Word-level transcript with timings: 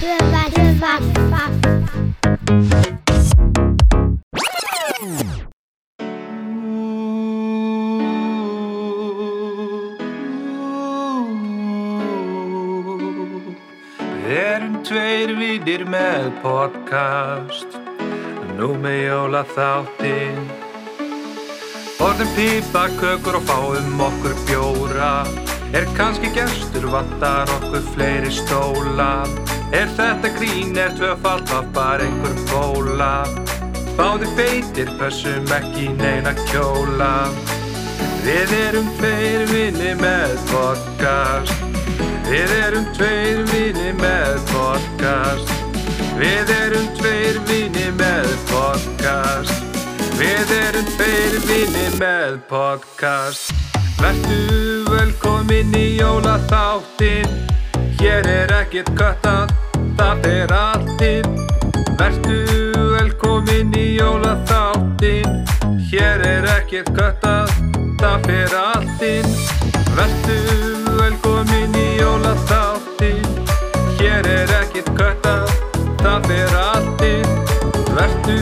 Tvöfald, 0.00 0.54
tvöfald, 0.54 1.66
Við 14.24 14.38
erum 14.38 14.78
tveir 14.88 15.34
vinnir 15.36 15.84
með 15.84 16.32
podcast. 16.40 17.76
Nú 18.56 18.72
með 18.80 18.98
jóla 19.04 19.44
þáttinn 19.52 20.48
Borðum 22.00 22.32
pípa, 22.38 22.88
kökur 22.96 23.36
og 23.36 23.44
fáum 23.52 24.00
okkur 24.08 24.40
bjóra. 24.48 25.14
Er 25.76 25.84
kannski 25.92 26.32
gestur, 26.32 26.88
vantar 26.88 27.52
okkur 27.60 27.84
fleiri 27.92 28.32
stóla 28.32 29.12
Er 29.70 29.86
þetta 29.94 30.28
grín, 30.34 30.74
er 30.78 30.90
tvöfald, 30.98 31.46
var 31.50 31.66
bara 31.74 32.02
einhver 32.02 32.34
bóla. 32.50 33.22
Báðir 33.94 34.32
feitir, 34.34 34.90
pössum 34.98 35.46
ekki 35.54 35.92
neina 35.94 36.32
kjóla. 36.48 37.30
Við 38.24 38.54
erum 38.58 38.88
tveir 38.98 39.46
vinni 39.52 39.92
með 40.00 40.34
podcast. 40.50 41.54
Við 42.26 42.54
erum 42.58 42.88
tveir 42.96 43.44
vinni 43.52 43.92
með 44.00 44.42
podcast. 44.50 45.54
Við 46.18 46.50
erum 46.56 46.90
tveir 46.98 47.38
vinni 47.46 47.86
með 48.00 48.34
podcast. 48.50 49.78
Við 50.18 50.50
erum 50.58 50.90
tveir 50.96 51.38
vinni 51.46 51.86
með 52.02 52.40
podcast. 52.50 53.54
Vertu 54.00 54.42
velkomin 54.90 55.74
í 55.76 55.86
jólaþáttin 56.00 57.50
Hér 58.00 58.24
er 58.24 58.52
ekkert 58.56 58.88
köttað, 58.96 59.50
það 60.00 60.20
fer 60.24 60.52
allt 60.56 61.02
inn 61.04 61.40
Vertu 62.00 62.36
velkomin 62.94 63.74
í 63.76 63.86
jólaþáttin 63.98 65.40
Hér 65.90 66.22
er 66.24 66.46
ekkert 66.54 66.92
köttað, 66.96 67.50
það 68.00 68.26
fer 68.28 68.54
allt 68.56 69.02
inn. 69.04 69.32
Vertu 69.98 70.36
velkomin 71.00 71.76
í 71.76 71.86
jólaþáttin 71.98 73.26
Hér 73.98 74.28
er 74.30 74.54
ekkert 74.62 74.92
köttað, 74.96 75.52
það 76.00 76.30
fer 76.30 76.58
allt 76.62 77.04
inn. 77.10 77.32
Vertu 77.98 78.38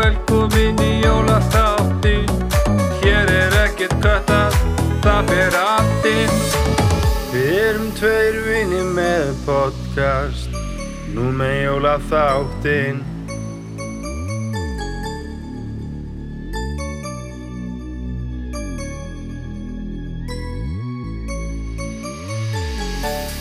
velkomin 0.00 0.84
í 0.86 0.92
jólaþáttin 1.04 2.30
Hér 3.02 3.34
er 3.42 3.58
ekkert 3.66 3.98
köttað, 4.00 4.62
það 5.04 5.34
fer 5.34 5.58
allt 5.66 5.83
Nú 11.14 11.28
með 11.30 11.52
jólaþáttin 11.62 12.96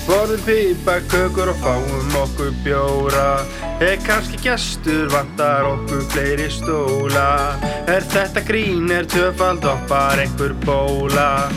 Borðum 0.04 0.44
pípa, 0.46 1.00
kökur 1.10 1.50
og 1.50 1.58
fáum 1.64 2.14
okkur 2.22 2.54
bjóra. 2.62 3.42
Er 3.82 3.98
kannski 4.06 4.38
gestur, 4.44 5.10
vantar 5.10 5.66
okkur 5.66 6.06
fleiri 6.14 6.52
stóla. 6.54 7.58
Er 7.90 8.06
þetta 8.14 8.46
grín, 8.46 8.92
er 8.94 9.10
tvöfald 9.10 9.66
og 9.66 9.82
bara 9.90 10.28
einhver 10.28 10.54
bóla. 10.68 11.50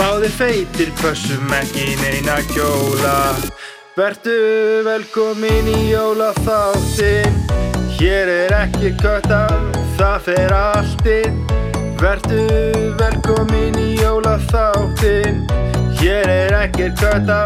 Báðir 0.00 0.32
feitir, 0.40 0.94
pössum 1.04 1.52
ekki 1.60 1.98
neina 2.00 2.40
kjóla 2.54 3.59
Vertu 4.00 4.32
velkomin 4.84 5.66
í 5.68 5.90
jólaþáttin 5.90 7.34
Hér 7.98 8.28
er 8.32 8.54
ekki 8.56 8.94
kötta, 8.96 9.40
það 9.98 10.14
fer 10.24 10.54
allt 10.56 11.02
inn. 11.04 11.42
Vertu 12.00 12.38
velkomin 12.96 13.76
í 13.76 13.98
jólaþáttin 14.00 15.42
Hér 16.00 16.32
er 16.32 16.56
ekkert 16.62 16.96
kötta, 16.96 17.42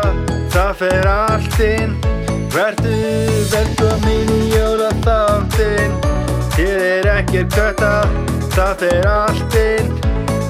það 0.55 0.71
fer 0.79 1.09
allt 1.11 1.59
inn. 1.67 1.97
Vertu 2.55 2.95
velkomin 3.51 4.31
í 4.37 4.45
jólaþáttin 4.55 5.99
Hér 6.55 6.85
er 6.93 7.11
ekkert 7.17 7.51
kötta, 7.57 7.95
það 8.55 8.77
fer 8.85 9.11
allt 9.11 9.59
inn. 9.59 9.91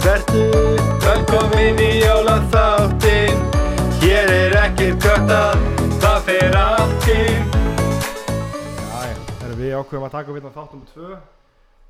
Vertu 0.05 0.45
velkomin 1.07 1.81
í 1.81 1.95
jólaþáttin 2.05 3.41
Hér 4.05 4.29
er 4.29 4.59
ekkert 4.67 5.01
kötta, 5.01 5.41
það 5.55 5.84
fer 6.25 6.55
allt 6.57 7.05
inn 7.13 7.51
Jæja, 8.95 9.17
erum 9.45 9.59
við 9.61 9.75
ákveðum 9.79 10.07
að 10.09 10.15
taka 10.15 10.31
upp 10.33 10.39
hérna 10.39 10.53
þátt 10.55 10.77
um 10.77 10.85
tvö. 10.89 11.11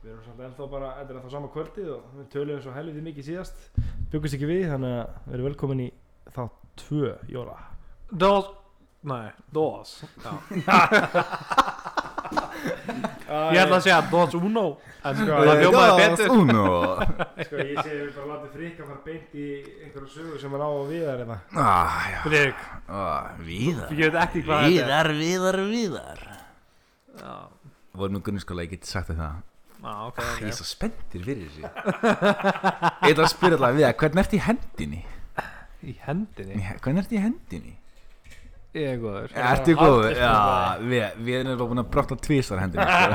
Við 0.05 0.11
erum 0.13 0.25
samt 0.27 0.43
ennþá 0.49 0.67
bara, 0.73 0.89
þetta 0.99 1.15
er 1.15 1.19
ennþá 1.21 1.31
sama 1.33 1.51
kvöldið 1.55 1.89
og 1.95 2.17
við 2.19 2.27
töluðum 2.35 2.63
svo 2.65 2.75
helviti 2.75 3.05
mikið 3.07 3.29
síðast. 3.31 3.63
Byggust 4.13 4.37
ekki 4.37 4.51
við, 4.51 4.65
þannig 4.73 4.97
að 4.99 5.15
við 5.29 5.37
erum 5.39 5.49
velkomin 5.49 5.85
í 5.87 5.89
þátt 6.35 6.59
tvö, 6.85 7.15
Jóra. 7.33 7.57
Dos 8.11 8.51
Nei, 9.05 9.29
dos 9.53 9.99
Já. 10.25 10.33
Ég 13.25 13.63
ætla 13.63 13.79
að 13.79 13.87
segja 13.87 14.03
dos 14.11 14.35
uno 14.37 14.67
En 15.05 15.19
sko, 15.19 15.39
það 15.45 15.59
hljómaði 15.61 15.97
betur. 16.01 16.31
Uno. 16.33 16.61
Sko, 17.45 17.59
ég 17.61 17.81
segi 17.85 17.97
við 17.99 18.13
bara 18.17 18.29
látið 18.31 18.53
frika 18.55 18.87
fara 18.89 19.01
beint 19.05 19.35
í 19.37 19.49
einhverju 19.85 20.13
sögu 20.15 20.39
sem 20.41 20.55
er 20.57 20.63
á 20.65 20.69
og 20.69 20.87
viðar 20.89 21.19
hérna. 21.21 21.37
Ah, 21.61 21.99
já. 22.09 22.17
Friðrik, 22.25 22.63
ah, 22.89 23.27
Víðar. 23.45 23.93
Ég 23.93 24.15
veit 24.15 24.17
ekki 24.23 24.45
hvað 24.47 24.63
þetta 24.65 24.71
Víðar, 24.71 25.11
víðar, 25.19 25.61
víðar. 25.75 26.25
Er 26.25 26.41
Já, 27.21 27.35
Vorum 28.01 28.17
við 28.17 28.25
grunnskóla, 28.31 28.65
ég 28.65 28.73
geti 28.73 28.91
sagt 28.91 29.13
þér 29.13 29.21
það 29.21 29.37
já, 29.85 29.93
ok, 30.09 30.25
ah, 30.25 30.33
Ég 30.41 30.49
er 30.49 30.49
ok 30.49 30.59
svo 30.63 30.69
spenntir 30.71 31.29
fyrir 31.29 31.53
þessu. 31.53 31.69
Ég 33.05 33.13
ætla 33.13 33.29
að 33.29 33.33
spyrja 33.35 33.61
allavega 33.61 33.77
við 33.77 33.85
það 33.85 33.97
Hvernig 34.01 34.25
ertu 34.25 34.39
í 34.41 34.45
hendinni? 34.49 35.05
Í 35.85 35.99
hendinni? 36.07 36.65
Hvernig 36.81 37.05
ertu 37.05 37.21
í 37.21 37.25
hendinni? 37.29 37.77
Ég 38.75 38.89
er 38.91 38.97
góður 38.99 39.35
Ertu 39.39 39.75
góð? 39.79 40.09
Já, 40.19 40.31
við, 40.83 41.05
við 41.29 41.37
erum 41.45 41.61
búin 41.71 41.83
að 41.85 41.91
brotta 41.95 42.17
tvisar 42.19 42.59
hendinni 42.59 42.87
sko. 42.91 43.11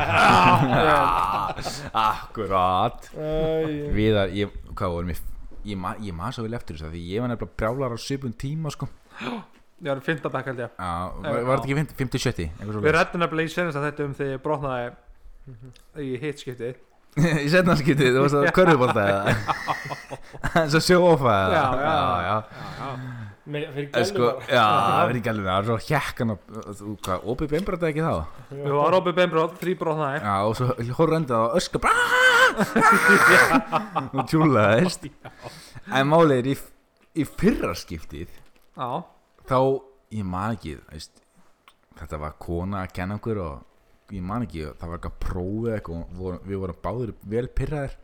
Akkurat 2.00 3.10
Æ, 3.12 3.92
Viðar, 3.96 4.32
ég, 4.36 4.54
hvað 4.78 4.94
vorum 4.96 5.12
ég 5.14 5.20
Ég, 5.68 5.76
ma, 5.76 5.92
ég 6.00 6.16
maður 6.16 6.38
svo 6.38 6.46
vel 6.48 6.56
eftir 6.56 6.78
þessu 6.78 6.88
af 6.88 6.94
Því 6.96 7.02
ég 7.12 7.20
var 7.26 7.30
nefnilega 7.34 7.58
brjálar 7.60 7.92
á 7.92 7.98
svipun 8.00 8.32
tíma 8.40 8.72
sko. 8.74 8.88
Ég 9.80 9.88
er 9.94 10.00
fymta 10.04 10.28
bekk 10.32 10.48
held 10.52 10.62
ég 10.64 10.72
Já, 10.80 10.92
var, 11.24 11.38
var 11.48 11.60
þetta 11.60 11.68
ekki 11.68 11.78
50, 11.80 11.96
50 12.00 12.24
70? 12.24 12.48
eitthvað 12.50 12.68
Við 12.68 12.74
svoleiðis? 12.76 12.96
rættum 13.00 13.20
nefnilega 13.24 13.48
í 13.48 13.54
senast 13.54 13.80
að 13.80 13.86
þetta 13.90 14.02
um 14.08 14.14
þegar 14.18 14.34
ég 14.34 14.42
brotnaði 14.44 14.88
í 16.04 16.10
hitskipti 16.24 16.72
Í 17.44 17.48
setna 17.52 17.74
skiptið, 17.80 18.10
þú 18.16 18.20
varst 18.26 18.38
að 18.40 18.44
körfubólta 18.58 19.02
eða 19.12 20.66
Svo 20.72 20.82
sjófa 20.84 21.36
eða 21.46 21.56
Já, 21.56 21.64
já. 21.80 21.88
já, 21.90 22.36
Já, 22.79 22.79
fyrir 23.50 23.88
já. 23.88 23.92
gælu 23.94 24.08
Sko, 24.10 24.30
já, 24.48 24.64
það 24.64 25.14
ekki 25.20 25.32
alveg 25.34 25.50
það 25.50 25.70
Svo 25.70 25.78
hjekkan 25.86 26.34
og, 26.34 26.50
þú, 26.80 26.96
hvað, 27.06 27.28
opið 27.34 27.54
beinbröta 27.54 27.90
ekki 27.90 28.06
þá? 28.06 28.14
Við 28.54 28.76
varum 28.78 29.00
opið 29.00 29.18
beinbrót, 29.20 29.56
þrý 29.62 29.76
brotnaði 29.84 30.20
Já, 30.24 30.36
og 30.46 30.58
svo 30.60 30.68
horfður 31.00 31.18
endað 31.20 31.46
á 31.46 31.48
öska 31.60 31.82
Nú 34.16 34.26
tjúlaðist 34.30 35.08
En 35.10 36.10
málið 36.10 36.36
er 36.38 36.52
í, 36.52 36.58
í 37.22 37.28
fyrra 37.30 37.74
skiptið 37.78 38.30
Já, 38.30 38.90
Þá, 39.50 39.60
ég 40.16 40.28
man 40.28 40.58
ekki, 40.58 40.78
veist 40.92 41.26
Þetta 42.00 42.22
var 42.22 42.38
kona 42.40 42.86
að 42.86 42.94
kenna 42.96 43.20
okkur 43.20 43.42
og 43.44 44.16
ég 44.16 44.24
man 44.26 44.46
ekki, 44.46 44.70
það 44.80 44.92
var 44.92 45.00
eitthvað 45.00 45.18
prófið 45.26 45.74
eitthvað 45.76 46.22
og 46.30 46.46
við 46.48 46.62
vorum 46.64 46.80
báðir 46.84 47.12
vel 47.30 47.48
pyrraðir 47.54 47.98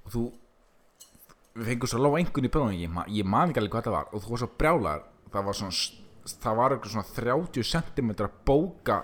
og 0.00 0.14
þú 0.14 0.24
við 1.58 1.72
fengum 1.72 1.90
svo 1.90 2.02
lág 2.04 2.18
engun 2.20 2.46
í 2.46 2.52
prófið 2.52 2.84
ég, 2.84 2.92
ma- 2.94 3.08
ég 3.10 3.26
man 3.26 3.50
ekki 3.50 3.62
alveg 3.64 3.74
hvað 3.74 3.88
það 3.88 3.96
var 3.98 4.12
og 4.14 4.22
þú 4.24 4.34
var 4.34 4.42
svo 4.44 4.50
brjálar 4.60 5.02
það 5.34 5.48
var 5.48 5.58
svona 5.60 5.78
það 6.30 6.56
var 6.60 6.74
eitthvað 6.74 6.92
svona 6.92 7.10
30 7.16 7.64
cm 7.70 8.10
bóka 8.46 8.96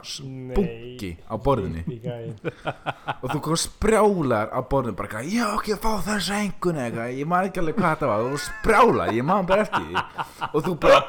bunki 0.55 1.11
á 1.27 1.35
gæin 2.05 2.35
og 3.23 3.31
þú 3.33 3.41
kom 3.47 3.57
sprjálar 3.59 4.53
á 4.53 4.61
borðinu 4.63 4.95
bara 4.99 5.09
eitthvað, 5.09 5.31
já 5.33 5.47
ekki 5.57 5.75
að 5.75 5.81
fá 5.87 5.93
þessu 6.11 6.37
engun 6.39 6.81
eitthvað, 6.85 7.15
ég 7.19 7.31
man 7.33 7.49
ekki 7.49 7.63
alveg 7.63 7.79
hvað 7.81 7.95
þetta 7.97 8.11
var 8.13 8.27
þú 8.27 8.43
sprjálar, 8.47 9.15
ég 9.17 9.27
man 9.27 9.49
bara 9.49 9.65
eftir 9.67 9.89
því. 9.89 10.05
Og 10.53 10.67
þú 10.69 10.77
bara 10.87 11.01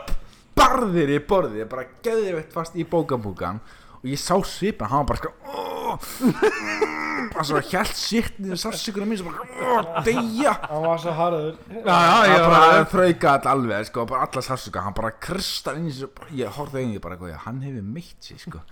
barðir 0.58 1.14
í 1.14 1.20
borðið 1.30 1.68
bara 1.70 1.86
geðið 2.08 2.38
veitt 2.40 2.56
fast 2.56 2.80
í 2.80 2.88
bókambúkan 2.88 3.60
og 4.08 4.14
ég 4.16 4.22
sá 4.24 4.36
svipin, 4.48 4.88
hann 4.88 5.04
var 5.04 5.10
bara 5.12 5.20
sko 5.20 6.96
bara 7.34 7.46
svo 7.46 7.60
helt 7.60 7.98
sitt 7.98 8.40
niður 8.42 8.60
sársíkunum 8.62 9.12
mín 9.12 9.20
sem 9.20 9.28
bara, 9.28 10.02
deyja. 10.06 10.54
Hann 10.64 10.84
var 10.86 11.02
svo 11.02 11.14
harður. 11.18 11.58
Já, 11.70 11.82
já, 11.84 12.12
hann 12.14 12.32
ég 12.32 12.44
bara 12.46 12.62
var 12.72 12.88
þrauka 12.94 13.34
all 13.34 13.50
alveg 13.54 13.90
sko, 13.90 14.06
bara 14.10 14.28
alla 14.28 14.44
sársíka, 14.48 14.84
hann 14.86 14.96
bara 14.98 15.12
kristar 15.28 15.80
inn 15.80 15.90
í 15.90 15.94
þessu, 15.94 16.10
ég 16.40 16.58
horfði 16.58 16.84
einnig 16.84 17.04
bara 17.04 17.18
eitthvað, 17.18 17.34
já, 17.34 17.40
hann 17.46 17.64
hefur 17.66 17.88
meitt 17.98 18.30
sig 18.30 18.42
sko. 18.42 18.64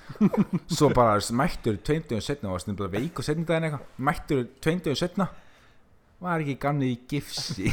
Svo 0.71 0.91
bara 0.95 1.17
mættur 1.43 1.79
tveimdugum 1.85 2.23
setna 2.25 2.51
og 2.51 2.57
var 2.57 2.65
snurðlega 2.65 2.95
veik 2.95 3.21
og 3.21 3.31
eitthvað 3.35 3.81
mættur 4.09 4.47
tveimdugum 4.63 5.01
setna 5.03 5.29
var 6.23 6.44
ekki 6.44 6.56
gamni 6.62 6.91
í 6.94 7.00
gifsi 7.09 7.71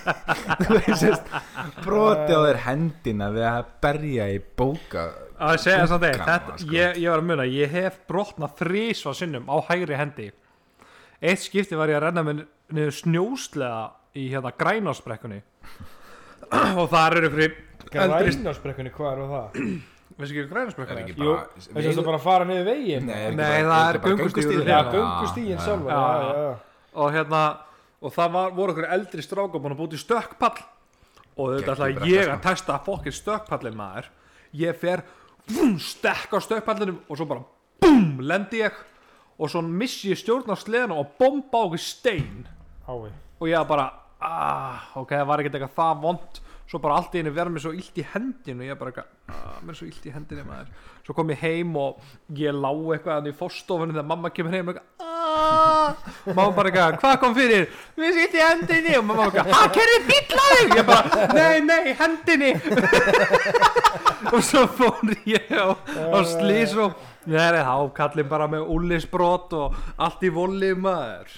þú 0.66 0.78
veist 0.78 1.30
broti 1.84 2.34
á 2.34 2.40
þér 2.42 2.60
hendina 2.64 3.30
við 3.34 3.46
að 3.48 3.70
berja 3.84 4.26
í 4.34 4.40
bóka 4.58 5.04
að 5.36 5.60
segja 5.62 5.86
samt 5.90 6.06
þetta, 6.08 6.56
sko. 6.56 6.72
ég, 6.74 6.98
ég 7.02 7.12
var 7.12 7.22
að 7.22 7.28
muna 7.30 7.46
ég 7.48 7.72
hef 7.76 8.00
brotnað 8.10 8.56
þrísva 8.62 9.14
sinnum 9.16 9.46
á 9.46 9.56
hægri 9.68 9.98
hendi 10.00 10.30
eitt 11.20 11.44
skipti 11.44 11.78
var 11.78 11.92
ég 11.92 12.00
að 12.00 12.08
renna 12.08 12.26
með 12.26 12.46
niður 12.74 12.96
snjóslega 12.98 13.82
í 14.16 14.26
hérna 14.32 14.50
grænásbrekkunni 14.58 15.42
og 16.80 16.86
það 16.90 17.20
eru 17.20 17.34
fyrir 17.36 17.62
Grænásbrekkunni, 17.86 18.90
hvað 18.90 19.12
er 19.12 19.28
það? 19.30 19.58
veistu 20.16 20.32
ekki 20.32 20.40
hvað 20.40 20.42
er 20.42 20.50
grænásbrekkunni 20.56 21.02
ekki 21.04 21.12
er? 21.14 21.18
Jú, 21.22 21.34
bara 21.70 21.84
að 21.84 21.86
það 21.86 22.06
bara 22.08 22.18
að 22.18 22.24
fara 22.24 22.48
niður 22.48 22.66
veginn 22.66 23.06
Nei, 23.06 23.14
ekki 23.14 23.36
það 23.68 23.82
er 23.86 23.98
ekki. 24.00 25.44
Já, 25.54 25.60
já, 25.86 26.30
já 26.34 26.54
og 26.96 27.12
hérna 27.12 27.42
og 28.06 28.14
það 28.14 28.32
var, 28.36 28.54
voru 28.54 28.74
okkur 28.74 28.88
eldri 28.96 29.24
stráka 29.24 29.60
búin 29.60 29.74
að 29.74 29.82
búti 29.82 30.00
stökkpall. 30.00 30.62
Og 31.36 31.52
þetta 31.56 31.74
Geggjum 31.74 31.86
ætlaði 31.90 32.12
ég 32.14 32.24
sko. 32.24 32.34
að 32.36 32.44
testa 32.46 32.78
fokkin 32.86 33.16
stökkpallin 33.16 33.76
maður. 33.76 34.10
Ég 34.56 34.78
fer 34.80 35.02
vum, 35.50 35.76
stekk 35.82 36.32
á 36.32 36.38
stökkpallinum 36.44 37.02
og 37.04 37.18
svo 37.18 37.26
bara 37.28 37.44
búm, 37.82 38.22
lendi 38.24 38.62
ég. 38.62 38.78
Og 39.36 39.52
svo 39.52 39.60
missi 39.60 40.14
ég 40.14 40.20
stjórn 40.20 40.48
á 40.48 40.56
sleðinu 40.56 40.96
og 41.02 41.16
bomba 41.18 41.60
á 41.60 41.66
okkur 41.66 41.82
stein. 41.82 42.46
Ái. 42.86 43.10
Og 43.36 43.48
ég 43.50 43.68
bara 43.68 43.90
ah, 44.22 44.86
ok, 44.96 45.12
það 45.12 45.28
var 45.28 45.42
ekkert 45.42 45.58
eitthvað 45.58 45.76
það 45.76 46.04
vond. 46.06 46.42
Svo 46.66 46.80
bara 46.82 46.96
allt 46.98 47.14
í 47.14 47.20
henni 47.20 47.30
verður 47.34 47.54
mér 47.54 47.62
svo 47.62 47.74
illt 47.76 47.98
í 48.00 48.04
hendinu 48.14 48.64
og 48.64 48.70
ég 48.70 48.78
bara 48.80 48.92
eitthvað, 48.92 49.10
ah, 49.30 49.58
mér 49.62 49.74
er 49.74 49.78
svo 49.78 49.90
illt 49.90 50.06
í 50.08 50.14
hendinu 50.14 50.46
maður. 50.48 50.72
Svo 51.06 51.14
kom 51.14 51.30
ég 51.30 51.42
heim 51.44 51.76
og 51.78 52.00
ég 52.34 52.56
lá 52.56 52.72
eitthvað 52.72 53.28
í 53.30 53.36
fórstofunni 53.36 53.94
þegar 53.94 54.08
mamma 54.14 54.32
kemur 54.34 54.56
heim 54.56 54.72
og 54.72 54.74
eitthvað 54.74 55.05
mamma 56.26 56.50
bara 56.56 56.70
eitthvað, 56.70 56.98
hvað 57.02 57.16
kom 57.22 57.34
fyrir? 57.36 57.66
Illt 57.96 58.34
í 58.36 58.42
hendinu 58.42 58.94
og 59.00 59.04
mamma 59.10 59.28
bara 59.30 59.44
hvað 59.50 59.68
kerði 59.76 59.98
þig? 60.10 60.36
Ég 60.76 60.86
bara, 60.88 61.26
nei, 61.36 61.60
nei, 61.66 61.94
hendinni. 62.00 62.52
Og 64.34 64.40
svo 64.42 64.64
fór 64.78 65.12
ég 65.28 65.50
á, 65.54 65.70
á 65.76 66.18
slís 66.26 66.72
og 66.80 66.96
Nei, 67.26 67.58
þá 67.58 67.90
kallið 67.94 68.28
bara 68.30 68.46
með 68.50 68.68
úlisbrot 68.70 69.50
og 69.58 69.74
allt 69.98 70.20
í 70.22 70.28
volli 70.30 70.68
maður. 70.78 71.32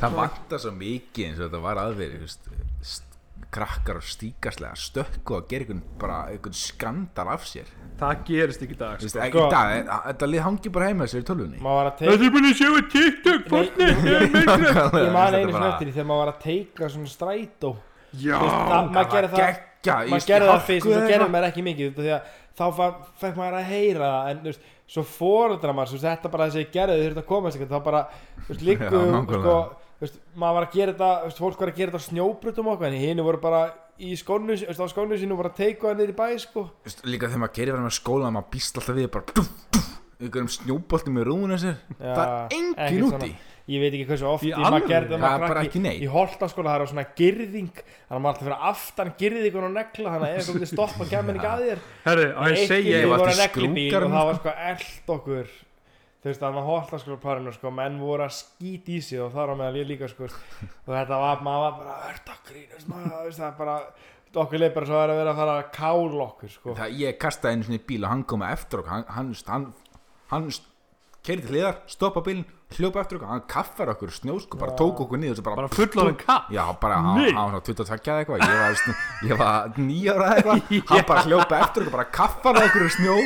Það 0.00 0.16
vantar 0.18 0.60
svo 0.60 0.72
mikið 0.76 1.24
eins 1.30 1.38
og 1.40 1.46
þetta 1.46 1.60
var 1.64 1.80
aðveri 1.80 2.18
veist, 2.20 2.50
st- 2.84 3.09
krakkar 3.50 3.98
og 3.98 4.04
stíkaslega 4.06 4.76
stökku 4.78 5.34
og 5.36 5.48
gera 5.50 5.64
einhvern 5.64 5.82
bara 5.98 6.18
einhvern 6.30 6.54
skandal 6.54 7.28
af 7.34 7.44
sér. 7.50 7.66
Það 8.00 8.20
gerist 8.28 8.62
ekki 8.64 8.76
í 8.76 8.78
dag 8.80 8.98
Þú 9.00 9.06
veist, 9.08 9.16
sko. 9.16 9.24
ekki 9.26 9.40
í 9.42 9.50
dag, 9.50 9.72
e- 9.76 10.00
þetta 10.10 10.28
lið 10.30 10.44
hangi 10.46 10.72
bara 10.76 10.86
heima 10.90 11.08
sér 11.10 11.20
í 11.24 11.26
tölvunni. 11.28 11.58
Maður 11.60 11.78
var 11.80 11.90
að 11.90 11.96
Það 11.98 12.10
teika 12.10 12.24
er 12.24 12.34
búin 12.36 12.48
að 12.50 12.58
sjá 12.60 12.70
TikTok, 12.94 13.48
Fortnite, 13.50 14.00
Minecraft 14.06 14.94
Ég 15.00 15.12
man 15.12 15.34
einu 15.34 15.52
því 15.52 15.92
þegar 15.96 16.08
maður 16.10 16.22
var 16.24 16.32
að 16.34 16.42
teika 16.46 16.88
svona 16.94 17.10
strætó. 17.10 17.72
Já, 18.16 18.38
það- 18.40 18.90
maður 18.94 19.10
gerði 19.14 19.30
það 19.30 19.40
geggja, 19.40 19.96
maður 20.10 20.26
gerði 20.30 20.50
það 20.50 20.64
fyrst 20.70 20.86
og 20.86 20.92
svo 20.92 21.08
gerði 21.10 21.30
maður 21.30 21.50
ekki 21.50 21.62
mikið 21.66 22.00
að 22.10 22.22
þá 22.60 22.64
fekk 23.20 23.36
maður 23.38 23.58
að 23.60 23.68
heyra 23.70 24.08
það 24.10 24.30
en 24.30 24.40
þú 24.40 24.50
veist, 24.50 24.64
svo 24.90 25.02
fóruðra 25.06 25.74
maður 25.76 26.00
þetta 26.02 26.30
bara 26.32 26.46
þessi 26.50 26.64
ég 26.64 26.72
gerði 26.74 26.96
þau 26.96 27.04
þurfti 27.06 27.22
að 27.22 27.28
koma 27.30 27.50
þá 27.50 27.78
bara, 27.84 28.00
þú 28.40 28.48
veist, 28.50 28.64
líku 28.66 28.90
Já, 28.90 29.04
nákvæmlega. 29.14 29.40
sko, 29.40 29.79
veist, 30.06 30.18
maður 30.34 30.56
var 30.58 30.66
að 30.68 30.74
gera 30.78 30.92
þetta 30.94 31.10
þú 31.20 31.28
veist, 31.30 31.42
fólk 31.44 31.60
var 31.64 31.72
að 31.72 31.78
gera 31.80 31.92
þetta 31.92 32.00
á 32.00 32.08
snjóbrutum 32.08 32.70
okkur 32.74 32.88
en 32.90 32.98
hinn 33.02 33.22
voru 33.26 33.40
bara 33.42 33.62
í 34.00 34.14
skónu 34.16 34.56
þú 34.56 34.70
veist, 34.70 34.80
á 34.80 34.92
skónu 34.94 35.18
sínu 35.20 35.36
voru 35.36 35.50
að 35.52 35.58
teika 35.60 35.90
það 35.90 36.00
niður 36.00 36.14
í 36.14 36.18
bæ 36.20 36.26
sko. 36.40 36.66
líka 37.04 37.28
þegar 37.28 37.42
maður 37.44 37.56
gerir 37.60 37.74
verið 37.76 37.86
með 37.90 37.96
skóla 38.00 38.32
maður 38.32 38.50
býst 38.56 38.80
alltaf 38.80 38.96
við 38.96 39.10
bara 39.12 39.36
duf, 39.36 39.52
duf, 39.76 39.92
einhverjum 40.20 40.50
snjóbolti 40.56 41.12
með 41.14 41.30
rúðuna 41.30 41.60
sér. 41.60 41.78
Það 42.00 42.26
er 42.26 42.58
engin 42.58 43.06
úti. 43.10 43.30
Ég 43.70 43.78
veit 43.84 43.92
ekki 43.94 44.06
hversu 44.08 44.26
oft 44.26 44.42
Í 44.42 44.48
ég 44.50 44.58
maður 44.58 44.86
gerði 44.90 45.18
Það 45.20 45.34
er 45.36 45.42
bara 45.44 45.60
ekki 45.62 45.80
neitt. 45.84 46.00
í 46.02 46.06
holtaskóla 46.10 46.72
það 46.72 46.80
er 46.80 46.82
á 46.82 46.90
svona 46.90 47.04
girðing 47.20 47.68
þannig 47.76 48.16
að 48.16 48.22
maður 48.24 48.30
alltaf 48.32 48.46
fyrir 48.48 48.64
aftan 48.70 49.10
girðingun 49.20 49.66
og 49.68 49.74
negla 49.76 50.14
þannig 50.14 50.24
að 50.26 50.32
ef 50.32 50.40
eitthvað 50.40 50.56
myndi 50.56 50.68
stoppa 50.72 51.06
kemur 51.12 51.38
ekki 51.38 51.50
að 51.50 51.62
þér. 51.68 51.82
Herru, 52.08 52.24
og 52.34 52.48
ég 52.50 52.72
segi 52.72 52.90
Ég 52.96 53.06
var 53.12 53.22
negli 53.30 53.68
bíl 53.76 53.94
og 54.00 54.08
það 54.16 54.26
var 54.30 54.40
sko. 54.40 54.54
eld 54.72 55.14
okkur 55.14 55.52
þú 56.20 56.28
veist 56.28 56.42
það 56.44 56.56
var 56.58 56.66
holtaskólaparinu 56.68 57.52
sko 57.56 57.70
menn 57.72 57.98
voru 58.00 58.26
að 58.26 58.34
skýt 58.36 58.88
í 58.92 59.00
sig 59.04 59.20
og 59.24 59.32
þar 59.32 59.52
á 59.52 59.60
meðal 59.60 59.80
ég 59.80 59.88
líka 59.88 60.08
sko 60.12 60.28
og 60.28 60.90
þetta 60.92 61.20
var 61.24 61.44
maður 61.46 61.66
var 61.66 61.76
bara 61.80 61.98
að 62.36 62.42
grínast 62.50 62.90
maður? 62.92 63.30
Það 63.38 63.46
er 63.48 63.58
bara 63.60 63.76
okkur 64.44 64.60
leið 64.62 64.74
bara 64.76 64.86
svo 64.90 64.98
að 65.00 65.14
vera 65.16 65.32
að 65.34 65.38
fara 65.40 65.54
að 65.58 65.70
kála 65.74 66.24
okkur 66.28 66.50
sko. 66.54 66.74
Það, 66.78 66.98
ég 67.00 67.16
kastaði 67.18 67.56
einu 67.56 67.66
svona 67.66 67.80
í 67.80 67.86
bíl 67.88 68.02
og 68.04 68.10
hann 68.12 68.26
kom 68.30 68.44
eftir 68.46 68.82
okkur. 68.82 68.92
Hann, 68.94 69.06
hann, 69.16 69.32
hann, 69.50 69.64
hann 70.30 70.50
keiri 71.26 71.42
til 71.44 71.50
hliðar, 71.56 71.80
stoppa 71.90 72.22
bílinn 72.24 72.44
hljópa 72.76 73.02
eftir 73.02 73.18
okkur, 73.18 73.28
hann 73.32 73.42
kaffar 73.50 73.90
okkur 73.96 74.12
snjó 74.14 74.36
sko, 74.44 74.60
bara 74.60 74.76
tók 74.78 75.00
okkur 75.02 75.18
niður 75.18 75.40
svo 75.40 75.46
bara, 75.48 75.58
bara 75.64 75.72
fullorinn 75.74 76.14
kapp? 76.20 76.46
Já, 76.54 76.62
bara, 76.80 77.00
hann 77.02 77.56
var 77.56 77.64
22 77.66 77.98
eða 77.98 78.20
eitthvað. 78.22 78.44
Ég 78.46 78.60
var, 78.62 78.78
sn- 78.78 79.00
ég 79.32 79.40
var 79.40 79.80
nýjára 79.82 80.28
eða 80.36 80.54
eitthvað. 80.54 80.86
Hann 80.92 81.08
bara 81.10 81.24
hljópa 81.26 81.58
eftir 81.64 81.82
okkur, 81.82 81.96
bara 81.96 82.06
kaffar 82.20 82.60
okkur 82.62 82.86
snjó 82.94 83.16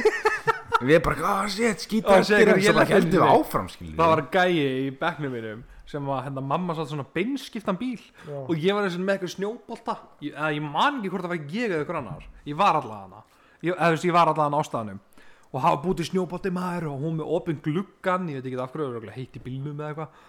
við 0.83 1.01
bara, 1.05 1.29
ah, 1.31 1.47
shit, 1.51 1.85
skýta 1.85 2.17
hann, 2.17 2.25
ég 2.25 2.67
svo 2.67 2.75
bara 2.75 2.91
heldum 2.91 3.15
við 3.15 3.31
áfram 3.31 3.71
skilur 3.71 3.97
það 4.01 4.13
var 4.15 4.23
gæi 4.35 4.59
í 4.59 4.91
bekknum 4.99 5.35
mínum 5.37 5.63
sem 5.87 6.07
var 6.09 6.25
hérna 6.25 6.43
mamma 6.43 6.75
satt 6.75 6.91
svona 6.91 7.05
beinskiptan 7.15 7.79
bíl. 7.79 8.01
Já. 8.25 8.39
og 8.49 8.55
ég 8.57 8.75
var 8.75 8.87
eins 8.87 8.97
og 8.97 9.05
með 9.05 9.19
eitthvað 9.19 9.35
snjóbolta. 9.35 9.97
Ég, 10.25 10.33
eða, 10.33 10.53
ég 10.57 10.65
man 10.65 11.01
ekki 11.01 11.13
hvort 11.13 11.27
það 11.27 11.35
var 11.35 11.57
ég 11.59 11.75
eða 11.75 11.85
ykkur 11.85 11.99
annar 12.01 12.29
ég 12.49 12.57
var 12.59 12.79
allavega 12.81 13.03
hana. 13.05 13.25
Ég, 13.61 13.75
eða, 13.75 13.91
þú 13.91 13.97
veist, 13.97 14.07
ég 14.09 14.17
var 14.17 14.31
allavega 14.31 14.49
hana 14.49 14.63
ástæðanum 14.65 15.03
og 15.55 15.63
hafa 15.63 15.83
bútið 15.85 16.09
snjóbolti 16.11 16.51
maður 16.51 16.89
og 16.91 17.03
hún 17.05 17.19
með 17.21 17.35
opinn 17.37 17.61
gluggan 17.63 18.31
ég 18.33 18.41
veit 18.41 18.49
ekki 18.51 18.63
af 18.65 18.73
hverju, 18.75 19.13
í 19.23 19.45
bílnum 19.45 19.79
eða 19.79 19.93
eitthvað 19.93 20.23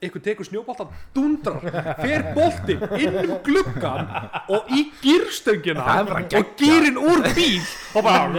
eitthvað 0.00 0.22
tekur 0.24 0.46
snjóboltan, 0.48 0.92
dundrar 1.12 1.60
fer 2.00 2.22
bolti 2.36 2.76
inn 2.96 3.18
um 3.20 3.34
gluggan 3.44 4.06
og 4.48 4.70
í 4.72 4.86
bara 5.84 6.22
og 6.40 6.54
gýrin 6.56 6.96
úr 7.00 7.20
bíl 7.36 7.60
og 7.94 8.06
bara 8.06 8.30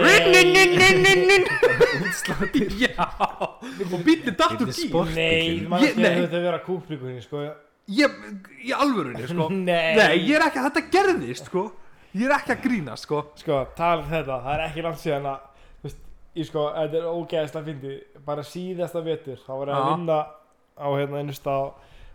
já. 2.82 3.06
Og 3.92 4.00
bílinn 4.02 4.36
datt 4.38 4.58
úr 4.58 4.72
sport. 4.74 5.14
nei, 5.14 5.62
maður 5.68 5.94
skilur 5.94 6.18
þetta 6.18 6.40
að 6.40 6.48
vera 6.48 6.60
kúplíkunni 6.66 7.22
sko. 7.22 7.46
Ég, 7.92 8.18
í 8.62 8.74
alvörunni 8.74 9.30
sko. 9.30 9.48
Nei. 9.70 9.94
Nei, 9.98 10.18
ég 10.26 10.36
er 10.38 10.46
ekki, 10.48 10.66
þetta 10.66 10.84
gerðist 10.92 11.48
sko. 11.50 11.66
Ég 12.12 12.28
er 12.28 12.36
ekki 12.36 12.54
að 12.56 12.62
grínast 12.66 13.06
sko. 13.06 13.24
Sko, 13.40 13.62
tala 13.78 14.02
um 14.02 14.10
þetta, 14.10 14.42
það 14.44 14.54
er 14.58 14.66
ekki 14.66 14.86
langt 14.86 15.02
síðan 15.02 15.30
að 15.30 15.48
þú 15.80 15.88
veist, 15.88 16.04
ég 16.38 16.50
sko, 16.50 16.68
þetta 16.76 17.00
er 17.00 17.10
ógeðslega 17.10 17.68
fyndi 17.70 17.98
bara 18.26 18.46
síðasta 18.46 19.02
vetur, 19.06 19.42
þá 19.42 19.52
var 19.54 19.72
ég 19.72 19.78
að 19.78 19.90
vinna 19.92 20.22
á 20.78 20.86
hérna 20.96 21.22
einu 21.22 21.36
stað 21.36 21.72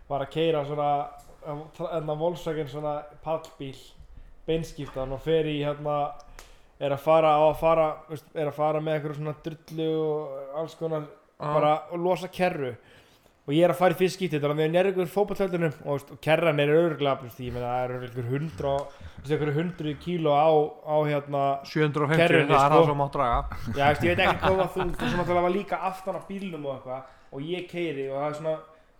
var 0.08 0.24
að 0.24 0.32
keira 0.34 0.64
svona 0.66 0.90
hérna 1.78 2.16
Volkswagen 2.18 2.68
svona 2.68 2.98
pallbíl 3.24 3.76
beinskiptan 4.48 5.12
og 5.12 5.22
fer 5.24 5.48
í 5.48 5.60
hérna 5.62 5.98
er 6.78 6.94
að 6.94 7.02
fara 7.04 7.34
á 7.34 7.42
að 7.48 7.56
fara 7.60 7.88
veist, 8.08 8.28
er 8.34 8.50
að 8.50 8.58
fara 8.58 8.82
með 8.82 8.98
eitthvað 8.98 9.18
svona 9.18 9.34
drullu 9.44 9.88
og 10.02 10.54
alls 10.62 10.78
konar 10.78 11.08
bara 11.38 11.74
og 11.92 12.00
losa 12.02 12.30
kerru. 12.32 12.72
Og 13.48 13.54
ég 13.56 13.64
er 13.64 13.72
að 13.72 13.78
fara 13.80 13.94
í 13.94 13.96
fyrst 13.96 14.18
skipti 14.18 14.36
þannig 14.36 14.58
að 14.58 14.58
við 14.60 14.74
erum 14.76 14.90
ykkur 14.92 15.10
fótballtöldunum 15.14 15.76
og, 15.88 16.10
og 16.12 16.18
kerran 16.20 16.58
er 16.60 16.72
veist, 16.98 17.38
ég 17.40 17.54
meina 17.54 17.70
það 17.70 17.84
eru 17.84 18.08
ykkur 18.10 18.26
hundra 18.28 18.72
ykkur 19.24 19.52
hundru 19.56 19.94
kíló 20.02 20.34
á, 20.36 20.48
á 20.84 20.96
hérna 21.08 21.44
750, 21.64 22.20
Kerrunni, 22.20 22.52
það 22.52 22.58
er 22.60 22.74
sko. 22.74 22.82
það 22.82 22.90
sem 22.90 23.00
mátt 23.00 23.16
draga. 23.16 23.38
Já, 23.72 23.86
ég 23.88 24.02
veit 24.04 24.20
ekki 24.26 24.42
hvað 24.42 24.60
þú 24.74 24.84
þú 24.98 25.08
sem 25.08 25.22
alltaf 25.22 25.40
var 25.46 25.54
líka 25.54 25.80
aftan 25.88 26.20
á 26.20 26.22
bílnum 26.28 26.68
og 26.68 26.76
eitthvað 26.76 27.17
og 27.32 27.44
ég 27.44 27.68
keiri 27.70 28.08
og 28.08 28.18
það 28.18 28.28
er 28.28 28.38
svona 28.38 28.56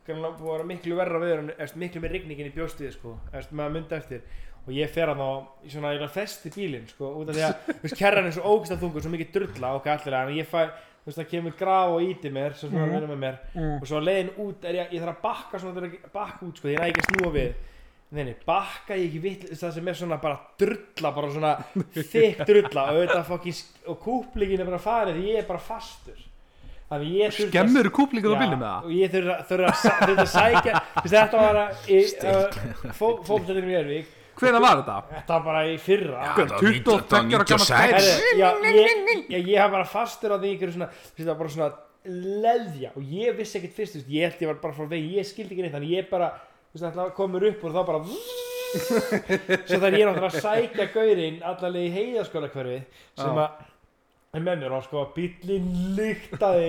greinlega 0.09 0.39
búið 0.39 0.51
að 0.51 0.57
vera 0.57 0.69
miklu 0.73 0.99
verra 0.99 1.23
við 1.23 1.33
en 1.37 1.49
eftir, 1.55 1.81
miklu 1.83 2.03
með 2.03 2.15
rigningin 2.17 2.51
í 2.51 2.55
bjóstuði 2.55 2.93
sko. 2.95 3.15
Eftir, 3.33 3.57
með 3.59 3.67
að 3.67 3.75
mynda 3.77 3.99
eftir. 3.99 4.45
Og 4.69 4.75
ég 4.77 4.93
fer 4.93 5.13
að 5.13 5.23
þá 5.23 5.65
í 5.65 5.73
svona 5.73 5.95
ég 5.95 6.05
að 6.05 6.15
festi 6.17 6.53
bílinn 6.53 6.91
sko 6.91 7.15
út 7.21 7.33
af 7.33 7.39
því 7.39 7.47
að 7.47 7.57
þú 7.69 7.79
veist, 7.87 7.99
kerran 8.01 8.29
er 8.29 8.37
svo 8.37 8.53
ógst 8.53 8.75
að 8.75 8.85
þungur 8.85 9.05
svo 9.05 9.15
mikið 9.15 9.33
drulla 9.37 9.73
og 9.79 9.89
allir 9.95 10.19
en 10.19 10.35
ég 10.37 10.49
fæ 10.49 10.61
þú 10.69 11.09
veist 11.09 11.21
það 11.23 11.31
kemur 11.31 11.57
graf 11.57 11.95
og 11.95 12.05
íti 12.05 12.33
mér 12.35 12.57
sem 12.59 12.73
svona 12.73 13.01
mm. 13.01 13.09
með 13.09 13.23
mér. 13.25 13.41
Og 13.79 13.89
svo 13.89 14.01
að 14.01 14.09
leiðin 14.11 14.35
út 14.45 14.69
er 14.69 14.81
ég, 14.83 14.93
ég 14.93 15.05
þarf 15.05 15.15
að 15.15 15.25
bakka 15.25 15.63
svona 15.63 15.85
að 15.89 15.99
bakka 16.13 16.49
út 16.49 16.61
sko 16.61 16.69
því 16.69 16.75
ég 16.77 16.83
næ 16.83 16.89
ekki 16.91 17.05
að 17.05 17.11
snúa 17.13 17.35
við. 17.39 17.67
Nei, 18.09 18.33
bakka 18.49 18.97
ég 18.97 19.11
ekki 19.11 19.19
vitt 19.21 19.43
það 19.53 19.73
sem 19.77 19.89
er 19.91 19.97
svona 19.99 20.17
bara 20.21 20.39
drulla, 20.61 21.11
bara 21.13 21.29
svona 21.33 21.51
þykk 22.13 22.47
drulla 22.49 22.87
og 22.97 23.49
og 23.93 23.99
kúplingin 24.01 24.63
er 24.65 24.69
bara 24.69 24.81
farið 24.81 25.19
því 25.19 25.27
ég 25.29 25.43
er 25.43 25.49
bara 25.49 25.61
fastur 25.61 26.17
þannig 26.17 26.25
ég 26.25 26.25
þurfti 26.25 26.25
að- 26.25 26.78
Skemmur 26.89 27.91
kúplingur 27.93 28.33
á 28.33 28.41
það 28.41 28.87
og 28.87 28.93
ég 28.97 29.13
þurfti 29.13 29.59
að, 29.69 30.23
sækja 30.33 30.85
þetta 31.13 31.43
var 31.43 31.59
að 31.65 31.69
fókstæðinu 32.97 33.75
í 33.75 33.77
Ervík 33.83 34.15
Hvenær 34.39 34.63
var 34.63 34.81
þetta? 34.81 34.97
þetta 35.11 35.35
var 35.35 35.45
bara 35.49 35.61
í 35.67 35.75
fyrra. 35.83 36.27
Hvað, 36.37 36.53
22 36.63 37.35
ára 37.35 37.47
gammal 37.49 37.65
ég, 39.35 39.55
haf 39.59 39.73
bara 39.73 39.87
fastur 39.91 40.35
á 40.35 40.39
því 40.39 40.53
það 40.63 41.31
var 41.33 41.41
bara 41.41 41.55
svona 41.55 41.71
leðja 42.09 42.93
og 42.95 43.09
ég 43.13 43.35
vissi 43.37 43.59
ekkert 43.59 43.75
fyrst, 43.81 43.99
ég 44.07 44.29
held 44.29 44.45
ég 44.45 44.53
var 44.53 44.61
bara 44.63 44.77
frá 44.77 44.87
vegi, 44.93 45.17
ég 45.19 45.27
skildi 45.27 45.57
ekki 45.57 45.65
neitt, 45.67 45.75
þannig 45.75 45.97
ég 45.97 46.07
bara, 46.13 46.31
komur 47.17 47.49
upp 47.51 47.65
og 47.67 47.75
þá 47.75 47.81
bara 47.89 48.05
svo 49.69 49.81
þannig 49.81 49.99
ég 49.99 50.05
er 50.05 50.11
náttúrulega 50.13 50.29
að 50.29 50.39
sækja 50.45 50.87
gaurinn 50.95 51.43
allavega 51.51 51.89
í 51.89 51.93
heiðaskóla 51.97 52.51
hverfi 52.53 52.79
sem 53.19 53.43
að 53.43 53.67
en 54.37 54.45
mér 54.45 54.73
og 54.77 54.83
sko 54.85 55.07
bíllinn 55.15 55.69
lyktaði 55.97 56.67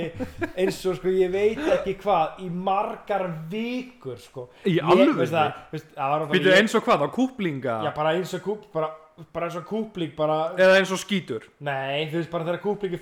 eins 0.55 0.77
og 0.87 0.95
sko 0.95 1.11
ég 1.11 1.31
veit 1.33 1.59
ekki 1.73 1.97
hvað 1.99 2.37
í 2.45 2.47
margar 2.55 3.25
vikur 3.51 4.15
sko. 4.21 4.45
Í 4.63 4.77
Ég- 4.77 4.87
alveg 4.87 6.31
Býtu 6.31 6.53
eins 6.55 6.75
og 6.79 6.85
hvað, 6.87 7.03
á 7.03 7.07
kúplinga 7.11 7.75
já 7.83 7.91
bara 7.95 8.13
eins 8.15 8.31
og 8.37 8.45
kúp 8.45 8.63
bara, 8.71 8.89
bara 9.35 9.49
eins 9.49 9.57
og 9.59 9.65
kúpling 9.67 10.15
bara 10.15 10.37
Eða 10.55 10.79
eins 10.79 10.93
og 10.95 11.01
skítur? 11.03 11.49
Nei, 11.59 12.07
þú 12.07 12.21
veist 12.21 12.31
bara 12.31 12.47
þegar 12.47 12.63
kúplingi 12.63 13.01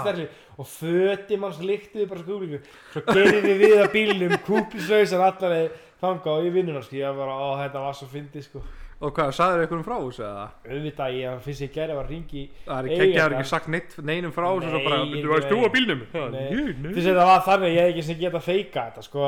stærli 0.00 0.28
og 0.56 0.66
föti 0.72 1.38
manns 1.38 1.60
líktuði 1.60 2.08
bara 2.08 2.24
svo 2.24 2.38
kúplingu 2.38 2.62
svo 2.94 3.04
gerir 3.12 3.58
við 3.60 3.76
að 3.84 3.92
bílnum 3.92 4.38
kúplislausar 4.48 5.26
allar 5.28 5.58
þanga 6.00 6.38
og 6.38 6.48
í 6.48 6.54
vinnuna 6.56 6.80
sko. 6.82 6.96
Ég 6.96 7.04
var 7.12 7.26
bara, 7.26 7.36
ó 7.36 7.48
þetta 7.60 7.84
var 7.84 7.92
svo 8.00 8.08
fyndið 8.08 8.48
sko 8.48 8.64
Og 9.02 9.10
hvað, 9.16 9.32
sagður 9.34 9.64
ykkur 9.64 9.78
um 9.80 9.84
frá 9.86 9.94
þessu 9.98 10.22
eða? 10.22 10.42
auðvitað 10.62 11.14
ég 11.18 11.38
finnst 11.42 11.62
ég 11.64 11.70
gerði 11.74 11.94
að 11.98 12.10
ringi 12.12 12.42
Það 12.62 12.76
er 12.76 12.86
ekki, 12.86 13.02
ekki, 13.02 13.22
ekki 13.24 13.48
sagt 13.50 13.70
neitt, 13.72 13.96
neinum 13.98 14.34
frá 14.34 14.46
þessu 14.52 14.70
Svo 14.70 14.80
bara, 14.84 14.98
Nei, 15.02 15.22
þú 15.24 15.28
veist 15.32 15.48
þú 15.50 15.56
nei. 15.58 15.66
á 15.66 15.70
bílnum? 15.74 16.00
Nei. 16.12 16.20
Nei 16.30 16.92
veist 16.92 17.08
þetta 17.08 17.24
var 17.26 17.42
þannig 17.48 17.66
að 17.66 17.74
ég 17.74 17.80
hef 17.82 17.90
ekki 17.92 18.04
sem 18.06 18.18
geta 18.20 18.40
feika 18.42 18.84
þetta 18.86 19.02
sko, 19.08 19.18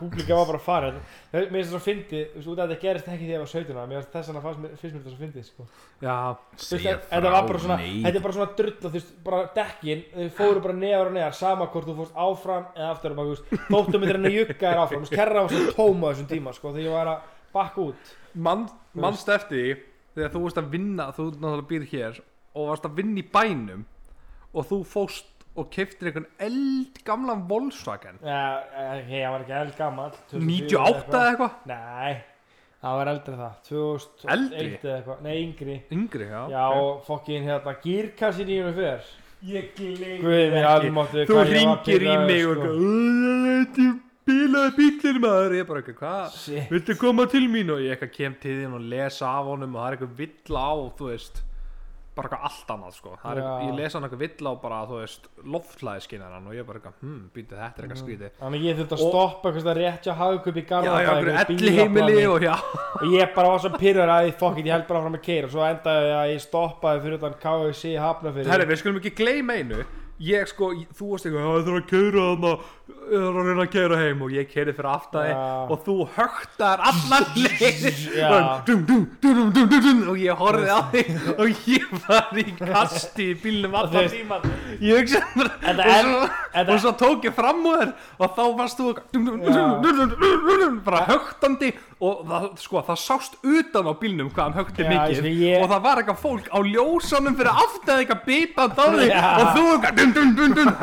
kúplinga 0.00 0.34
var 0.40 0.48
bara 0.50 0.58
að 0.58 0.64
fara. 0.66 0.88
Mér 1.30 1.46
finnst 1.52 1.70
það 1.70 1.74
svo 1.76 1.82
fyndið, 1.84 2.24
þú 2.32 2.38
veist, 2.40 2.48
út 2.50 2.58
af 2.58 2.66
þetta 2.72 2.82
gerist 2.82 3.08
ekki 3.14 3.24
þegar 3.28 3.36
ég 3.36 3.44
var 3.44 3.50
17 3.54 3.78
ára, 3.78 3.86
mér 3.90 3.96
finnst 4.00 4.14
þess 4.14 4.28
fannst 4.44 4.60
mér- 4.64 4.74
finnst 4.82 4.94
mér 4.94 5.02
þetta 5.04 5.12
svo 5.14 5.20
fyndið 5.22 5.44
sko. 5.46 5.62
Já, 6.02 6.16
segja 6.64 6.94
þetta 7.12 7.30
var 7.36 7.44
bara 7.48 7.60
svona, 7.62 7.78
nei. 7.78 8.02
þetta 8.02 8.18
er 8.18 8.24
bara 8.26 8.36
svona 8.38 8.52
drull 8.58 8.76
þú 8.82 8.90
veist, 8.94 9.10
bara 9.24 9.40
dekkin, 9.54 10.00
þau 10.14 10.28
fóru 10.40 10.58
bara 10.64 10.76
neðar 10.82 11.06
og 11.10 11.14
neðar 11.14 11.34
sama 11.38 11.70
hvort 11.70 11.86
þú 11.86 11.94
fórst 12.02 12.18
áfram 12.26 12.66
eða 12.74 12.90
aftur 12.90 13.10
og 13.14 13.18
bara, 13.20 13.28
þú 13.30 13.34
veist, 13.34 13.46
þóttum 13.70 14.02
veist, 18.34 18.42
sko, 18.42 18.42
mann, 18.42 18.66
mannst 19.06 19.28
eftir 19.28 19.58
því 19.58 19.74
Þegar 20.14 20.30
þú 20.34 20.42
varst 20.44 20.58
að 20.60 20.68
vinna, 20.74 21.06
þú 21.14 21.24
náttúrulega 21.32 21.68
býr 21.70 21.86
hér 21.90 22.20
Og 22.54 22.68
varst 22.70 22.84
að 22.86 22.98
vinna 23.00 23.22
í 23.22 23.26
bænum 23.34 23.86
Og 24.54 24.68
þú 24.68 24.82
fóst 24.86 25.30
og 25.54 25.68
keftir 25.70 26.08
einhvern 26.10 26.24
eld 26.42 26.96
gamlan 27.06 27.44
Volkswagen. 27.46 28.16
Já, 28.26 28.58
eh, 28.74 29.04
ég 29.06 29.30
var 29.30 29.44
ekki 29.44 29.54
eld 29.54 29.76
gammal 29.78 30.10
98 30.32 31.14
eða 31.14 31.28
eitthvað? 31.30 31.52
Nei, 31.70 32.16
það 32.82 32.96
var 32.98 33.10
eldri 33.12 33.34
það 33.38 33.52
2001 33.68 34.32
Eldri? 34.34 34.72
eða 34.82 34.96
eitthvað, 34.96 35.20
nei 35.22 35.36
yngri. 35.44 35.76
Yngri, 35.94 36.26
já 36.26 36.40
Já, 36.50 36.64
ok. 36.66 36.80
og 36.80 37.04
fokkin 37.06 37.46
hérna, 37.46 37.76
gírkassin 37.84 38.50
í 38.50 38.58
hennu 38.58 38.74
fyrr. 38.74 39.12
Ég 39.44 39.70
gleymi 39.76 40.18
Guð 40.24 40.52
mér 40.54 40.66
almáttu 40.70 41.24
Þú 41.28 41.40
ringir 41.44 42.02
í 42.02 42.12
mig 42.24 42.46
og 42.48 42.54
Þetta 42.56 42.70
bílinn 45.14 45.24
maður. 45.24 45.56
Ég 45.58 45.66
bara 45.68 45.82
eitthvað, 45.82 45.98
hvað? 46.02 46.68
Viltu 46.72 46.98
koma 46.98 47.26
til 47.30 47.48
mín? 47.50 47.72
Og 47.74 47.82
ég 47.82 47.94
eitthvað 47.96 48.14
kem 48.14 48.36
til 48.42 48.60
þín 48.60 48.76
og 48.78 48.86
lesa 48.92 49.30
af 49.30 49.50
honum 49.50 49.74
og 49.74 49.82
það 49.82 49.90
er 49.90 49.98
eitthvað 49.98 50.22
vill 50.22 50.62
á, 50.62 50.72
þú 50.98 51.10
veist 51.10 51.42
bara 52.14 52.28
eitthvað 52.28 52.44
allt 52.46 52.68
annað 52.70 52.92
sko. 52.94 53.12
Er, 53.26 53.38
Já. 53.42 53.46
ég 53.64 53.72
lesa 53.74 53.98
hann 53.98 54.04
eitthvað 54.06 54.20
vill 54.22 54.46
á 54.46 54.52
bara, 54.62 54.76
þú 54.86 54.98
veist 55.00 55.24
loftlæðiskinnaran 55.50 56.44
og 56.46 56.54
ég 56.54 56.68
bara 56.68 56.78
eitthvað, 56.78 57.00
hm, 57.02 57.16
býtu 57.34 57.58
þetta 57.58 57.82
er 57.82 57.88
eitthvað 57.88 58.02
skrítið. 58.04 58.36
Þannig 58.38 58.60
að 58.60 58.68
ég 58.68 58.78
þurfti 58.78 58.94
að 58.94 59.02
stoppa 59.02 59.50
eitthvað 59.50 59.64
stað 59.64 59.80
rétt 59.80 60.06
hjá 60.06 60.14
hagkup 60.20 60.54
í 60.54 60.62
Já, 60.62 60.68
Garðabæ 60.70 60.94
já, 60.94 61.08
einhverju 61.10 61.34
einhverju 61.34 61.58
elli 61.58 61.74
heimili 61.80 62.28
og 62.30 62.46
já. 62.46 62.54
Og 63.00 63.16
ég 63.16 63.34
bara 63.34 63.50
var 63.50 63.64
svo 63.64 63.72
pyrrar 63.74 64.14
að 64.14 64.28
ég 64.28 64.38
fokkin, 64.38 64.70
ég 64.70 64.76
held 64.76 64.86
bara 64.86 65.02
áfram 65.02 65.18
að 65.18 65.26
keira 65.26 65.50
og 65.50 65.56
svo 65.56 65.66
endaði 65.66 66.14
að 66.20 66.30
ég 66.36 66.46
stoppaði 66.46 67.02
fyrir 67.02 67.18
utan 67.18 67.36
KFC 67.42 67.96
hafnafyrir 67.98 68.54
Herri, 68.54 68.70
við 68.70 68.82
skulum 68.84 69.02
ekki 69.02 69.14
gleyma 69.18 69.58
einu 69.58 69.82
ég 70.22 70.46
sko, 70.46 70.70
þú 70.94 71.08
varst 71.10 71.26
eitthvað 71.26 71.44
það 71.44 71.68
er 71.68 71.76
að 71.80 71.86
keira 71.90 72.24
þarna, 72.24 72.50
það 72.94 73.14
er 73.18 73.24
að 73.24 73.48
reyna 73.48 73.64
að 73.64 73.72
keira 73.72 73.96
heim 73.98 74.20
og 74.22 74.34
ég 74.34 74.46
keiri 74.52 74.74
fyrir 74.76 74.90
aftæði 74.92 75.32
yeah. 75.32 75.72
og 75.74 75.80
þú 75.86 75.96
högtar 76.14 76.84
allar 76.90 77.24
leiðin 77.34 77.98
yeah. 78.14 78.62
og 80.12 80.20
ég 80.22 80.38
horfið 80.38 80.70
á 80.70 80.80
þig 80.92 81.10
og 81.34 81.48
ég 81.72 81.88
var 82.04 82.30
í 82.38 82.46
kasti 82.60 83.26
í 83.32 83.34
bílnum 83.42 83.74
allar 83.80 84.06
tíman 84.12 84.46
ég 84.78 85.02
hugsaði 85.02 85.48
bara 86.54 86.62
og 86.62 86.78
svo 86.84 86.94
tók 87.02 87.26
ég 87.26 87.34
fram 87.34 87.60
úr 87.72 87.90
og 88.18 88.38
þá 88.38 88.44
varst 88.60 88.78
þú 88.78 88.94
bara 90.86 91.02
högtandi 91.10 91.74
Og 92.04 92.22
það, 92.28 92.44
sko, 92.60 92.80
það 92.88 92.98
sást 93.00 93.36
utan 93.46 93.86
á 93.88 93.92
bílnum 94.00 94.30
Hvað 94.34 94.42
hann 94.44 94.56
högti 94.58 94.86
mikið 94.88 95.28
ég- 95.40 95.62
Og 95.64 95.70
það 95.70 95.82
var 95.86 96.00
eitthvað 96.02 96.18
fólk 96.24 96.48
á 96.52 96.58
ljósanum 96.68 97.36
fyrir 97.38 97.60
aftæði 97.64 98.04
eitthvað 98.04 98.22
bitað 98.28 98.74
á 98.74 98.86
þig 98.94 99.14
og 99.14 99.46
þú 99.54 99.64
eitthvað 99.70 99.98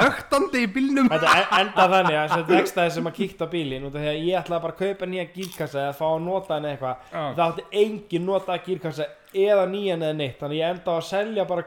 högtandi 0.02 0.64
í 0.66 0.70
bílnum. 0.76 1.10
Þetta 1.12 1.36
en- 1.38 1.54
enda 1.62 1.88
þannig 1.96 2.18
að 2.22 2.30
þessi 2.32 2.48
vextaði 2.56 2.92
sem 2.98 3.10
að 3.12 3.18
kíkta 3.20 3.50
af 3.92 4.02
því 4.02 4.12
að 4.12 4.22
ég 4.26 4.40
ætlaði 4.42 4.62
bara 4.66 4.74
að 4.74 4.82
kaupa 4.84 5.06
nýja 5.12 5.28
gírkassa 5.36 5.80
eða 5.86 5.96
fá 6.00 6.06
að 6.12 6.22
nota 6.26 6.54
hann 6.56 6.70
eitthvað. 6.72 6.96
Já. 7.12 7.24
það 7.36 7.46
átti 7.48 7.64
engin 7.84 8.26
nota 8.26 8.58
gírkassa 8.66 9.06
eða 9.34 9.66
nýjan 9.72 10.02
eða 10.08 10.16
neitt 10.16 10.40
þannig 10.40 10.60
ég 10.62 10.70
enda 10.76 10.92
á 10.92 10.96
að 10.98 11.06
selja 11.12 11.46
bara 11.48 11.64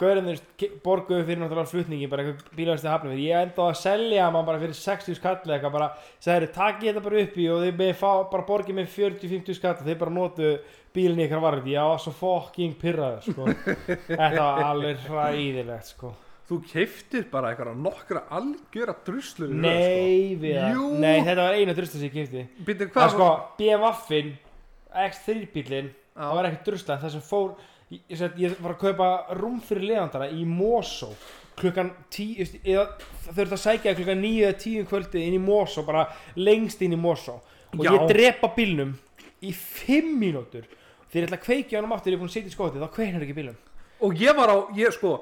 gaurinn 0.00 0.28
þeir 0.30 0.74
borguðu 0.84 1.24
fyrir 1.28 1.40
náttúrulega 1.42 1.72
flutningi 1.72 2.10
bara 2.10 2.24
eitthvað 2.24 2.58
bílavæsti 2.58 2.90
hafnum 2.92 3.16
ég 3.18 3.42
enda 3.42 3.64
á 3.64 3.66
að 3.68 3.80
selja 3.82 4.26
hann 4.28 4.38
bara 4.48 4.62
fyrir 4.62 4.78
60 4.78 5.18
skall 5.18 5.36
eitthvað 5.38 5.74
bara 5.78 5.88
sagði 6.18 6.50
takk 6.54 6.84
ég 6.84 6.92
þetta 6.94 7.04
bara 7.08 7.24
upp 7.24 7.36
í 7.38 7.48
og 7.52 7.66
þeir 7.66 7.98
fá, 7.98 8.10
bara 8.32 8.48
borgið 8.48 8.78
með 8.78 8.94
40-50 8.94 9.58
skall 9.58 9.74
og 9.76 9.84
þeir 9.88 10.00
bara 10.04 10.16
notu 10.20 10.54
bílinni 10.94 11.26
ykkar 11.28 11.44
varðið 11.44 11.74
ég 11.74 11.90
var 11.92 12.00
svo 12.02 12.14
fucking 12.16 12.78
pyrraður 12.80 13.28
sko. 13.28 13.52
þetta 14.08 14.40
var 14.40 14.64
alveg 14.72 15.04
hræðilegt 15.06 15.92
sko 15.92 16.14
þú 16.48 16.58
keiftir 16.64 17.26
bara 17.28 17.52
eitthvað 17.52 17.80
nokkra 17.84 18.22
algjöra 18.32 18.94
druslu 19.04 19.50
Nei, 19.52 20.36
við 20.40 20.56
það 20.56 20.76
Jú. 20.78 20.86
Nei, 21.02 21.16
þetta 21.26 21.44
var 21.44 21.58
eina 21.58 21.74
drusla 21.76 22.00
sem 22.00 22.08
ég 22.08 22.14
sko, 23.12 23.26
BMF-in 23.58 24.30
X3 24.88 25.42
bílinn. 25.52 25.90
Það 26.16 26.38
var 26.38 26.48
ekkert 26.48 26.70
drusla 26.70 26.96
Það 27.02 27.12
sem 27.14 27.26
fór 27.28 27.50
Ég, 27.88 28.24
ég, 28.36 28.56
var 28.60 28.74
að 28.74 28.80
kaupa 28.82 29.10
rúm 29.38 29.60
fyrir 29.64 29.86
leðandara 29.92 30.28
í 30.30 30.42
Mosó 30.44 31.14
klukkan 31.58 31.90
tíu 32.12 32.44
eða 32.62 32.84
þau 33.24 33.30
þurftu 33.32 33.56
að 33.56 33.62
sækja 33.62 33.94
klukkan 33.98 34.20
níu 34.22 34.42
eða 34.44 34.58
tíu 34.60 34.82
um 34.82 34.90
kvöldi 34.90 35.24
inn 35.24 35.38
í 35.38 35.42
Mosó 35.42 35.86
bara 35.86 36.04
lengst 36.36 36.84
inn 36.84 36.94
í 36.94 37.00
Mosó. 37.00 37.40
Og 37.74 37.84
Já. 37.84 37.94
ég 37.94 38.12
drepa 38.12 38.52
bílnum 38.56 38.92
í 39.44 39.54
fimm 39.54 40.14
mínútur. 40.20 40.68
Þegar 41.08 41.22
ég 41.22 41.30
ætla 41.30 41.40
að 41.40 41.46
kveikja 41.46 41.80
hann 41.80 41.96
aftur 41.96 42.12
ég 42.12 42.18
er 42.18 42.20
búin 42.20 42.30
að 42.30 42.36
setja 42.36 42.52
í 42.52 42.54
skotið 42.54 42.84
þá 42.84 42.94
kveiknar 42.94 43.24
ekki 43.24 43.36
bílum 43.40 43.58
og 44.00 44.14
ég 44.20 44.36
var 44.36 44.52
á, 44.52 44.56
ég 44.78 44.94
sko 44.94 45.18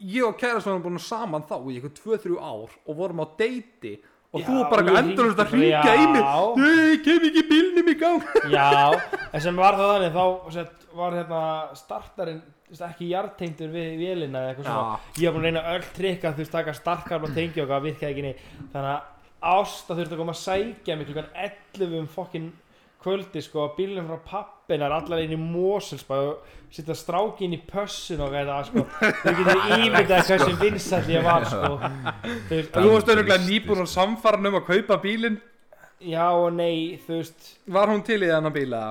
ég 0.00 0.24
og 0.24 0.36
kærastan 0.40 0.76
varum 0.76 0.86
búin 0.86 1.02
saman 1.02 1.44
þá 1.48 1.56
í 1.60 1.76
eitthvað 1.76 2.00
2-3 2.00 2.38
ár 2.40 2.74
og 2.86 2.96
vorum 2.96 3.22
á 3.24 3.26
deiti 3.38 3.98
og 4.30 4.40
Já, 4.42 4.46
þú 4.46 4.62
bara 4.70 4.84
eitthvað 4.84 5.00
endurlust 5.02 5.42
að 5.42 5.52
hringja 5.54 5.94
í 5.96 6.06
mig. 6.12 6.22
Já. 6.22 6.64
Ég 6.70 7.04
kem 7.06 7.28
ekki 7.30 7.44
bílnum 7.50 7.90
í 7.90 7.96
gang. 7.98 8.32
Já, 8.56 8.66
en 9.30 9.44
sem 9.46 9.60
var 9.62 9.78
það 9.80 9.92
þannig 9.94 10.16
þá 10.16 10.56
sett, 10.56 10.88
var 11.00 11.16
hérna 11.18 11.44
startarinn 11.78 12.42
ekki 12.70 13.08
jartengdur 13.10 13.72
við 13.74 13.94
vélina 13.98 14.44
eða 14.44 14.52
eitthvað 14.52 14.68
svona. 14.68 14.98
Ég 15.18 15.26
var 15.26 15.36
búin 15.36 15.42
að 15.42 15.48
reyna 15.48 15.64
öll 15.74 15.88
trikka 15.96 16.34
þú 16.34 16.44
veist 16.44 16.54
taka 16.54 16.74
starkar 16.78 17.26
og 17.26 17.32
tengja 17.34 17.64
og 17.64 17.72
það 17.72 17.88
virkaði 17.88 18.12
ekki 18.14 18.34
þannig 18.70 18.92
að 18.92 19.08
Ásta 19.40 19.96
þurfti 19.96 20.12
að 20.12 20.20
koma 20.20 20.34
að 20.34 20.42
sækja 20.42 20.96
mig 21.00 21.06
klukkan 21.08 21.30
11 21.48 21.94
um 21.96 22.08
fokkin 22.12 22.50
kvöldi 23.02 23.42
sko 23.44 23.64
að 23.64 23.76
bílunum 23.78 24.08
frá 24.10 24.18
pappinar 24.30 24.92
allar 24.96 25.22
inn 25.24 25.34
í 25.34 25.38
Moselsbæ 25.40 26.16
og 26.20 26.56
setja 26.70 26.94
stráki 26.98 27.46
inn 27.46 27.56
í 27.56 27.60
pössun 27.66 28.20
og 28.24 28.34
eitthvað 28.36 28.68
sko. 28.70 28.84
Þú 29.22 29.34
getur 29.40 29.62
ímyndað 29.80 30.26
hversu 30.30 30.56
vinsall 30.60 31.12
ég 31.12 31.24
var 31.26 31.46
sko. 31.50 31.70
Veist, 32.50 32.72
Þú 32.76 32.88
varst 32.94 33.12
auðvitað 33.12 33.46
nýbúin 33.48 33.84
á 33.84 33.88
samfarn 33.90 34.50
um 34.50 34.58
að 34.60 34.66
kaupa 34.68 35.00
bílinn? 35.02 35.40
Já 36.00 36.26
og 36.32 36.52
nei 36.56 37.00
þú 37.06 37.18
veist. 37.18 37.54
Var 37.68 37.90
hún 37.92 38.04
til 38.06 38.20
í 38.22 38.28
þennan 38.30 38.54
bíla? 38.54 38.82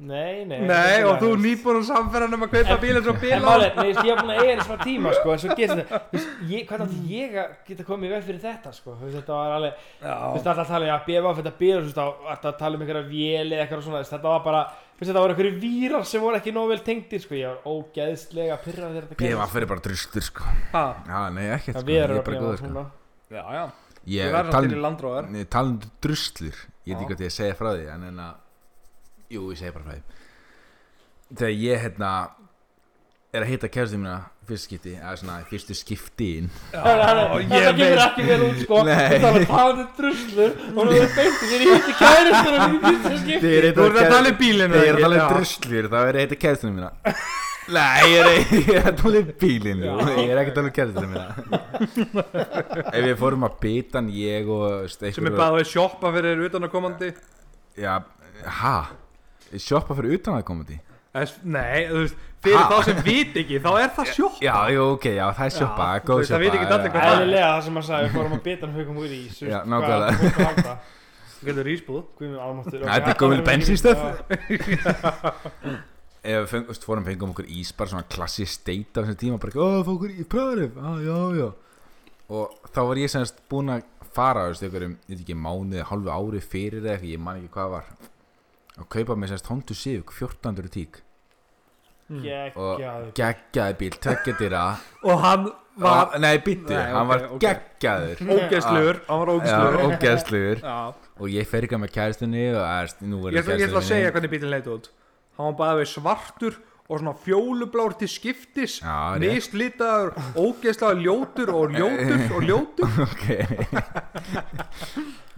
Nei 0.00 0.44
nei 0.48 0.60
Nei, 0.64 1.02
og 1.04 1.18
þú 1.20 1.28
nýbúin 1.36 1.80
á 1.80 1.82
samfarn 1.90 2.32
um 2.32 2.44
að 2.46 2.52
kaupa 2.54 2.72
En- 2.74 2.80
bílinn 2.80 3.04
svo 3.04 3.12
En 3.12 3.20
bíla 3.20 3.40
málið, 3.44 3.74
nei, 3.76 3.88
ég 3.92 3.98
er 4.00 4.16
búin 4.20 4.32
að 4.32 4.38
eiga 4.40 4.52
þetta 4.54 4.66
svona 4.66 4.84
tíma 4.86 5.12
sko, 5.16 5.32
en 5.34 5.40
svo 5.42 5.48
gerist 5.58 5.76
þetta, 5.76 5.98
þú 6.00 6.16
veist, 6.16 6.30
ég, 6.50 6.62
ég 7.10 7.30
að 7.42 7.50
geta 7.68 7.86
komið 7.88 8.14
veg 8.14 8.22
fyrir 8.28 8.40
þetta 8.44 8.72
sko, 8.72 8.94
þetta 9.02 9.32
var 9.36 9.50
alveg, 9.58 9.72
þú 10.00 10.32
veist, 10.34 10.46
alltaf 10.46 10.62
að 10.64 10.70
tala 10.72 10.84
um, 10.84 10.90
já, 10.90 10.96
BF 11.08 11.36
þetta 11.40 11.54
bílar, 11.60 11.80
þú 11.80 11.90
veist, 11.90 12.00
alltaf 12.00 12.48
að 12.52 12.58
tala 12.62 12.72
um 12.78 12.84
einhverja 12.86 13.06
véli 13.10 13.52
eða 13.58 13.62
eitthvað 13.66 13.84
svona, 13.88 14.00
þetta 14.10 14.30
var 14.30 14.42
bara, 14.46 14.62
þú 14.70 15.00
veist, 15.02 15.10
þetta 15.10 15.24
voru 15.24 15.32
einhverju 15.36 15.54
vírar 15.66 16.04
sem 16.08 16.24
voru 16.24 16.40
ekki 16.40 16.54
nógu 16.56 16.72
vel 16.72 16.82
tengdir, 16.86 17.20
sko, 17.20 17.36
ég 17.36 17.46
var 17.50 17.60
ógeðslega 17.68 18.56
pyrrað 18.64 18.96
þegar 18.96 19.04
þetta 19.10 19.20
BMF 19.20 19.52
er 19.60 19.68
Jú, 29.30 29.46
ég 29.52 29.60
segi 29.60 29.74
bara 29.74 29.86
frá 29.86 29.96
því. 29.96 30.20
Þegar 31.30 31.56
ég 31.62 31.82
hérna 31.86 32.12
Er 33.30 33.44
að 33.44 33.50
hitta 33.52 33.68
kærstum 33.70 34.00
mína 34.02 34.14
Fyrst 34.48 34.66
skipti 34.66 34.96
Eða 34.96 35.12
svona 35.20 35.36
fyrstu 35.46 35.74
skiptin 35.78 36.48
Þetta 36.72 37.74
kemur 37.76 38.00
ekki 38.04 38.24
vel 38.26 38.38
út, 38.46 38.62
sko, 38.64 38.80
þú 38.82 39.20
talar 39.22 39.44
talandi 39.50 39.84
druslur 39.98 40.56
og 40.70 40.80
nú 40.88 40.96
er 40.96 41.12
beintið 41.14 41.52
þér 41.52 41.62
í 41.62 41.68
hitti 41.68 41.94
kærustur 42.00 42.56
og 42.56 42.64
í 42.64 42.80
fyrsta 42.86 43.12
skipti. 43.20 43.52
Þú 43.76 43.84
ert 43.86 44.00
að 44.00 44.10
tala 44.16 44.32
um 44.32 44.40
bílinn 44.40 44.74
Þegar 44.74 44.82
ég 44.82 44.90
er 44.90 44.98
að 44.98 45.04
tala 45.06 45.20
um 45.20 45.36
druslur 45.36 45.88
Þá 45.92 45.96
er 46.00 46.08
ég 46.10 46.10
að 46.10 46.24
hitta 46.24 46.40
kærstum 46.46 46.74
mína. 46.74 46.90
Nei, 47.70 48.00
ég 48.10 48.18
er, 48.18 48.30
ég 48.58 48.70
er 48.80 48.88
að 48.90 48.96
tala 48.98 49.20
um 49.22 49.28
bílinn 49.44 49.84
jú. 49.86 49.94
Ég 50.10 50.32
er 50.34 50.40
ekki 50.42 50.50
að 50.50 50.58
tala 50.58 50.72
um 50.72 50.74
kærstum 50.80 51.12
mína. 51.14 51.26
Ef 52.90 53.04
við 53.06 53.14
fórum 53.20 53.46
að 53.46 53.68
hann 53.94 54.10
Ég 54.16 54.50
og 54.50 54.90
Sem 54.90 55.30
er 55.30 55.38
bara 55.38 55.62
að 55.62 55.70
sjoppa 55.70 56.10
fyrir 56.16 56.42
utan 56.48 56.66
að 56.66 56.74
komandi 56.74 57.12
Já, 57.78 58.00
ha? 58.58 58.74
Sjoppa 59.58 59.94
fyrir 59.98 60.18
utan 60.20 60.34
að 60.38 60.44
komandi 60.44 60.78
Nei, 61.42 61.88
þú 61.90 62.00
veist, 62.04 62.14
fyrir 62.44 62.56
Ha? 62.60 62.68
þá 62.70 62.84
sem 62.86 62.96
vit 63.02 63.34
ekki 63.40 63.58
þá 63.58 63.70
er 63.82 63.88
það 63.96 64.06
sjoppa 64.14 64.44
Já, 64.46 64.54
jú, 64.70 64.84
ok, 64.94 65.04
já, 65.16 65.24
það 65.34 65.44
er 65.48 65.54
sjoppa, 65.56 65.86
Já, 65.90 66.00
þú 66.00 66.06
góð 66.10 66.16
veist, 66.20 66.30
það 66.30 66.38
veit 66.44 66.54
ekki 66.54 66.66
sjoppa 66.68 66.76
allir 66.78 66.90
hvað 66.94 67.02
það 67.02 67.10
er. 67.10 67.20
Æðilega 67.20 67.48
það 67.50 67.62
sem 67.66 67.74
maður 67.74 67.86
sagði, 67.88 68.04
við 68.06 68.14
fórum 68.14 68.32
að 68.36 68.42
bita 68.46 68.66
hann 68.66 68.76
hugum 68.78 68.96
úr 69.02 69.10
í 69.10 69.22
þú 69.34 69.48
Já, 69.50 69.58
nákvæmlega. 69.66 70.10
að 70.10 70.44
halda. 70.46 70.74
Getur 71.40 71.66
ísbúð. 71.72 72.02
Þetta 72.20 73.10
er 73.10 73.42
bensínstöð. 73.50 73.98
Já. 74.00 75.74
Ef 76.20 76.36
við 76.36 76.48
feng- 76.52 76.64
þú 76.68 76.72
veist, 76.74 76.84
fórum 76.84 77.04
fengum 77.08 77.30
okkur 77.32 77.46
ís 77.48 77.70
bara 77.72 77.88
svona 77.90 78.04
klassi 78.12 78.44
steit 78.46 78.92
á 78.92 79.00
þessum 79.00 79.16
tíma 79.16 79.38
bara, 79.40 79.56
ó, 79.56 79.80
fá 79.82 79.88
okkur 79.94 80.10
í 80.12 80.24
pröðurif, 80.28 80.76
á, 80.76 81.00
já, 81.00 81.16
já 81.40 81.48
og 82.30 82.68
þá 82.70 82.80
var 82.86 82.96
ég 83.00 83.08
semst 83.10 83.40
búinn 83.50 83.72
að 83.72 83.82
fara, 84.12 84.52
þú 84.52 84.52
veist, 84.52 84.62
og 88.80 88.88
kaupa 88.92 89.16
mér 89.16 89.34
semst 89.34 89.48
Honda 89.50 89.76
Civic 89.76 90.10
1400 90.16 90.72
tík. 90.74 91.00
Og 92.10 92.24
Geggjaður. 92.24 93.10
geggjaði 93.14 93.74
bíl, 93.78 93.96
tveggjadýra 94.02 94.62
Og 95.08 95.20
hann 95.22 95.44
var 95.78 96.16
nei, 96.18 96.40
býttu, 96.42 96.74
Nei, 96.74 96.88
hann 96.90 97.06
var 97.06 97.22
geggjaður. 97.38 98.22
Ógeðsluður 98.34 98.98
Hann 99.06 99.20
var 99.20 99.30
ógeðsluður 99.36 99.84
ógeðsluður 99.84 100.64
og 101.20 101.28
ég 101.30 101.46
fer 101.46 101.66
ekki 101.68 101.78
með 101.78 101.92
kæristunni 101.94 102.48
og 102.56 102.64
erst, 102.64 103.04
nú 103.06 103.20
er 103.28 103.36
ég 103.36 103.44
ætla, 103.44 103.60
ég 103.60 103.68
ætla 103.68 103.82
að 103.82 103.86
segja 103.92 104.10
hvernig 104.14 104.32
bílinn 104.32 104.50
leit 104.54 104.68
út. 104.72 104.90
Hann 105.38 105.52
var 105.52 105.56
bara 105.60 105.78
við 105.78 105.90
svartur 105.92 106.56
og 106.90 106.98
svona 106.98 107.12
fjólublár 107.22 107.94
til 108.00 108.08
skiptis. 108.10 108.80
Mislitaður, 109.22 110.16
ógeðslega 110.34 110.96
ljótur 111.04 111.52
og 111.54 111.76
ljótur 111.76 112.24
og 112.34 112.48
ljótur. 112.48 112.96
Ok. 113.06 113.26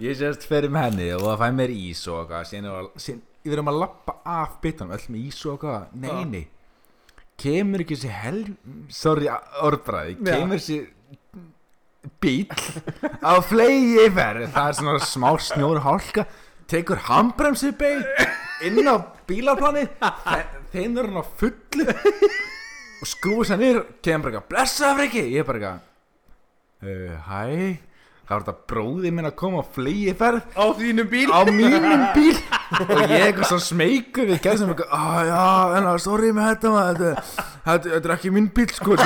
Ég 0.03 0.17
sérst 0.19 0.47
fyrir 0.49 0.73
með 0.73 0.89
henni 0.89 1.11
og 1.19 1.27
það 1.27 1.43
fæ 1.43 1.49
mér 1.59 1.75
ís 1.77 2.07
og 2.11 2.33
er 2.39 2.49
síðan 2.49 3.21
við 3.45 3.57
erum 3.57 3.71
að 3.73 3.81
lappa 3.83 4.17
af 4.39 4.59
bitanum 4.63 4.95
öll 4.97 5.07
með 5.13 5.29
ís 5.29 5.41
og 5.47 5.55
eitthvað. 5.57 5.87
Nei, 6.03 6.11
Já. 6.11 6.25
nei. 6.33 6.45
Kemur 7.43 7.83
ekki 7.83 7.97
þessi 7.99 8.13
hel 8.23 8.41
sorry, 8.93 9.31
orðbræði, 9.65 10.19
kemur 10.23 10.61
þessi 10.61 10.83
bíl 12.23 12.47
á 13.23 13.39
flegi 13.47 14.07
ferð 14.15 14.49
það 14.55 14.69
er 14.69 14.77
svona 14.79 15.07
smá 15.07 15.29
snjór 15.43 15.81
hálka 15.85 16.25
tekur 16.71 16.99
handbremsi 17.07 17.71
beig 17.79 18.03
inn 18.67 18.91
á 18.91 18.99
bílarplani 19.29 19.85
þeim 20.75 20.99
er 20.99 21.09
hann 21.11 21.23
á 21.23 21.25
fullu 21.39 21.87
og 21.93 23.07
skrúið 23.11 23.53
sér 23.53 23.63
niður 23.63 23.81
kemur 24.03 24.27
bara 24.27 24.35
eitthvað, 24.35 24.49
blessaður 24.51 25.01
friki 25.01 25.25
ég 25.31 25.43
er 25.43 25.49
bara 25.49 25.63
eitthvað 25.63 26.91
uh, 26.91 27.17
hæ? 27.31 27.43
Það 28.23 28.35
var 28.35 28.45
þetta 28.47 28.69
bróði 28.73 29.15
minn 29.15 29.29
að 29.29 29.39
koma 29.43 29.63
á 29.63 29.73
flegi 29.75 30.13
ferð 30.19 30.59
Á 30.59 30.65
þínum 30.79 31.09
bíl? 31.11 31.27
Á 31.31 31.41
mínum 31.51 32.05
bíl 32.17 32.37
og 32.81 33.03
ég 33.03 33.27
eitthvað 33.27 33.49
svo 33.51 33.61
smeykur 33.63 34.29
við 34.31 34.41
gæsum 34.45 34.73
eitthvað, 34.73 34.93
að 34.99 35.31
já, 35.31 35.43
en 35.79 35.89
að 35.93 35.99
sorry 36.07 36.33
með 36.37 36.49
þetta 36.53 36.73
maður, 36.77 37.03
þetta, 37.03 37.47
þetta, 37.67 37.93
þetta 37.97 38.09
er 38.09 38.15
ekki 38.17 38.35
minn 38.37 38.49
bíl 38.57 38.69
sko 38.77 38.97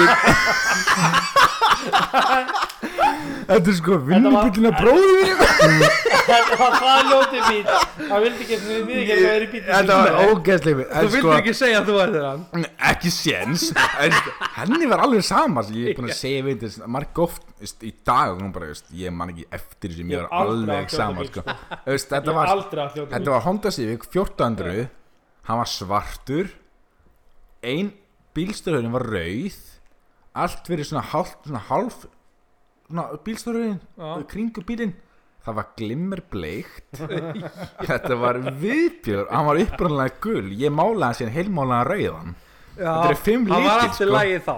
þetta 3.46 3.70
er 3.70 3.76
sko 3.78 3.98
vinnubílinn 4.06 4.68
að 4.70 4.78
bróði 4.80 5.16
minn 5.22 5.84
Þetta 6.26 6.56
var 6.58 6.74
það 6.80 7.10
ljótið 7.10 7.44
bíl. 7.46 7.74
Það 7.96 8.24
vildi 8.24 8.44
ekki 8.44 8.56
að 8.56 8.62
við 8.66 8.96
ekki 9.00 9.12
að 9.14 9.20
það 9.20 9.28
er 9.32 9.44
í 9.44 9.48
bíl. 9.52 9.60
þetta 9.66 9.98
var 10.00 10.16
ógeðslega 10.24 10.78
bíl 10.80 10.86
Þú 10.86 10.96
en 10.96 11.06
vildir 11.06 11.22
sko, 11.22 11.34
ekki 11.36 11.54
segja 11.54 11.78
að 11.80 11.90
þú 11.90 11.98
ættir 12.02 12.24
hann. 12.26 12.64
Ekki 12.90 13.12
séns. 13.14 13.66
En 14.02 14.16
henni 14.56 14.88
var 14.90 15.04
alveg 15.06 15.26
sama 15.26 15.64
sko, 15.66 15.76
ég 15.78 15.92
er 15.92 16.00
búin 16.00 16.10
að 16.10 16.18
segja 16.18 16.46
við 16.46 16.64
þetta 16.64 16.90
marg 16.96 17.20
oft 17.26 17.46
í 17.86 17.92
dag 18.10 18.42
bara, 18.56 18.72
ég 18.98 19.14
man 19.14 19.32
ekki 19.34 19.46
eftir 19.60 19.94
sem 19.96 20.10
Ég 20.16 20.24
var 20.24 20.42
alveg 20.42 20.90
sama 20.96 21.28
sko. 21.30 21.44
sko. 21.46 21.98
Þetta 22.16 22.36
var 22.40 22.54
Þetta 23.14 23.36
var 23.36 23.46
Honda 23.46 23.74
Civic 23.74 24.08
1400 24.10 24.88
Hann 25.46 25.62
var 25.62 25.70
svartur. 25.70 26.50
Ein 27.62 27.92
bílstörðurinn 28.34 28.94
var 28.94 29.06
rauð 29.14 29.62
Allt 30.36 30.68
verið 30.70 30.90
svona 30.90 31.04
hálf 31.12 31.34
Svona 31.46 31.62
hálf 31.70 32.06
svona 32.86 33.08
Bílstörðurinn. 33.26 33.80
Kringu 34.30 34.62
bílinn. 34.66 34.94
Það 35.46 35.56
var 35.60 35.68
glimmer 35.78 36.20
bleikt. 36.30 37.00
Þetta 37.88 38.16
var 38.18 38.38
viðbjör 38.62 39.28
Hann 39.30 39.46
var 39.48 39.60
upprænlega 39.62 40.18
gul. 40.22 40.48
Ég 40.58 40.74
málaði 40.74 41.06
hann 41.06 41.20
síðan 41.20 41.36
heilmálaðan 41.36 41.88
rauðan. 41.92 42.34
Þetta 42.76 43.06
eru 43.10 43.20
fimm 43.28 43.46
Það 43.46 43.54
var 43.54 43.62
litir, 43.66 43.86
allt 43.86 43.94
í 43.94 44.00
sko. 44.00 44.10
lagi 44.16 44.42
þá. 44.46 44.56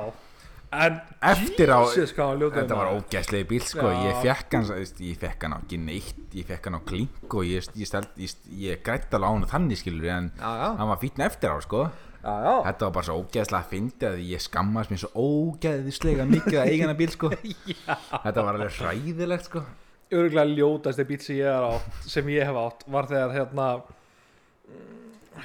En 0.78 0.97
Eftir 1.25 1.70
á 1.73 1.80
hann 1.80 2.42
Þetta 2.58 2.76
var 2.76 2.90
ógæslegi 2.92 3.49
bíl 3.49 3.62
sko. 3.64 3.87
Já. 3.88 4.00
Ég 4.04 4.18
fekk 4.24 4.57
hann 4.59 4.66
Ég 5.09 5.22
fekk 5.22 5.46
hann 5.46 5.57
á 5.57 5.59
ekki 5.62 5.79
neitt. 5.81 6.18
Ég 6.37 6.48
fekk 6.48 6.68
hann 6.68 6.76
á 6.76 6.83
klink 6.88 7.33
Og 7.38 7.48
ég, 7.48 7.70
ég, 7.79 7.94
ég, 8.20 8.35
ég 8.66 8.83
grætt 8.85 9.16
alveg 9.16 9.29
á 9.29 9.33
hann 9.33 9.48
þannig 9.55 9.81
skilur 9.81 10.11
En 10.12 10.29
Já, 10.37 10.50
já, 10.61 10.68
hann 10.83 10.92
var 10.92 11.00
fítn 11.00 11.24
eftir 11.24 11.52
á 11.52 11.57
sko 11.64 11.87
já, 12.22 12.33
já. 12.44 12.54
Þetta 12.66 12.87
var 12.87 12.94
bara 12.96 13.07
svo 13.09 13.18
ógeðslega 13.22 13.61
að 13.61 13.72
fyndi 13.72 14.09
að 14.09 14.22
ég 14.28 14.44
skammast 14.44 14.92
mér 14.92 15.02
svo 15.02 15.26
ógeðislega 15.26 16.26
mikið 16.28 16.59
að 16.62 16.72
eigana 16.72 16.96
bíl 16.98 17.11
sko. 17.14 17.33
Þetta 18.24 18.44
var 18.44 18.59
alveg 18.59 18.81
hræðilegt 18.81 19.48
sko. 19.50 19.64
Örgulega 20.09 20.57
ljótasti 20.57 21.09
bíl 21.09 21.20
sem 21.22 21.38
ég 21.40 21.48
átt 21.52 22.04
sem 22.09 22.31
ég 22.33 22.48
hef 22.48 22.61
átt 22.62 22.87
var 22.88 23.09
þegar 23.11 23.35
hérna 23.37 23.66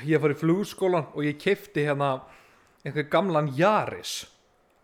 ég 0.08 0.22
fór 0.24 0.34
í 0.34 0.38
flugskólan 0.40 1.10
og 1.14 1.26
ég 1.28 1.42
kefti 1.42 1.84
hérna 1.86 2.16
einhver 2.84 3.10
gamlan 3.12 3.52
Jaris 3.56 4.24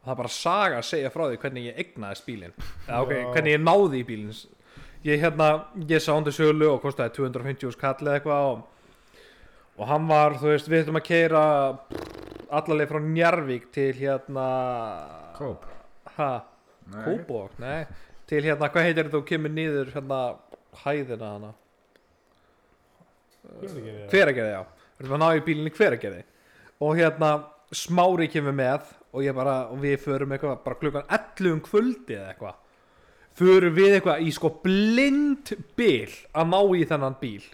það 0.03 0.13
er 0.13 0.19
bara 0.21 0.31
saga 0.33 0.79
að 0.79 0.87
segja 0.87 1.11
frá 1.13 1.25
því 1.27 1.39
hvernig 1.43 1.67
ég 1.69 1.79
egnaðist 1.83 2.25
bílinn. 2.27 2.55
Eða 2.87 3.01
ok, 3.03 3.13
hvernig 3.33 3.55
ég 3.55 3.63
náði 3.63 3.99
í 3.99 4.07
bílinn. 4.07 4.41
Ég 5.05 5.21
hérna, 5.23 5.49
ég 5.87 6.03
sá 6.03 6.11
til 6.25 6.35
sölu 6.35 6.69
og 6.73 6.81
kostaði 6.83 7.15
250 7.19 7.75
skall 7.75 7.99
eða 8.03 8.17
eitthvað 8.17 8.47
og, 8.49 8.63
og 9.79 9.87
hann 9.87 10.07
var, 10.09 10.35
þú 10.41 10.51
veist, 10.51 10.67
við 10.69 10.83
ætlum 10.83 10.99
að 10.99 11.07
keira 11.07 11.43
allarleið 12.49 12.91
frá 12.91 12.99
Njarvík 13.05 13.69
til 13.73 13.91
hérna 13.95 14.47
Kóp 15.37 15.67
ha, 16.19 16.29
Kópavog, 16.89 17.55
nei. 17.61 17.85
Til 18.29 18.43
hérna, 18.45 18.69
hvað 18.69 18.87
heitir 18.87 19.07
þetta? 19.07 19.21
Og 19.21 19.27
kemur 19.29 19.53
niður 19.53 19.91
hérna 19.93 20.19
hæðina 20.83 21.31
hana. 21.33 21.51
Hveragerði, 24.09 24.49
já. 24.53 24.63
Við 24.97 25.05
erum 25.05 25.15
að 25.17 25.21
ná 25.23 25.29
í 25.37 25.43
bílinni 25.45 25.73
hveragerði. 25.73 26.23
Og 26.85 26.97
hérna 26.99 27.29
smári 27.75 28.29
kemur 28.31 28.55
með 28.57 28.89
og 29.13 29.23
ég 29.25 29.37
bara, 29.37 29.61
og 29.71 29.79
við 29.81 30.01
förum 30.03 30.33
eitthvað 30.35 30.59
bara 30.65 30.79
klukkan 30.81 31.07
11 31.07 31.53
um 31.53 31.61
kvöldi 31.65 32.17
eða 32.17 32.33
eitthvað. 32.33 32.59
Förum 33.39 33.77
við 33.77 33.95
eitthvað 33.95 34.25
í 34.25 34.33
sko 34.35 34.51
blind 34.63 35.53
bíl 35.77 36.11
að 36.33 36.51
ná 36.51 36.59
í 36.75 36.85
þennan 36.89 37.17
bíl 37.21 37.45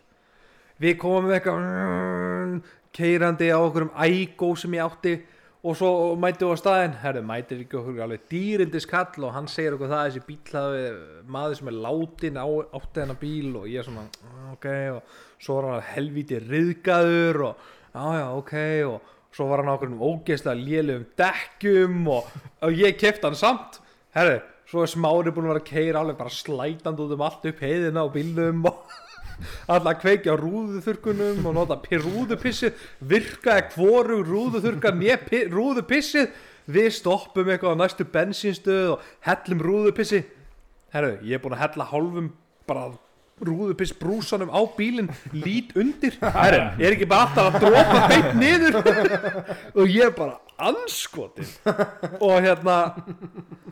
við 0.81 0.97
komum 1.01 1.29
með 1.29 1.39
eitthvað 1.39 2.59
keirandi 2.95 3.51
á 3.51 3.59
okkur 3.59 3.87
um 3.87 3.95
ægó 3.99 4.51
sem 4.59 4.75
ég 4.75 4.85
átti 4.85 5.15
og 5.65 5.73
svo 5.79 5.89
mættum 6.21 6.51
við 6.51 6.59
á 6.59 6.61
staðinn. 6.61 6.97
Herru, 7.01 7.21
mætir 7.25 7.63
ekki 7.63 7.79
okkur 7.79 8.03
alveg 8.05 8.27
dýrindis 8.29 8.85
kall 8.89 9.25
og 9.25 9.33
hann 9.33 9.47
segir 9.49 9.75
okkur 9.75 9.89
það 9.89 10.01
að 10.01 10.09
þessi 10.11 10.25
bíl 10.27 10.53
hafi 10.53 10.83
maður 11.35 11.57
sem 11.59 11.71
er 11.71 11.79
látin 11.87 12.37
á, 12.37 12.45
átti 12.77 12.99
þennan 13.01 13.21
bíl 13.23 13.51
og 13.57 13.65
ég 13.71 13.79
er 13.81 13.87
svona, 13.87 14.05
"Ah, 14.29 14.51
ok 14.53 14.67
og 14.93 15.01
svo 15.39 15.55
var 15.61 15.71
hann 15.71 15.89
helvíti 15.95 16.39
riðgaður 16.39 17.41
og 17.49 17.55
já, 17.95 18.05
já, 18.19 18.27
ok 18.37 18.53
og 18.91 19.01
svo 19.33 19.47
var 19.49 19.63
hann 19.63 19.71
á 19.73 19.75
okkur 19.75 19.91
um 19.91 20.05
ógeðslega 20.05 20.63
lélugum 20.67 21.05
dekkjum 21.17 22.07
og, 22.07 22.23
og 22.61 22.71
ég 22.71 22.99
kefti 22.99 23.25
hann 23.25 23.35
samt. 23.35 23.81
Herru, 24.13 24.39
svo 24.69 24.83
er 24.83 24.87
smári 24.87 25.33
búin 25.33 25.49
að 25.49 25.55
vera 25.55 25.63
að 25.63 25.71
keira 25.71 25.99
alveg 25.99 26.17
bara 26.17 26.29
slætandi 26.29 27.01
út 27.01 27.11
um 27.17 27.21
allt 27.25 27.45
upp 27.45 27.59
heiðina 27.59 28.05
á 28.05 28.07
bílnum 28.13 28.65
og 28.69 28.85
alltaf 29.67 30.01
kveikja 30.01 30.35
á 30.35 30.41
rúðuþurkunum 30.41 31.45
og 31.45 31.55
nota 31.57 31.77
rúðupissið 31.79 32.83
virkaði 32.99 33.65
hvoru 33.75 34.19
rúðuþurkan 34.27 35.01
ég 35.05 35.25
rúðupissið 35.53 36.29
við 36.65 36.91
stoppum 36.97 37.49
eitthvað 37.51 37.77
á 37.77 37.81
næstu 37.83 38.07
bensínstöð 38.09 38.95
og 38.95 39.09
hellum 39.27 39.61
rúðupissi. 39.61 40.23
Herru, 40.95 41.17
ég 41.21 41.37
er 41.37 41.43
búin 41.43 41.57
að 41.57 41.65
hella 41.65 41.89
hálfum 41.91 42.31
bara 42.65 42.87
rúðupiss 43.45 43.93
brúsanum 43.99 44.49
á 44.49 44.61
bílinn. 44.77 45.11
Lít 45.35 45.75
undir. 45.77 46.17
Herru, 46.21 46.63
ég 46.79 46.87
er 46.87 46.95
ekki 46.95 47.09
bara 47.11 47.27
alltaf 47.27 47.59
að 47.59 47.67
dropa 47.67 48.07
beint 48.09 48.33
niður? 48.39 48.81
Og 49.75 49.91
ég 49.91 50.07
er 50.07 50.15
bara 50.15 50.39
anskotin 50.57 51.45
og 52.19 52.41
hérna 52.41 52.95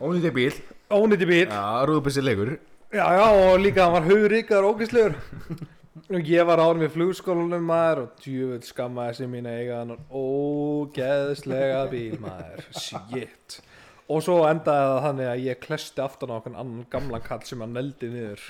Ónýtti 0.00 0.30
bíl 0.34 0.52
ónýtti 0.92 1.28
bíl 1.28 1.48
Já, 1.48 1.84
rúðbissi 1.88 2.24
leikur 2.24 2.58
Já, 2.94 3.06
já, 3.10 3.26
og 3.26 3.58
líka 3.58 3.82
hann 3.82 3.92
var 3.96 4.04
hauríkar 4.06 4.62
og 4.62 4.76
ógæslegur 4.76 5.16
og 6.14 6.28
ég 6.30 6.44
var 6.46 6.60
árum 6.62 6.84
í 6.86 6.88
flugskólanum 6.94 7.64
maður 7.66 8.04
og 8.04 8.20
djúvill 8.22 8.62
skammaði 8.62 9.16
sem 9.18 9.32
mín 9.34 9.48
eiga 9.50 9.80
hann 9.80 9.96
ógeðslega 10.14 11.80
bíl 11.90 12.20
maður, 12.22 12.62
shit. 12.78 13.56
Og 14.06 14.22
svo 14.22 14.36
endaði 14.46 14.86
það 14.92 15.00
þannig 15.08 15.30
að 15.32 15.42
ég 15.42 15.60
klesti 15.64 16.04
aftan 16.04 16.30
á 16.30 16.38
okkur 16.38 16.54
annan 16.54 16.86
gamlan 16.92 17.26
kall 17.26 17.42
sem 17.48 17.66
hann 17.66 17.74
neldi 17.74 18.12
niður. 18.12 18.46